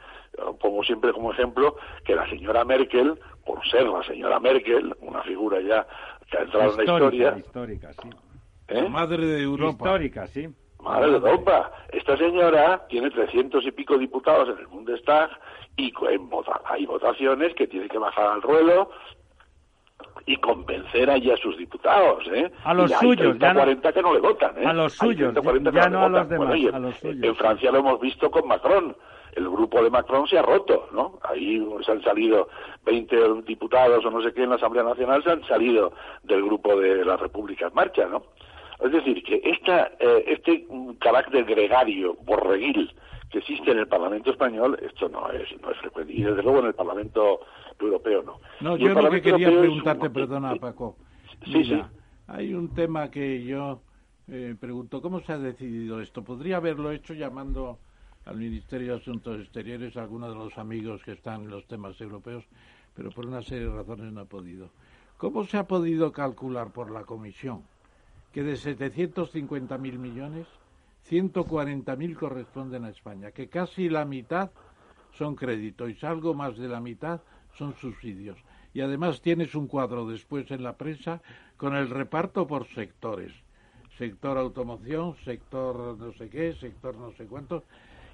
[0.59, 5.61] pongo siempre como ejemplo que la señora Merkel, por ser la señora Merkel, una figura
[5.61, 5.85] ya
[6.29, 7.37] que ha entrado en la historia.
[7.37, 8.09] Histórica, sí.
[8.67, 8.87] ¿Eh?
[8.89, 9.85] madre de Europa.
[9.85, 10.47] Histórica, sí.
[10.79, 11.71] Madre de Europa.
[11.91, 15.29] Esta señora tiene trescientos y pico diputados en el Bundestag
[15.77, 18.89] y en vota hay votaciones que tiene que bajar al ruelo
[20.25, 22.51] y convencer allí a sus diputados, ¿eh?
[22.63, 24.65] A los suyos, ya 40 que no le votan, ¿eh?
[24.65, 27.23] A los suyos, ya, no, a los demás, a los suyos.
[27.23, 28.95] En Francia lo hemos visto con Macron
[29.35, 31.19] el grupo de Macron se ha roto, ¿no?
[31.23, 32.49] Ahí se han salido
[32.85, 36.75] 20 diputados o no sé qué en la Asamblea Nacional, se han salido del grupo
[36.75, 38.23] de la República en Marcha, ¿no?
[38.83, 40.67] Es decir, que esta, eh, este
[40.99, 42.93] carácter gregario, borreguil,
[43.29, 46.11] que existe en el Parlamento español, esto no es, no es frecuente.
[46.13, 47.39] Y desde luego en el Parlamento
[47.79, 48.39] europeo no.
[48.59, 50.97] No, yo lo que quería preguntarte, perdona Paco.
[51.45, 51.81] Sí, sí.
[52.27, 53.81] Hay un tema que yo
[54.27, 56.23] eh, pregunto, ¿cómo se ha decidido esto?
[56.23, 57.79] ¿Podría haberlo hecho llamando
[58.25, 62.43] al Ministerio de Asuntos Exteriores algunos de los amigos que están en los temas europeos,
[62.93, 64.69] pero por una serie de razones no ha podido.
[65.17, 67.63] ¿Cómo se ha podido calcular por la Comisión
[68.33, 70.47] que de 750.000 millones,
[71.09, 74.49] 140.000 corresponden a España, que casi la mitad
[75.11, 77.21] son créditos y algo más de la mitad
[77.57, 78.37] son subsidios?
[78.73, 81.21] Y además tienes un cuadro después en la prensa
[81.57, 83.31] con el reparto por sectores.
[83.97, 87.63] Sector automoción, sector no sé qué, sector no sé cuánto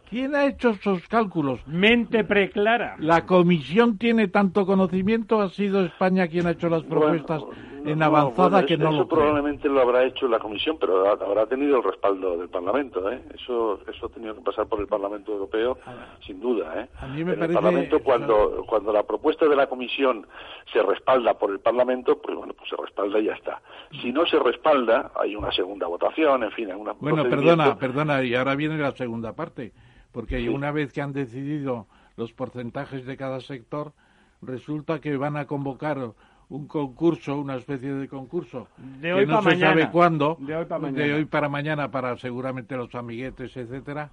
[0.10, 1.60] ¿Quién ha hecho esos cálculos?
[1.68, 2.96] Mente preclara.
[2.98, 7.44] La comisión tiene tanto conocimiento, ha sido España quien ha hecho las propuestas
[7.86, 11.84] en avanzada que no eso probablemente lo habrá hecho la comisión, pero habrá tenido el
[11.84, 13.22] respaldo del Parlamento, ¿eh?
[13.34, 15.78] Eso eso ha tenido que pasar por el Parlamento Europeo
[16.26, 16.90] sin duda, ¿eh?
[17.00, 17.46] A mí me parece...
[17.46, 20.26] el Parlamento cuando cuando la propuesta de la comisión
[20.72, 23.62] se respalda por el Parlamento, pues bueno, pues se respalda y ya está.
[24.02, 28.24] Si no se respalda, hay una segunda votación, en fin, hay una Bueno, perdona, perdona,
[28.24, 29.74] y ahora viene la segunda parte
[30.12, 33.94] porque una vez que han decidido los porcentajes de cada sector,
[34.42, 36.14] resulta que van a convocar
[36.50, 40.66] un concurso, una especie de concurso, de hoy que no se sabe cuándo, de hoy,
[40.66, 44.10] para de hoy, para mañana, para seguramente los amiguetes, etcétera,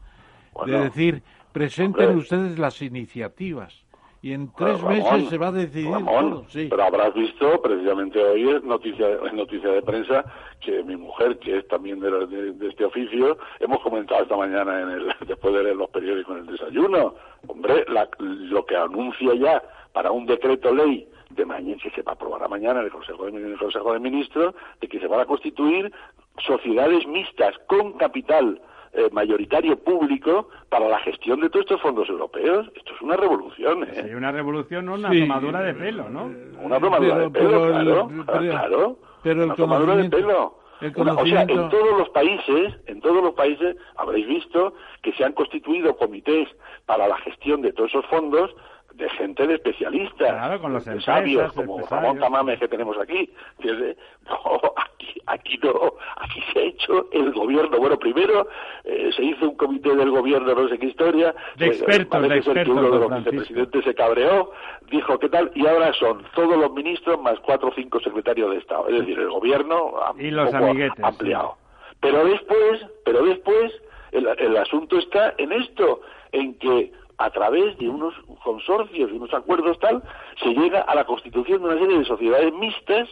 [0.67, 1.23] de decir,
[1.53, 3.87] presenten ustedes las iniciativas
[4.21, 6.45] y en tres meses se va a decidir todo.
[6.49, 6.67] Sí.
[6.69, 10.25] Pero habrás visto, precisamente hoy es noticia, es noticia de prensa,
[10.61, 15.15] que mi mujer, que es también de, este oficio, hemos comentado esta mañana en el,
[15.27, 17.15] después de leer los periódicos en el desayuno.
[17.47, 17.85] Hombre,
[18.19, 22.49] lo que anuncia ya para un decreto ley de mañana que se va a aprobar
[22.49, 25.27] mañana en el Consejo de, en el Consejo de Ministros, de que se van a
[25.27, 25.93] constituir
[26.39, 28.61] sociedades mixtas con capital
[28.93, 32.67] eh, mayoritario público para la gestión de todos estos fondos europeos.
[32.75, 34.05] Esto es una revolución, ¿eh?
[34.09, 36.31] Sí, una revolución, no una tomadura de pelo, ¿no?
[36.63, 38.97] Una tomadura de pelo, claro, claro.
[39.23, 40.59] Pero una tomadura de pelo.
[40.81, 44.73] o sea, en todos los países, en todos los países habréis visto
[45.03, 46.49] que se han constituido comités
[46.87, 48.55] para la gestión de todos esos fondos
[48.97, 53.31] de gente de especialistas, claro, con los de sabios, como Ramón Tamames que tenemos aquí.
[53.63, 57.79] No, aquí, aquí no, aquí se ha hecho el gobierno.
[57.79, 58.49] Bueno, primero
[58.85, 61.35] eh, se hizo un comité del gobierno, no sé qué historia.
[61.57, 62.65] De expertos, de expertos.
[62.65, 64.53] Que uno de los vicepresidentes se cabreó,
[64.91, 68.59] dijo qué tal, y ahora son todos los ministros más cuatro o cinco secretarios de
[68.59, 68.89] Estado.
[68.89, 71.57] Es decir, el gobierno y los amiguetes, ampliado.
[72.01, 73.73] Pero después, pero después,
[74.13, 76.01] el, el asunto está en esto,
[76.33, 80.03] en que a través de unos consorcios y unos acuerdos tal,
[80.43, 83.09] se llega a la constitución de una serie de sociedades mixtas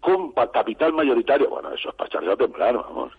[0.00, 1.50] con capital mayoritario.
[1.50, 3.12] Bueno, eso es para echarse a temblar, vamos.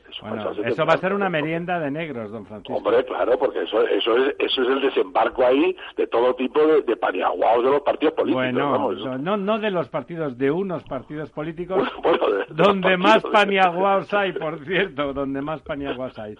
[0.66, 2.78] Eso, va a ser una merienda de negros, don Francisco.
[2.78, 6.82] Hombre, claro, porque eso, eso, es, eso es el desembarco ahí de todo tipo de,
[6.84, 8.54] de paniaguaos de los partidos políticos.
[8.54, 11.88] Bueno, no, no de los partidos, de unos partidos políticos,
[12.50, 16.36] donde más paniaguaos hay, por cierto, donde más paniaguaos hay.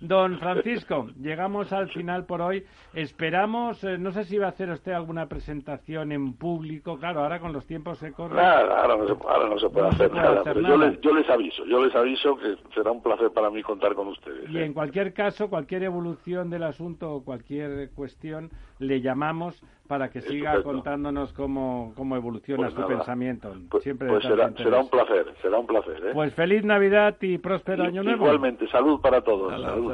[0.00, 2.64] Don Francisco, llegamos al final por hoy.
[2.94, 6.98] Esperamos, eh, no sé si va a hacer usted alguna presentación en público.
[6.98, 8.36] Claro, ahora con los tiempos se corren.
[8.36, 11.66] Nada, ahora no se, ahora no se puede hacer, nada, Yo, les, yo les aviso,
[11.66, 14.48] yo les aviso que será un placer para mí contar con ustedes.
[14.48, 14.64] Y ¿eh?
[14.64, 20.62] en cualquier caso, cualquier evolución del asunto o cualquier cuestión, le llamamos para que siga
[20.62, 23.52] contándonos cómo, cómo evoluciona pues su pensamiento.
[23.68, 25.96] Pues, Siempre pues será, será, un placer, será un placer.
[25.96, 26.10] ¿eh?
[26.14, 28.24] Pues feliz Navidad y próspero año nuevo.
[28.24, 29.50] Igualmente, salud para todos.
[29.50, 29.89] salud, salud,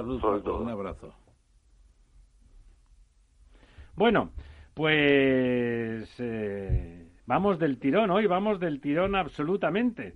[0.60, 1.14] Un abrazo.
[3.94, 4.30] Bueno,
[4.76, 10.12] Pues eh, vamos del tirón, hoy vamos del tirón absolutamente.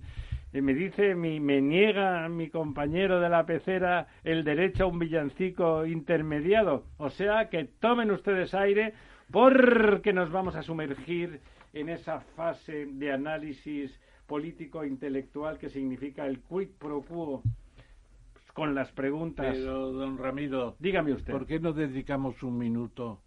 [0.53, 4.99] Eh, me dice, mi, me niega mi compañero de la pecera el derecho a un
[4.99, 6.85] villancico intermediado.
[6.97, 8.93] O sea que tomen ustedes aire
[9.31, 11.41] porque nos vamos a sumergir
[11.73, 17.41] en esa fase de análisis político-intelectual que significa el quid pro quo
[18.53, 19.55] con las preguntas.
[19.57, 21.31] Pero, don Ramiro, dígame usted.
[21.31, 23.19] ¿Por qué no dedicamos un minuto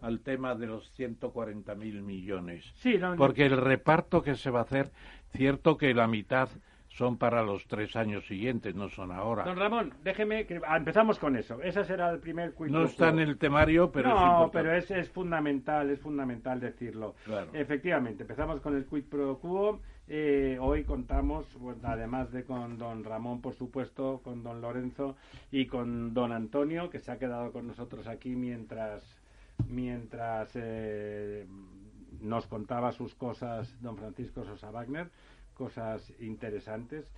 [0.00, 2.64] al tema de los 140 mil millones?
[2.76, 4.90] Sí, no, Porque el reparto que se va a hacer,
[5.30, 6.48] cierto que la mitad
[6.88, 9.44] son para los tres años siguientes, no son ahora.
[9.44, 11.60] Don Ramón, déjeme que ah, empezamos con eso.
[11.62, 14.58] Ese será el primer No está en el temario, pero es no, importante.
[14.58, 17.14] pero es, es fundamental, es fundamental decirlo.
[17.24, 17.50] Claro.
[17.52, 19.80] Efectivamente, empezamos con el quid pro quo.
[20.10, 21.46] Eh, hoy contamos,
[21.82, 25.16] además de con don Ramón, por supuesto, con don Lorenzo
[25.50, 29.04] y con don Antonio, que se ha quedado con nosotros aquí mientras,
[29.68, 31.46] mientras eh,
[32.22, 35.10] nos contaba sus cosas don Francisco Sosa Wagner,
[35.52, 37.12] cosas interesantes.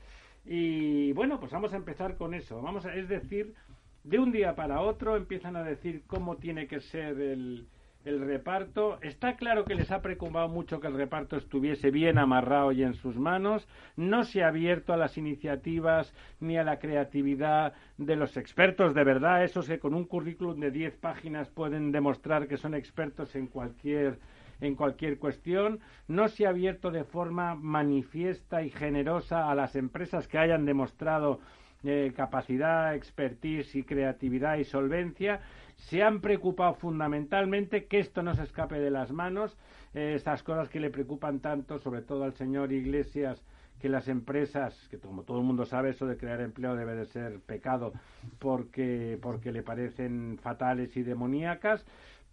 [0.45, 2.61] Y bueno, pues vamos a empezar con eso.
[2.61, 3.55] Vamos a, es decir,
[4.03, 7.69] de un día para otro empiezan a decir cómo tiene que ser el,
[8.05, 8.99] el reparto.
[9.03, 12.95] Está claro que les ha preocupado mucho que el reparto estuviese bien amarrado y en
[12.95, 13.69] sus manos.
[13.97, 19.05] No se ha abierto a las iniciativas ni a la creatividad de los expertos de
[19.05, 23.47] verdad, esos que con un currículum de 10 páginas pueden demostrar que son expertos en
[23.47, 24.19] cualquier
[24.63, 30.29] en cualquier cuestión, no se ha abierto de forma manifiesta y generosa a las empresas
[30.29, 31.41] que hayan demostrado
[31.83, 35.41] eh, capacidad, expertise y creatividad y solvencia,
[35.81, 39.57] se han preocupado fundamentalmente que esto no se escape de las manos,
[39.95, 43.43] eh, estas cosas que le preocupan tanto, sobre todo al señor Iglesias,
[43.81, 47.07] que las empresas, que como todo el mundo sabe, eso de crear empleo debe de
[47.07, 47.93] ser pecado
[48.39, 51.85] porque, porque le parecen fatales y demoníacas,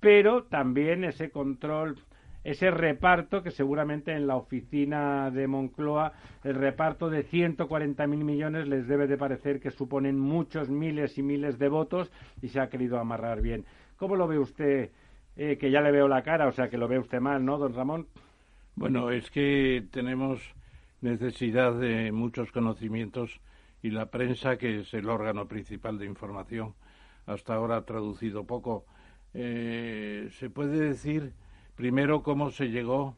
[0.02, 1.98] pero también ese control
[2.48, 6.14] ese reparto que seguramente en la oficina de Moncloa
[6.46, 11.60] el reparto de 140.000 millones les debe de parecer que suponen muchos miles y miles
[11.60, 12.10] de votos
[12.42, 13.66] y se ha querido amarrar bien.
[13.98, 14.92] ¿Cómo lo ve usted?
[15.36, 17.58] Eh, que ya le veo la cara, o sea que lo ve usted mal, ¿no,
[17.58, 18.08] don Ramón?
[18.76, 20.40] Bueno, es que tenemos
[21.02, 23.42] necesidad de muchos conocimientos
[23.84, 26.76] y la prensa, que es el órgano principal de información,
[27.26, 28.86] hasta ahora ha traducido poco.
[29.34, 31.34] Eh, se puede decir
[31.78, 33.16] primero cómo se llegó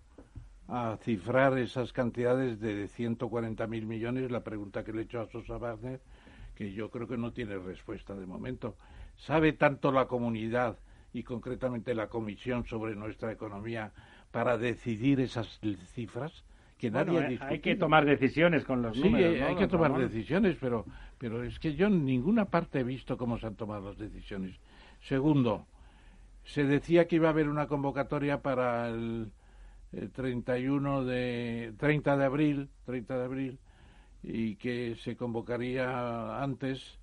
[0.67, 5.57] a cifrar esas cantidades de 140.000 millones, la pregunta que le he hecho a Sosa
[5.57, 5.99] Wagner,
[6.53, 8.75] que yo creo que no tiene respuesta de momento.
[9.15, 10.77] ¿Sabe tanto la comunidad
[11.13, 13.91] y concretamente la Comisión sobre nuestra economía
[14.31, 15.59] para decidir esas
[15.93, 16.43] cifras?
[16.77, 19.33] Que nadie Bueno, eh, hay que tomar decisiones con los Sí, números.
[19.33, 20.85] hay ¿no, hay que tomar decisiones, pero,
[21.17, 24.55] pero es que yo en ninguna parte he visto cómo se han tomado las decisiones.
[25.01, 25.65] Segundo,
[26.43, 29.31] se decía que iba a haber una convocatoria para el,
[29.91, 33.59] el 31 de 30 de abril, 30 de abril
[34.23, 36.99] y que se convocaría antes.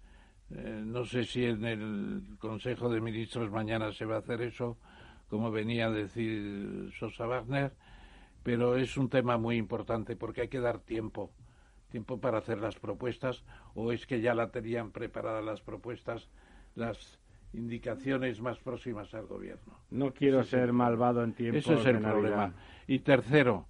[0.51, 4.77] Eh, no sé si en el Consejo de Ministros mañana se va a hacer eso,
[5.29, 7.73] como venía a decir Sosa Wagner,
[8.43, 11.33] pero es un tema muy importante porque hay que dar tiempo,
[11.91, 13.43] tiempo para hacer las propuestas,
[13.75, 16.29] o es que ya la tenían preparadas las propuestas,
[16.77, 17.19] las
[17.53, 19.75] indicaciones más próximas al gobierno.
[19.91, 22.53] No quiero ser malvado en tiempos Ese es el problema.
[22.87, 23.67] Y tercero,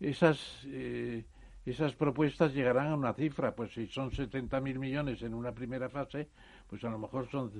[0.00, 1.24] esas, eh,
[1.64, 6.28] esas propuestas llegarán a una cifra, pues si son 70.000 millones en una primera fase,
[6.68, 7.50] pues a lo mejor son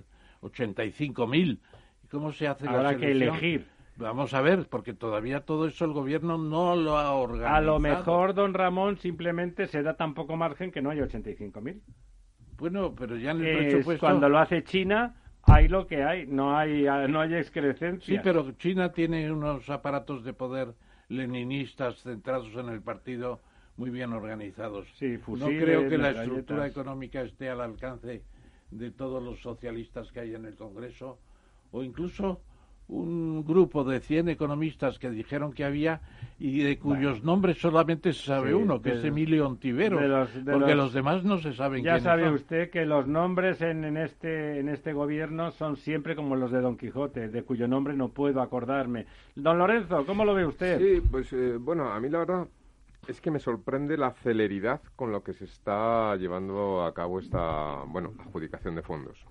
[0.43, 1.59] 85.000.
[2.05, 3.37] ¿Y cómo se hace la Habrá que selección?
[3.37, 3.67] elegir.
[3.99, 7.57] Vamos a ver, porque todavía todo eso el gobierno no lo ha organizado.
[7.57, 11.81] A lo mejor, don Ramón, simplemente se da tan poco margen que no hay 85.000.
[12.59, 14.01] Bueno, pero ya en el Es presupuesto...
[14.07, 15.15] cuando lo hace China,
[15.47, 18.15] hay lo que hay, no hay, no hay excrecencia.
[18.15, 20.75] Sí, pero China tiene unos aparatos de poder
[21.09, 23.41] leninistas centrados en el partido
[23.77, 24.87] muy bien organizados.
[24.99, 28.23] Sí, no fusiles, creo que la estructura económica esté al alcance
[28.71, 31.19] de todos los socialistas que hay en el Congreso
[31.71, 32.41] o incluso
[32.89, 36.01] un grupo de 100 economistas que dijeron que había
[36.39, 40.09] y de cuyos nombres solamente se sabe Sí, uno, que de- es Emilio Ontiveros, de
[40.09, 42.35] los- de porque los- los demás no se saben Ya sabe son.
[42.35, 46.61] usted que los nombres en, en este en este gobierno son siempre como los de
[46.61, 49.07] Don Quijote, de cuyo nombre no puedo acordarme.
[49.35, 50.79] Don Lorenzo, ¿cómo lo ve usted?
[50.79, 52.47] Sí, pues eh, bueno, a mí la verdad
[53.09, 57.83] es que me sorprende la celeridad con lo que se está llevando a cabo esta,
[57.87, 59.25] bueno, adjudicación de fondos.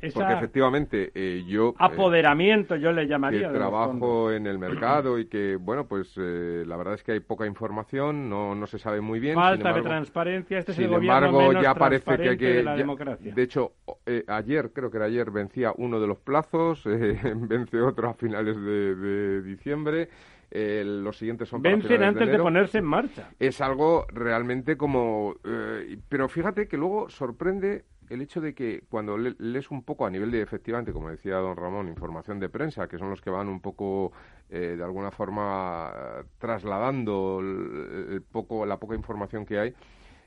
[0.00, 1.70] Esa Porque efectivamente eh, yo...
[1.70, 3.38] eh, apoderamiento yo le que llamaría.
[3.40, 7.12] de los trabajo en el mercado y que, bueno, pues eh, la verdad es que
[7.12, 9.34] hay poca información, no, no se sabe muy bien.
[9.34, 10.58] sin Falta de embargo- transparencia.
[10.58, 12.46] Este es el gobierno embargo, menos ya parece que hay que...
[12.54, 13.34] de la ya- democracia.
[13.34, 13.72] de hecho,
[14.06, 18.14] eh, ayer, creo que era ayer, vencía uno de los plazos, eh, vence otro a
[18.14, 20.08] finales de, de diciembre,
[20.50, 22.44] eh, los siguientes son Vencen antes de enero.
[22.44, 23.30] ponerse en marcha.
[23.38, 25.34] Es algo realmente como...
[25.44, 30.06] eh, pero fíjate que luego sorprende el hecho de que cuando le- lees un poco
[30.06, 33.30] a nivel de, efectivamente, como decía don Ramón, información de prensa, que son los que
[33.30, 34.12] van un poco,
[34.48, 35.92] eh, de alguna forma,
[36.38, 39.74] trasladando el, el poco, la poca información que hay,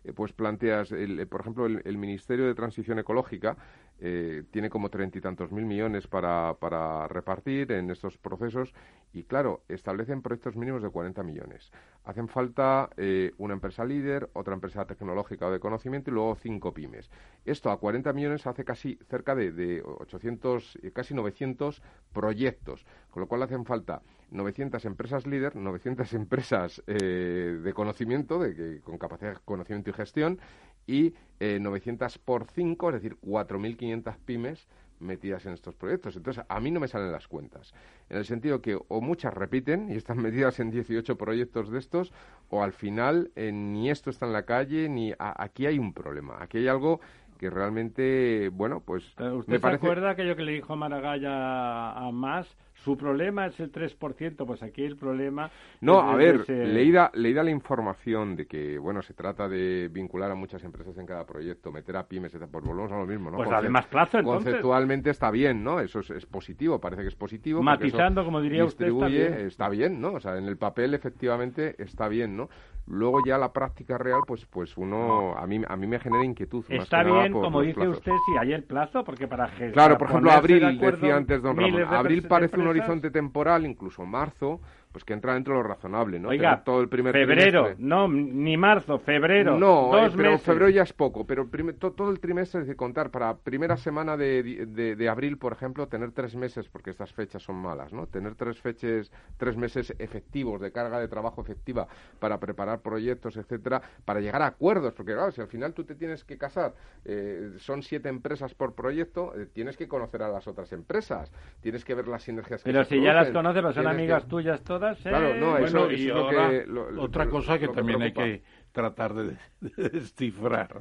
[0.04, 3.58] eh, pues planteas, el- eh, por ejemplo, el, el Ministerio de Transición Ecológica
[4.02, 8.74] eh, tiene como treinta y tantos mil millones para, para repartir en estos procesos
[9.14, 11.72] y, claro, establecen proyectos mínimos de 40 millones.
[12.04, 16.74] Hacen falta eh, una empresa líder, otra empresa tecnológica o de conocimiento y luego cinco
[16.74, 17.12] pymes.
[17.46, 23.22] Esto a 40 millones hace casi cerca de, de 800, eh, casi 900 proyectos, con
[23.22, 24.02] lo cual hacen falta
[24.32, 29.94] 900 empresas líder, 900 empresas eh, de conocimiento, de que, con capacidad de conocimiento y
[29.94, 30.40] gestión,
[30.88, 34.68] y eh, 900 por 5, es decir, 4.500 pymes
[35.00, 36.16] metidas en estos proyectos.
[36.16, 37.74] Entonces, a mí no me salen las cuentas.
[38.10, 42.14] En el sentido que o muchas repiten y están metidas en 18 proyectos de estos,
[42.50, 45.94] o al final eh, ni esto está en la calle, ni a- aquí hay un
[45.94, 46.38] problema.
[46.40, 47.00] Aquí hay algo
[47.40, 49.86] que realmente, bueno, pues Eh, ¿Usted me se parece...
[49.88, 52.56] acuerda aquello que le dijo Maragalla a Más?
[52.84, 55.52] Su problema es el 3%, pues aquí el problema...
[55.82, 60.32] No, a ver, ese- leída, leída la información de que, bueno, se trata de vincular
[60.32, 63.30] a muchas empresas en cada proyecto, meter a pymes, etc., pues volvemos a lo mismo,
[63.30, 63.38] ¿no?
[63.38, 64.46] Pues Conce- dale más plazo, entonces.
[64.46, 65.80] Conceptualmente está bien, ¿no?
[65.80, 67.62] Eso es, es positivo, parece que es positivo.
[67.62, 69.48] Matizando, como diría usted, está distribuye, bien.
[69.48, 70.14] está bien, ¿no?
[70.14, 72.50] O sea, en el papel efectivamente está bien, ¿no?
[72.88, 76.66] Luego ya la práctica real, pues pues uno, a mí, a mí me genera inquietud.
[76.68, 77.98] Está bien, como dice plazos.
[77.98, 80.98] usted, si hay el plazo, porque para Claro, para por ejemplo, ponerse de abril, acuerdo
[80.98, 81.84] decía antes don Ramón.
[81.84, 82.71] Abril parece un empresas.
[82.72, 84.60] Horizonte temporal, incluso marzo,
[84.92, 86.30] pues que entra dentro de lo razonable, ¿no?
[86.30, 87.86] Oiga, Tener todo el primer febrero, trimestre.
[87.86, 90.46] no, ni marzo, febrero, No, eh, dos pero meses.
[90.46, 91.48] febrero ya es poco, pero
[91.80, 95.54] to- todo el trimestre, es decir, contar para primera semana de, de- de abril, por
[95.54, 98.08] ejemplo, tener tres meses, porque estas fechas son malas, ¿no?
[98.08, 101.88] Tener tres fechas, tres meses efectivos de carga de trabajo efectiva
[102.20, 105.96] para preparar proyectos, etcétera, para llegar a acuerdos, porque claro, si al final tú te
[105.96, 106.74] tienes que casar,
[107.06, 111.32] eh, son siete empresas por proyecto, eh, tienes que conocer a las otras empresas,
[111.62, 113.96] tienes que ver las sinergias que Pero se si ya las conoces, pues son tienes
[113.98, 115.10] que- amigas tuyas todas, ¿eh?
[115.10, 117.60] Claro, no, eso- Bueno, eso y es lo ahora, que- lo- lo- otra lo- cosa
[117.60, 120.80] que también hay que tratar de, de descifrar.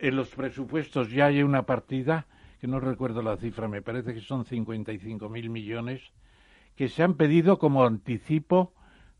[0.00, 2.26] En los presupuestos ya hay una partida,
[2.60, 6.02] que no recuerdo la cifra, me parece que son 55.000 millones,
[6.76, 8.72] que se han pedido como anticipo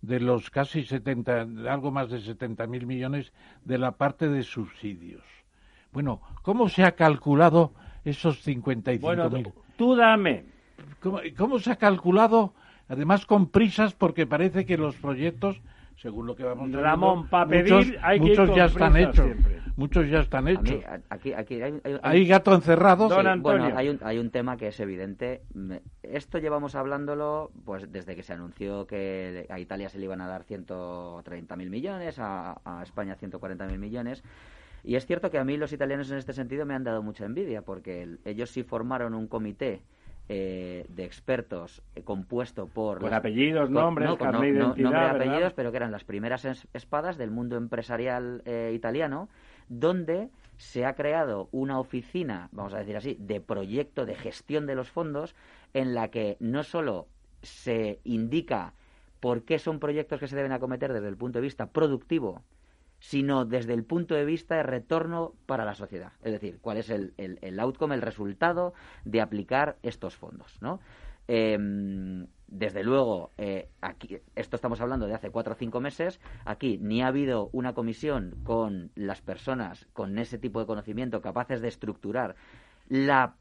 [0.02, 3.32] de los casi 70, algo más de 70.000 millones
[3.65, 5.24] de la parte de subsidios.
[5.93, 7.73] Bueno, ¿cómo se ha calculado
[8.05, 9.01] esos 55.000?
[9.01, 10.44] Bueno, tú, tú dame.
[11.01, 12.55] ¿Cómo, cómo se ha calculado?
[12.89, 15.60] Además con prisas porque parece que los proyectos,
[15.97, 18.65] según lo que vamos viendo, Ramón, pa' pedir muchos, hay que ir muchos con ya
[18.65, 19.24] están hechos.
[19.27, 19.59] siempre.
[19.77, 20.85] Muchos ya están A mí, hechos.
[20.86, 23.09] a- aquí, aquí hay, hay- Hay gato encerrado.
[23.09, 23.60] Don Sí, Antonio.
[23.62, 25.43] Bueno, hay un, hay un tema que es evidente.
[26.02, 30.27] Esto llevamos hablándolo pues desde que se anunció que a Italia se le iban a
[30.27, 34.24] dar 130.000 millones, a, a España 140.000 millones.
[34.82, 37.24] Y es cierto que a mí los italianos en este sentido me han dado mucha
[37.27, 39.82] envidia, porque el- ellos sí formaron un comité
[40.28, 42.98] eh, de expertos eh, compuesto por...
[42.98, 47.16] Con las- apellidos, con- nombres, no, con apellidos, pero que eran las primeras es- espadas
[47.16, 49.28] del mundo empresarial eh, italiano,
[49.68, 54.74] donde se ha creado una oficina, vamos a decir así, de proyecto de gestión de
[54.74, 55.34] los fondos,
[55.72, 57.06] en la que no solo
[57.42, 58.74] se indica
[59.20, 62.42] por qué son proyectos que se deben acometer desde el punto de vista productivo,
[62.98, 66.12] sino desde el punto de vista de retorno para la sociedad.
[66.22, 70.80] Es decir, cuál es el, el, el outcome, el resultado de aplicar estos fondos, ¿no?
[71.28, 76.20] Em, desde luego, eh, aquí, esto estamos hablando de hace cuatro o cinco meses.
[76.46, 81.60] Aquí ni ha habido una comisión con las personas con ese tipo de conocimiento capaces
[81.60, 82.36] de estructurar
[82.88, 83.36] la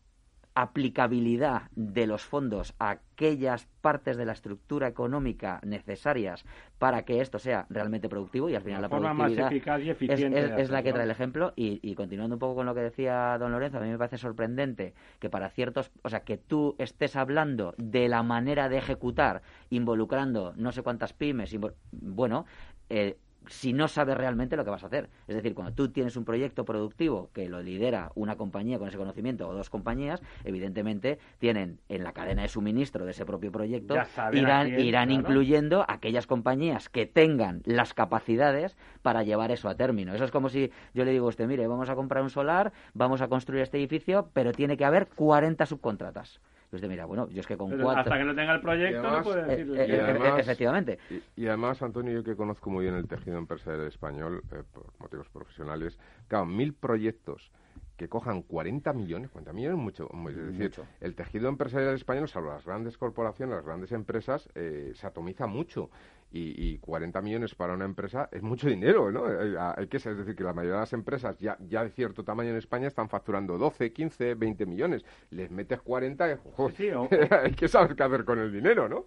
[0.64, 6.46] aplicabilidad de los fondos a aquellas partes de la estructura económica necesarias
[6.80, 9.90] para que esto sea realmente productivo y al final la, La forma más eficaz y
[9.90, 11.54] eficiente es- la que trae el ejemplo.
[11.56, 14.18] Y, y continuando un poco con lo que decía don Lorenzo, a mí me parece
[14.18, 19.42] sorprendente que para ciertos, o sea, que tú estés hablando de la manera de ejecutar
[19.70, 21.56] involucrando no sé cuántas pymes,
[21.92, 22.46] bueno,
[22.90, 23.18] eh,
[23.50, 25.10] si no sabes realmente lo que vas a hacer.
[25.28, 28.98] Es decir, cuando tú tienes un proyecto productivo que lo lidera una compañía con ese
[28.98, 33.96] conocimiento o dos compañías, evidentemente tienen en la cadena de suministro de ese propio proyecto,
[34.34, 40.14] irán, irán incluyendo aquellas compañías que tengan las capacidades para llevar eso a término.
[40.14, 42.74] Eso es como si yo le digo a usted, mire, vamos a comprar un solar,
[42.94, 46.40] vamos a construir este edificio, pero tiene que haber 40 subcontratas.
[46.70, 48.02] Pues mira, bueno, yo es que con cuatro...
[48.02, 49.86] Hasta que no tenga el proyecto no puede decirle.
[49.86, 51.00] Eh, eh, efectivamente.
[51.38, 55.30] Y, además, Antonio, yo que conozco muy bien el tejido empresarial español, eh, por motivos
[55.30, 57.52] profesionales, claro, mil proyectos
[57.96, 62.66] que cojan 40 millones, 40 millones mucho, es decir, el tejido empresarial español, salvo las
[62.66, 65.90] grandes corporaciones, las grandes empresas, se atomiza mucho
[66.30, 69.30] y, y, 40 millones para una empresa es mucho dinero, ¿no?
[69.30, 71.90] Eh, eh, hay que es decir que la mayoría de las empresas ya, ya de
[71.92, 75.06] cierto tamaño en España están facturando 12, 15, 20 millones.
[75.30, 76.36] Les metes 40, y,
[77.32, 79.06] hay que saber qué hacer con el dinero, ¿no?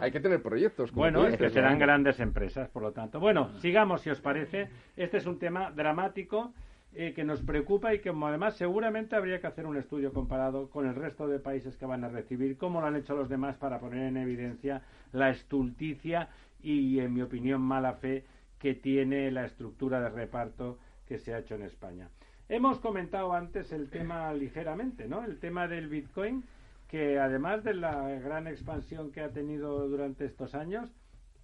[0.00, 0.92] Hay que tener proyectos.
[0.92, 3.20] bueno, es que serán grandes empresas, por lo tanto.
[3.20, 4.70] Bueno, sigamos si os parece.
[4.96, 6.52] Este es un tema dramático.
[6.94, 10.86] Eh, que nos preocupa y que además seguramente habría que hacer un estudio comparado con
[10.86, 13.80] el resto de países que van a recibir, cómo lo han hecho los demás para
[13.80, 14.82] poner en evidencia
[15.12, 16.28] la estulticia
[16.62, 18.24] y, en mi opinión, mala fe
[18.58, 22.08] que tiene la estructura de reparto que se ha hecho en España.
[22.48, 25.24] Hemos comentado antes el tema ligeramente, ¿no?
[25.24, 26.44] El tema del Bitcoin,
[26.88, 30.88] que además de la gran expansión que ha tenido durante estos años,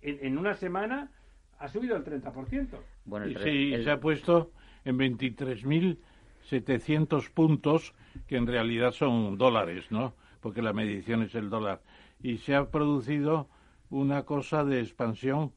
[0.01, 1.11] en, una semana
[1.59, 2.69] ha subido el 30%.
[3.05, 4.53] Bueno, el, sí, se ha puesto
[4.85, 7.97] en 23.700 puntos,
[8.27, 10.15] que en realidad son dólares, ¿no?
[10.40, 11.82] Porque la medición es el dólar.
[12.23, 13.49] Y se ha producido
[13.90, 15.52] una cosa de expansión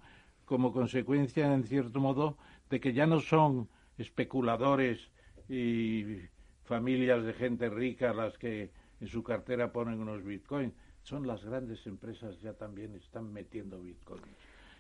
[0.46, 2.38] como consecuencia, en cierto modo,
[2.70, 5.10] de que ya no son especuladores
[5.48, 6.18] y
[6.64, 10.74] familias de gente rica las que en su cartera ponen unos bitcoins.
[11.04, 14.24] Son las grandes empresas ya también están metiendo bitcoins.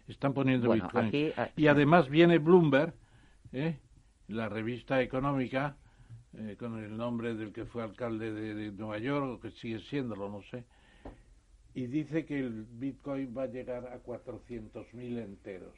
[0.07, 1.33] Están poniendo bitcoins.
[1.37, 2.93] Ah, y además viene Bloomberg,
[3.51, 3.79] ¿eh?
[4.27, 5.75] la revista económica,
[6.37, 9.79] eh, con el nombre del que fue alcalde de, de Nueva York, o que sigue
[9.79, 10.63] siéndolo, no sé,
[11.73, 15.73] y dice que el Bitcoin va a llegar a 400.000 enteros.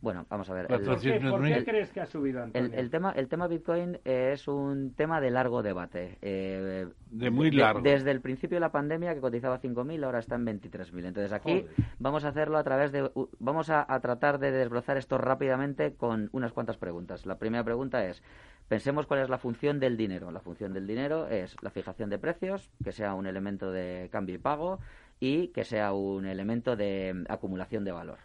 [0.00, 0.66] Bueno, vamos a ver.
[0.66, 2.70] ¿Por qué, crees que ha subido, Antonio?
[2.72, 6.16] El, tema, el tema Bitcoin es un tema de largo debate.
[6.22, 7.82] Eh, de muy largo.
[7.82, 11.04] desde el principio de la pandemia, que cotizaba 5.000, ahora está en 23.000.
[11.04, 11.66] Entonces aquí
[11.98, 13.10] vamos a hacerlo a través de...
[13.40, 17.26] Vamos a, a tratar de desbrozar esto rápidamente con unas cuantas preguntas.
[17.26, 18.22] La primera pregunta es,
[18.70, 20.30] Pensemos cuál es la función del dinero.
[20.30, 24.36] La función del dinero es la fijación de precios, que sea un elemento de cambio
[24.36, 24.78] y pago,
[25.20, 28.18] y que sea un elemento de acumulación de valor.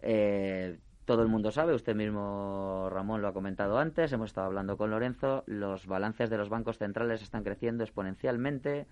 [0.00, 4.76] Eh, todo el mundo sabe, usted mismo, Ramón, lo ha comentado antes, hemos estado hablando
[4.76, 8.86] con Lorenzo, los balances de los bancos centrales están creciendo exponencialmente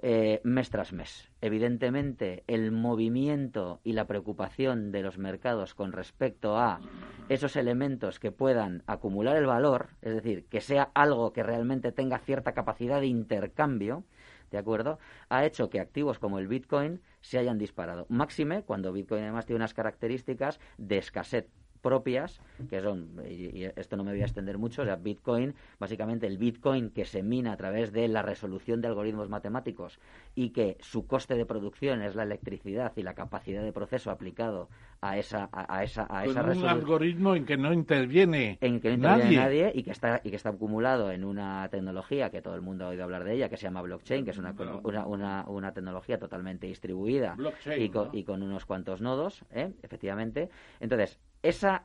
[0.00, 1.28] eh, mes tras mes.
[1.40, 6.80] Evidentemente, el movimiento y la preocupación de los mercados con respecto a
[7.28, 12.18] esos elementos que puedan acumular el valor, es decir, que sea algo que realmente tenga
[12.18, 14.04] cierta capacidad de intercambio,
[14.50, 14.98] ¿de acuerdo?
[15.28, 18.06] Ha hecho que activos como el Bitcoin se hayan disparado.
[18.08, 21.46] Máxime cuando Bitcoin además tiene unas características de escasez
[21.78, 26.26] propias, que son, y, esto no me voy a extender mucho, o sea, Bitcoin, básicamente
[26.26, 29.98] el Bitcoin que se mina a través de la resolución de algoritmos matemáticos
[30.34, 34.68] y que su coste de producción es la electricidad y la capacidad de proceso aplicado
[35.00, 38.94] a esa a, esa a esa un algoritmo en que no interviene en que no
[38.94, 39.72] interviene nadie.
[39.74, 42.88] y que está y que está acumulado en una tecnología que todo el mundo ha
[42.88, 46.66] oído hablar de ella que se llama blockchain que es una una, una, tecnología totalmente
[46.66, 47.36] distribuida
[47.76, 49.72] y con, y con unos cuantos nodos ¿eh?
[49.82, 50.48] efectivamente
[50.80, 51.84] entonces esa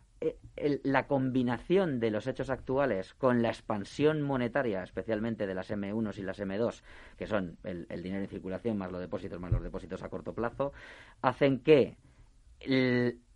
[0.55, 6.17] eh, la combinación de los hechos actuales con la expansión monetaria, especialmente de las M1
[6.17, 6.81] y las M2,
[7.17, 10.71] que son el, dinero en circulación más los depósitos más los depósitos a corto plazo,
[11.21, 11.97] hacen que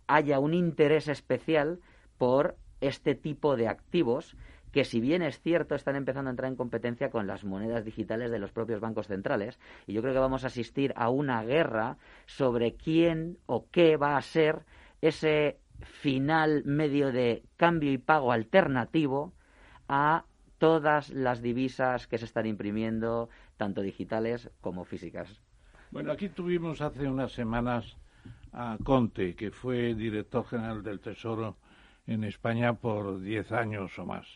[0.06, 1.80] haya un interés especial
[2.16, 4.34] por este tipo de activos
[4.72, 8.30] que si bien es cierto están empezando a entrar en competencia con las monedas digitales
[8.30, 11.98] de los propios bancos centrales y yo creo que vamos a asistir a una guerra
[12.26, 14.64] sobre quién o qué va a ser
[15.00, 19.32] ese final medio de cambio y pago alternativo
[19.88, 20.24] a
[20.58, 25.40] todas las divisas que se están imprimiendo, tanto digitales como físicas.
[25.90, 27.96] Bueno, aquí tuvimos hace unas semanas
[28.52, 31.56] a Conte, que fue director general del Tesoro
[32.06, 34.26] en España por diez años o más.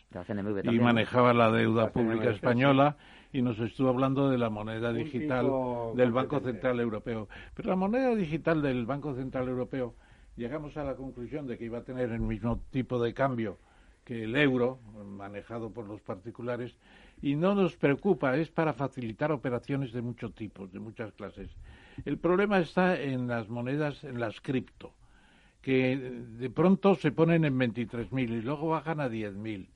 [0.65, 2.97] Y manejaba la deuda pública española
[3.33, 5.51] y nos estuvo hablando de la moneda digital
[5.95, 7.29] del Banco Central Europeo.
[7.55, 9.95] Pero la moneda digital del Banco Central Europeo
[10.37, 13.59] llegamos a la conclusión de que iba a tener el mismo tipo de cambio
[14.05, 16.75] que el euro, manejado por los particulares,
[17.21, 21.51] y no nos preocupa, es para facilitar operaciones de muchos tipos, de muchas clases.
[22.05, 24.93] El problema está en las monedas, en las cripto,
[25.61, 29.69] que de pronto se ponen en 23.000 y luego bajan a 10.000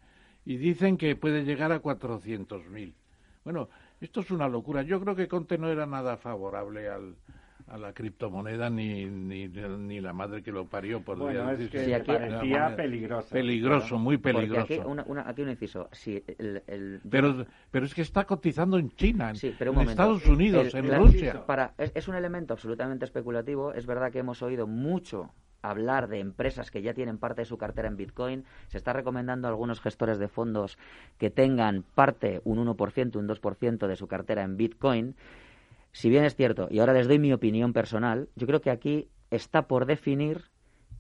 [0.45, 2.93] y dicen que puede llegar a 400.000.
[3.45, 3.69] Bueno,
[4.01, 4.83] esto es una locura.
[4.83, 7.15] Yo creo que Conte no era nada favorable al,
[7.69, 11.03] a la criptomoneda ni, ni, ni, la madre que lo parió.
[11.03, 13.29] por bueno, es que sí, parecía peligroso.
[13.31, 14.63] Peligroso, muy peligroso.
[14.63, 14.81] Aquí,
[15.25, 15.89] aquí, un inciso.
[16.07, 21.45] el, pero, pero es que está cotizando en China, en, Estados Unidos, en Rusia.
[21.45, 23.73] Para, es un elemento absolutamente especulativo.
[23.73, 25.33] Es verdad que hemos oído mucho
[25.63, 28.45] hablar de empresas que ya tienen parte de su cartera en Bitcoin.
[28.69, 30.79] Se está recomendando a algunos gestores de fondos
[31.19, 35.17] que tengan parte, un 1%, un 2% de su cartera en Bitcoin.
[35.97, 39.09] Si bien es cierto, y ahora les doy mi opinión personal, yo creo que aquí
[39.31, 40.51] está por definir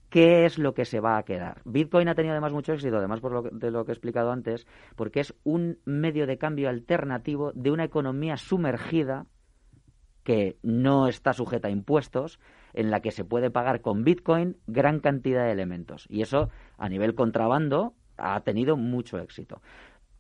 [0.08, 1.60] qué es lo que se va a quedar.
[1.66, 4.66] Bitcoin ha tenido además mucho éxito, además por lo de lo que he explicado antes,
[4.94, 9.26] porque es un medio de cambio alternativo de una economía sumergida
[10.24, 12.40] que no está sujeta a impuestos,
[12.72, 16.06] en la que se puede pagar con Bitcoin gran cantidad de elementos.
[16.08, 16.48] Y eso,
[16.78, 19.60] a nivel contrabando, ha tenido mucho éxito.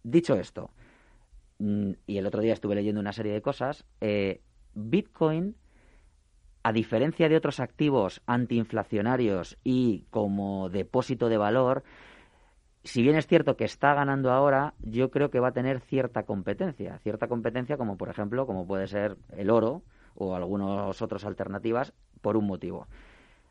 [0.02, 0.70] Dicho esto,
[1.60, 4.42] mm, y el otro día estuve leyendo una serie de cosas, eh,
[4.76, 5.56] Bitcoin,
[6.62, 11.82] a diferencia de otros activos antiinflacionarios y como depósito de valor,
[12.84, 16.22] si bien es cierto que está ganando ahora, yo creo que va a tener cierta
[16.22, 16.98] competencia.
[16.98, 19.82] Cierta competencia como, por ejemplo, como puede ser el oro
[20.14, 22.86] o algunas otras alternativas, por un motivo.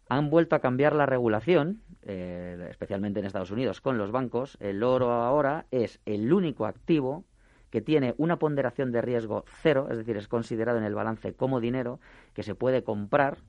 [0.07, 4.57] Han vuelto a cambiar la regulación, eh, especialmente en Estados Unidos, con los bancos.
[4.59, 7.25] El oro ahora es el único activo
[7.75, 11.59] que tiene una ponderación de riesgo cero, es decir, es considerado en el balance como
[11.59, 11.99] dinero
[12.33, 13.39] que se puede comprar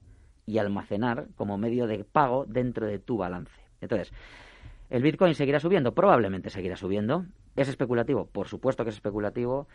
[0.47, 3.61] y almacenar como medio de pago dentro de tu balance.
[3.81, 4.13] Entonces,
[4.91, 5.95] ¿el Bitcoin seguirá subiendo?
[5.95, 7.25] Probablemente seguirá subiendo.
[7.55, 8.27] ¿Es especulativo?
[8.27, 9.69] Por supuesto que es especulativo.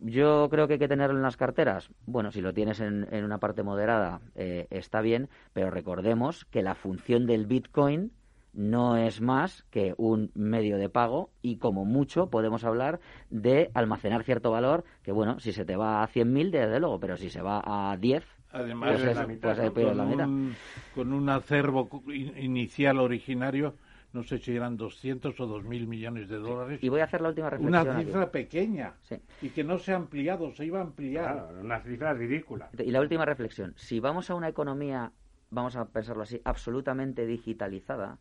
[0.00, 1.88] Yo creo que hay que tenerlo en las carteras.
[2.04, 6.74] Bueno, si lo tienes en, una parte moderada, eh, está bien, pero recordemos que la
[6.74, 8.12] función del Bitcoin
[8.54, 13.00] no es más que un medio de pago y como mucho podemos hablar
[13.30, 17.16] de almacenar cierto valor que bueno, si se te va a 100.000 desde luego, pero
[17.16, 20.54] si se va a 10 Además, pues es, la mitad, con,
[20.94, 23.74] con un acervo inicial originario
[24.14, 26.78] no sé si eran 200 o 2.000 millones de dólares.
[26.82, 27.88] Y voy a hacer la última reflexión.
[27.88, 28.94] Una cifra pequeña
[29.42, 31.32] y que no se ha ampliado, se iba a ampliar.
[31.32, 32.70] Claro, una cifra ridícula.
[32.78, 33.74] Y la última reflexión.
[33.76, 35.10] Si vamos a una economía,
[35.50, 38.18] vamos a pensarlo así, absolutamente digitalizada,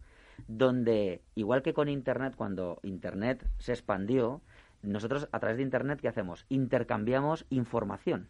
[0.48, 4.42] donde, igual que con Internet, cuando Internet se expandió,
[4.82, 6.46] nosotros a través de Internet, ¿qué hacemos?
[6.50, 8.30] Intercambiamos información.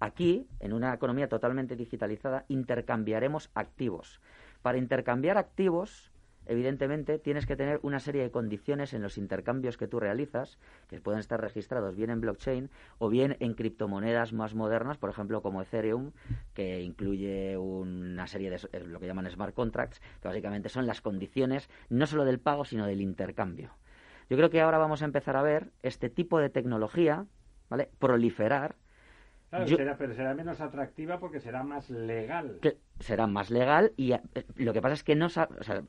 [0.00, 4.20] Aquí, en una economía totalmente digitalizada, intercambiaremos activos.
[4.62, 6.10] Para intercambiar activos,
[6.46, 10.58] evidentemente tienes que tener una serie de condiciones en los intercambios que tú realizas,
[10.88, 15.42] que pueden estar registrados bien en blockchain o bien en criptomonedas más modernas, por ejemplo
[15.42, 16.12] como Ethereum,
[16.54, 21.68] que incluye una serie de lo que llaman smart contracts, que básicamente son las condiciones
[21.88, 23.70] no solo del pago, sino del intercambio.
[24.28, 27.26] Yo creo que ahora vamos a empezar a ver este tipo de tecnología,
[27.98, 28.76] proliferar
[29.50, 32.58] será, pero será menos atractiva porque será más legal.
[32.98, 34.20] será más legal y eh,
[34.56, 35.28] lo que pasa es que no,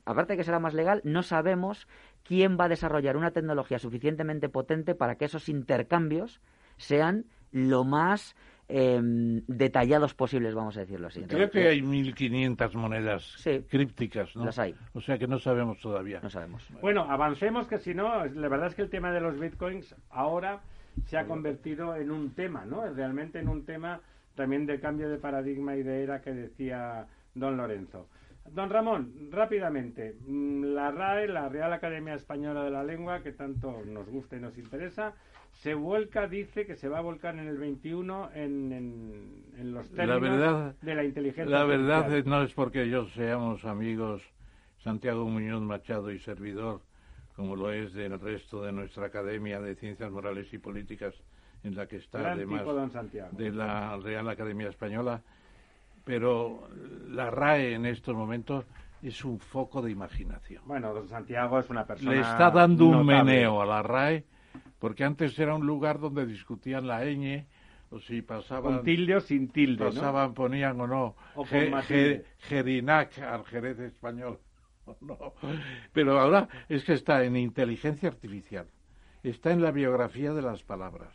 [0.04, 1.88] aparte de que será más legal, no sabemos
[2.22, 6.40] quién va a desarrollar una tecnología suficientemente potente para que esos intercambios
[6.76, 8.36] sean lo más
[8.68, 11.22] em, detallados posibles, vamos a decirlo así.
[11.22, 13.36] Creo que hay 1.500 monedas
[13.68, 14.44] crípticas, ¿no?
[14.44, 14.74] Las hay.
[14.92, 16.20] O sea que no sabemos todavía.
[16.22, 16.68] No sabemos.
[16.80, 20.60] Bueno, avancemos que si no, la verdad es que el tema de los bitcoins ahora
[21.06, 22.86] se ha convertido en un tema, ¿no?
[22.92, 24.00] Realmente en un tema
[24.34, 28.08] también de cambio de paradigma y de era que decía don Lorenzo.
[28.52, 33.82] Don Ramón, rápidamente, mm, la RAE, la Real Academia Española de la Lengua, que tanto
[33.84, 35.14] nos gusta y nos interesa,
[35.52, 40.74] se vuelca, dice que se va a volcar en el 21 en, en, los términos
[40.80, 44.22] de la inteligencia La verdad no es porque yo seamos amigos,
[44.78, 46.80] Santiago Muñoz Machado y servidor,
[47.38, 51.14] como lo es del resto de nuestra Academia de Ciencias Morales y Políticas,
[51.62, 52.64] en la que está además
[53.30, 55.22] de la Real Academia Española.
[56.04, 56.68] Pero
[57.08, 58.64] la RAE en estos momentos
[59.02, 60.64] es un foco de imaginación.
[60.66, 62.10] Bueno, don Santiago es una persona.
[62.10, 64.24] Le está dando un meneo a la RAE,
[64.80, 67.46] porque antes era un lugar donde discutían la ñ,
[67.90, 68.74] o si pasaban.
[68.74, 69.84] Con tilde o sin tilde.
[69.84, 71.14] Pasaban, ponían o no.
[71.36, 74.40] O Gerinac al Jerez español.
[75.00, 75.34] no.
[75.92, 78.66] Pero ahora es que está en inteligencia artificial,
[79.22, 81.14] está en la biografía de las palabras,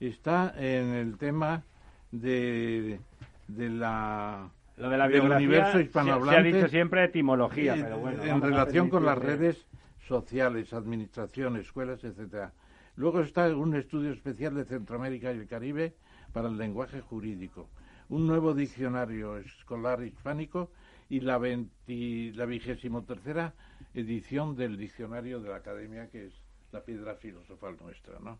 [0.00, 1.64] está en el tema
[2.10, 3.00] de,
[3.48, 6.42] de la lo de la del universo hispanohablante.
[6.42, 8.22] Se, ha dicho siempre etimología, eh, pero bueno.
[8.22, 9.66] En relación con las redes
[10.06, 12.52] sociales, administración, escuelas, etcétera.
[12.96, 15.94] Luego está un estudio especial de Centroamérica y el Caribe
[16.32, 17.68] para el lenguaje jurídico,
[18.08, 20.70] un nuevo diccionario escolar hispánico
[21.08, 23.54] y la, la vigésimo tercera
[23.94, 26.34] edición del diccionario de la Academia, que es
[26.72, 28.38] la piedra filosofal nuestra, ¿no?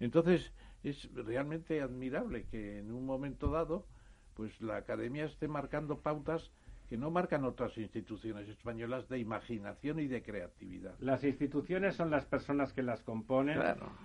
[0.00, 0.52] Entonces,
[0.82, 3.86] es realmente admirable que en un momento dado,
[4.34, 6.50] pues la Academia esté marcando pautas
[6.88, 10.94] que no marcan otras instituciones españolas de imaginación y de creatividad.
[11.00, 13.58] Las instituciones son las personas que las componen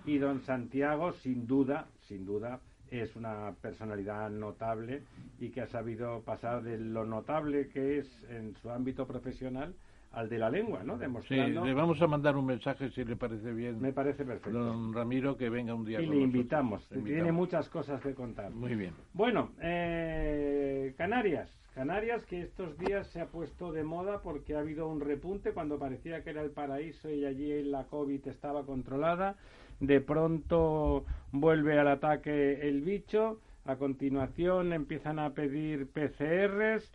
[0.04, 2.60] y don Santiago, sin duda, sin duda,
[3.00, 5.02] es una personalidad notable
[5.40, 9.74] y que ha sabido pasar de lo notable que es en su ámbito profesional
[10.12, 10.98] al de la lengua, ¿no?
[10.98, 11.62] Demostrando...
[11.62, 13.80] Sí, le vamos a mandar un mensaje si le parece bien.
[13.80, 14.58] Me parece perfecto.
[14.58, 16.86] Don Ramiro, que venga un día y le invitamos.
[16.88, 18.50] Tiene muchas cosas que contar.
[18.50, 18.92] Muy bien.
[19.14, 21.50] Bueno, eh, Canarias.
[21.74, 25.78] Canarias que estos días se ha puesto de moda porque ha habido un repunte cuando
[25.78, 29.36] parecía que era el paraíso y allí la COVID estaba controlada.
[29.82, 33.40] De pronto vuelve al ataque el bicho.
[33.64, 36.92] A continuación empiezan a pedir PCRs.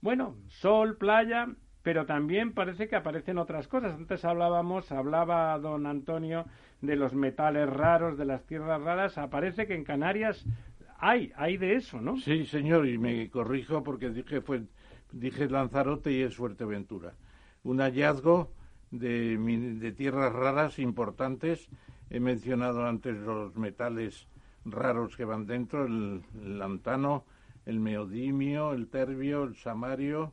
[0.00, 1.48] Bueno, sol, playa,
[1.84, 3.94] pero también parece que aparecen otras cosas.
[3.94, 6.46] Antes hablábamos, hablaba don Antonio
[6.80, 9.18] de los metales raros, de las tierras raras.
[9.18, 10.44] Aparece que en Canarias
[10.98, 12.16] hay, hay de eso, ¿no?
[12.16, 14.64] Sí, señor, y me corrijo porque dije, fue,
[15.12, 17.12] dije Lanzarote y es Fuerteventura.
[17.62, 18.50] Un hallazgo
[18.90, 21.70] de, de tierras raras importantes.
[22.10, 24.28] He mencionado antes los metales
[24.64, 26.22] raros que van dentro, el,
[26.58, 27.24] lantano,
[27.64, 30.32] el meodimio, el terbio, el samario,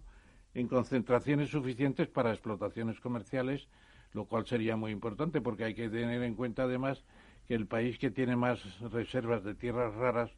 [0.54, 3.68] en concentraciones suficientes para explotaciones comerciales,
[4.14, 7.04] lo cual sería muy importante porque hay que tener en cuenta además
[7.48, 10.32] que el país que tiene más reservas de tierras raras,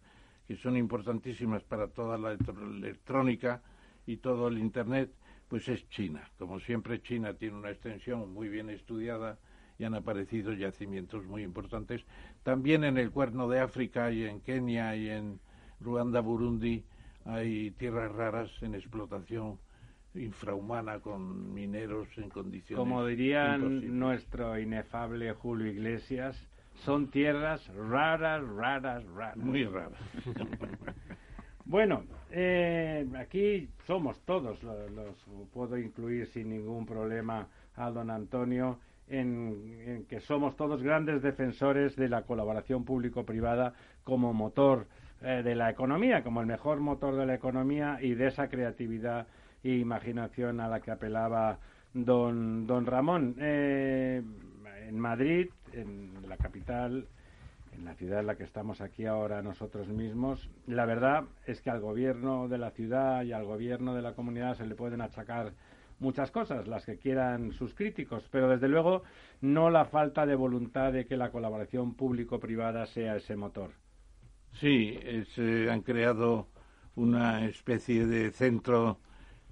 [0.47, 3.61] que son importantísimas para toda la electrónica
[4.05, 5.11] y todo el Internet,
[5.49, 6.29] pues es China.
[6.37, 9.37] Como siempre, China tiene una extensión muy bien estudiada
[9.77, 12.01] y han aparecido yacimientos muy importantes.
[12.43, 15.39] También en el Cuerno de África y en Kenia y en
[15.79, 16.83] Ruanda, Burundi,
[17.25, 19.57] hay tierras raras en explotación
[20.13, 22.77] infrahumana con mineros en condiciones.
[22.77, 26.37] Como dirían nuestro inefable Julio Iglesias,
[26.83, 29.37] son tierras raras, raras, raras.
[29.37, 29.99] Muy raras.
[31.65, 35.15] bueno, eh, aquí somos todos, los,
[35.53, 38.79] puedo incluir sin ningún problema a don Antonio,
[39.09, 43.73] en, que somos todos grandes defensores de la colaboración público-privada
[44.03, 44.87] como motor
[45.21, 49.27] eh, de la economía, como el mejor motor de la economía y de esa creatividad
[49.63, 51.57] imaginación a la que apelaba
[51.93, 53.35] don, don Ramón.
[53.39, 54.21] Eh,
[54.87, 57.07] en Madrid, en la capital,
[57.73, 61.69] en la ciudad en la que estamos aquí ahora nosotros mismos, la verdad es que
[61.69, 65.53] al gobierno de la ciudad y al gobierno de la comunidad se le pueden achacar
[65.99, 69.03] muchas cosas, las que quieran sus críticos, pero desde luego
[69.41, 73.71] no la falta de voluntad de que la colaboración público-privada sea ese motor.
[74.53, 74.97] Sí,
[75.33, 76.47] se han creado
[76.95, 78.99] una especie de centro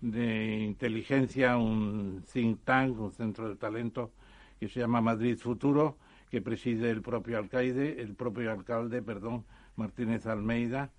[0.01, 4.11] de inteligencia, un think tank, un centro de talento
[4.59, 5.97] que se llama Madrid Futuro,
[6.29, 9.45] que preside el propio alcalde, el propio alcalde, perdón,
[9.75, 10.91] Martínez Almeida,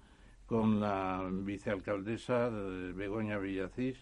[0.46, 2.50] con la vicealcaldesa
[2.94, 3.96] Begoña Villacís,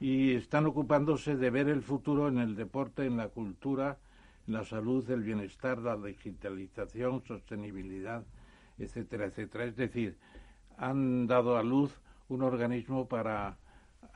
[0.00, 3.98] y están ocupándose de ver el futuro en el deporte, en la cultura,
[4.46, 8.24] en la salud, el bienestar, la digitalización, sostenibilidad,
[8.78, 9.64] etcétera, etcétera.
[9.64, 10.16] Es decir,
[10.78, 13.58] han dado a luz un organismo para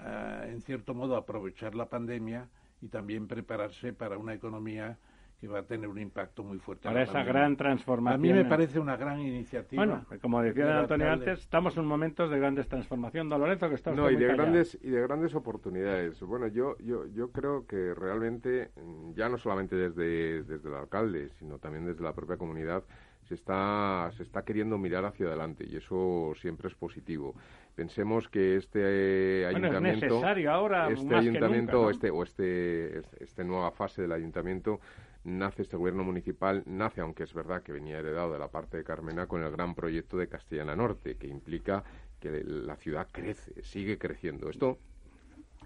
[0.00, 2.48] eh, en cierto modo, aprovechar la pandemia
[2.80, 4.98] y también prepararse para una economía
[5.46, 6.84] que va a tener un impacto muy fuerte.
[6.84, 8.20] Para esa gran transformación.
[8.20, 9.84] A mí me parece una gran iniciativa.
[9.84, 13.28] Bueno, como decía Antonio antes, estamos en momentos de grandes transformación.
[13.28, 16.20] Don Lorenzo, que está No, y de, grandes, y de grandes oportunidades.
[16.22, 18.70] Bueno, yo, yo, yo creo que realmente,
[19.14, 22.84] ya no solamente desde, desde el alcalde, sino también desde la propia comunidad,
[23.28, 27.34] se está, se está queriendo mirar hacia adelante y eso siempre es positivo.
[27.74, 34.12] Pensemos que este ayuntamiento, ahora este ayuntamiento, este o este, este, esta nueva fase del
[34.12, 34.80] ayuntamiento
[35.24, 38.84] nace este gobierno municipal nace, aunque es verdad que venía heredado de la parte de
[38.84, 41.82] Carmena con el gran proyecto de Castellana Norte que implica
[42.20, 44.48] que la ciudad crece, sigue creciendo.
[44.48, 44.78] Esto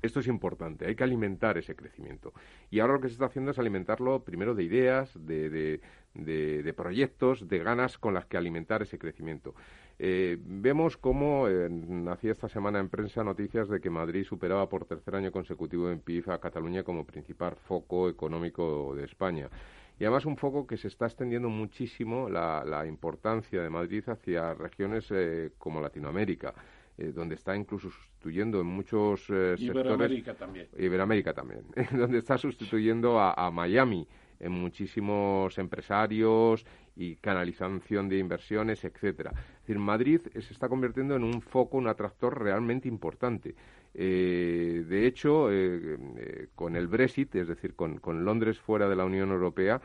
[0.03, 2.33] esto es importante, hay que alimentar ese crecimiento.
[2.71, 5.81] Y ahora lo que se está haciendo es alimentarlo primero de ideas, de,
[6.15, 9.55] de, proyectos, de ganas con las que alimentar ese crecimiento.
[10.01, 14.85] Eh, vemos cómo eh, nacía esta semana en prensa noticias de que Madrid superaba por
[14.85, 19.49] tercer año consecutivo en PIB a Cataluña como principal foco económico de España.
[19.99, 25.09] Y además un foco que se está extendiendo muchísimo la, importancia de Madrid hacia regiones
[25.11, 26.55] eh, como Latinoamérica.
[27.15, 30.67] donde está incluso sustituyendo en muchos Iberoamérica también.
[30.77, 31.63] Iberoamérica también,
[31.93, 34.07] donde está sustituyendo a Miami
[34.41, 36.65] en muchísimos empresarios
[36.97, 39.33] y canalización de inversiones, etcétera.
[39.33, 43.55] Es decir, Madrid se está convirtiendo en un foco, un atractor realmente importante.
[43.95, 48.97] Eh, de hecho, eh, eh, con el Brexit, es decir, con, con, Londres fuera de
[48.97, 49.81] la Unión Europea,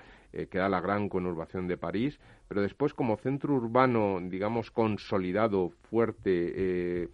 [0.50, 7.08] queda la gran conurbación de París, pero después como centro urbano, digamos, consolidado, fuerte,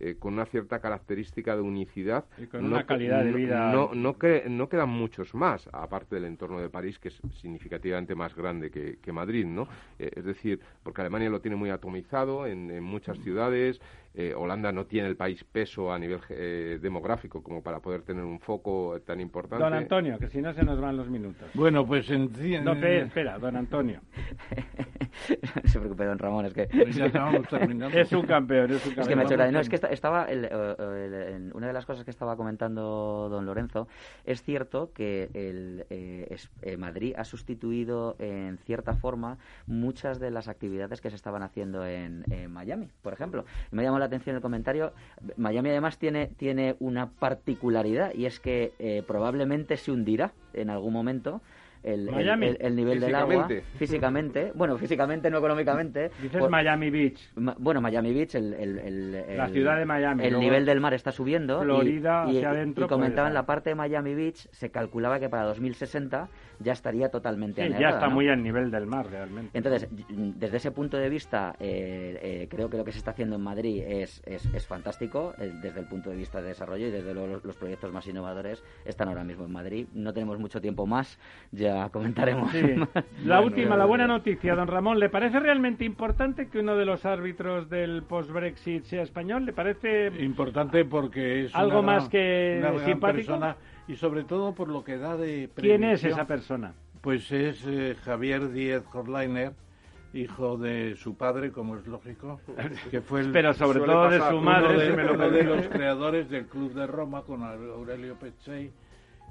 [0.00, 2.24] eh, con una cierta característica de unicidad.
[2.38, 3.70] Y con una calidad de vida.
[3.70, 4.16] No, no,
[4.48, 8.98] no, quedan muchos más, aparte del entorno de París, que es significativamente más grande que,
[9.02, 9.68] que Madrid, ¿no?
[9.98, 13.80] Eh, es decir, porque Alemania lo tiene muy atomizado en, en muchas ciudades,
[14.14, 18.24] eh, Holanda no tiene el país peso a nivel eh, demográfico como para poder tener
[18.24, 19.62] un foco tan importante.
[19.62, 21.48] Don Antonio, que si no se nos van los minutos.
[21.54, 22.30] Bueno, pues en...
[22.64, 24.00] No, espera, don Antonio.
[25.28, 26.66] no se preocupe, don Ramón, es que...
[26.66, 27.96] Pues ya estamos terminando.
[27.96, 29.00] es un campeón, es un campeón.
[29.02, 30.24] Es que me ha hecho No, es que estaba...
[30.24, 33.88] El, una de las cosas que estaba comentando don Lorenzo,
[34.24, 41.00] es cierto que el, eh, Madrid ha sustituido en cierta forma muchas de las actividades
[41.00, 43.44] que se estaban haciendo en, Miami, por ejemplo.
[43.70, 44.92] Me la atención el comentario.
[45.36, 50.92] Miami además tiene, tiene una particularidad y es que eh, probablemente se hundirá en algún
[50.92, 51.40] momento
[51.82, 52.08] el,
[52.60, 53.48] el, nivel del agua
[53.78, 56.10] físicamente, bueno, físicamente, no económicamente.
[56.20, 57.32] Dices Miami Beach.
[57.58, 60.24] bueno, Miami Beach, el, la ciudad de Miami.
[60.24, 61.62] El nivel del mar está subiendo.
[61.62, 62.84] Florida y, hacia adentro.
[62.84, 66.28] Y comentaban la parte de Miami Beach, se calculaba que para 2060
[66.60, 69.56] ya estaría totalmente sí, ya está muy al nivel del mar realmente.
[69.56, 73.36] Entonces, desde ese punto de vista, eh, eh, creo que lo que se está haciendo
[73.36, 76.90] en Madrid es, es, es fantástico eh, desde el punto de vista de desarrollo y
[76.90, 79.86] desde luego los, proyectos más innovadores están ahora mismo en Madrid.
[79.94, 81.18] No tenemos mucho tiempo más,
[81.50, 82.52] ya comentaremos.
[83.24, 87.06] La última, la buena noticia, don Ramón, ¿le parece realmente importante que uno de los
[87.06, 89.46] árbitros del post-Brexit sea español?
[89.46, 93.38] ¿Le parece importante porque es algo más que simpático?
[93.90, 95.50] Y sobre todo por lo que da de...
[95.56, 96.74] ¿Quién es esa persona?
[97.00, 99.52] Pues es eh, Javier Díez Horleiner,
[100.12, 102.40] hijo de su padre, como es lógico,
[102.88, 106.72] que fue el, pero sobre todo de su madre, uno de, los creadores del Club
[106.72, 108.70] de Roma con Aurelio Pezzei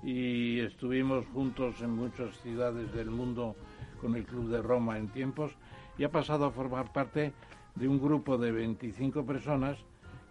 [0.04, 3.56] y estuvimos juntos en muchas ciudades del mundo
[4.02, 5.54] con el Club de Roma en tiempos
[5.98, 7.32] y ha pasado a formar parte
[7.76, 9.78] de un grupo de 25 personas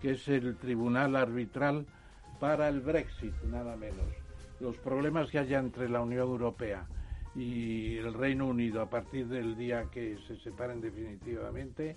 [0.02, 1.86] que es el Tribunal Arbitral
[2.38, 4.17] para el Brexit, nada menos.
[4.60, 6.86] Los problemas que haya entre la Unión Europea
[7.34, 11.96] y el Reino Unido a partir del día que se separen definitivamente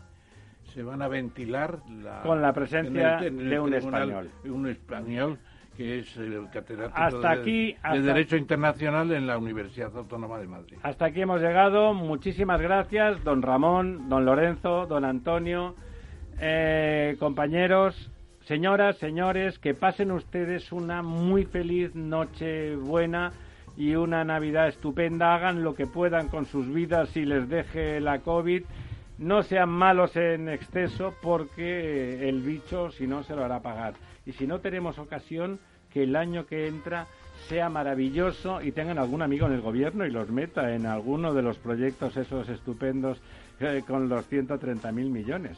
[0.74, 1.80] se van a ventilar
[2.24, 4.30] con la presencia de un español.
[4.46, 5.40] Un español
[5.76, 10.78] que es el catedrático hasta aquí, de Derecho Internacional en la Universidad Autónoma de Madrid.
[10.84, 11.94] Hasta aquí hemos llegado.
[11.94, 15.76] Muchísimas gracias, don Ramón, don Lorenzo, don Antonio,
[16.40, 18.12] eh, compañeros.
[18.46, 23.32] Señoras, señores, que pasen ustedes una muy feliz noche buena
[23.78, 25.36] y una Navidad estupenda.
[25.36, 28.64] Hagan lo que puedan con sus vidas y les deje la COVID.
[29.20, 33.94] No sean malos en exceso porque el bicho, si no, se lo hará pagar.
[34.26, 35.60] Y si no tenemos ocasión,
[35.94, 37.06] que el año que entra
[37.48, 41.44] sea maravilloso y tengan algún amigo en el gobierno y los meta en alguno de
[41.44, 43.22] los proyectos esos estupendos
[43.60, 45.58] eh, con los 130.000 millones.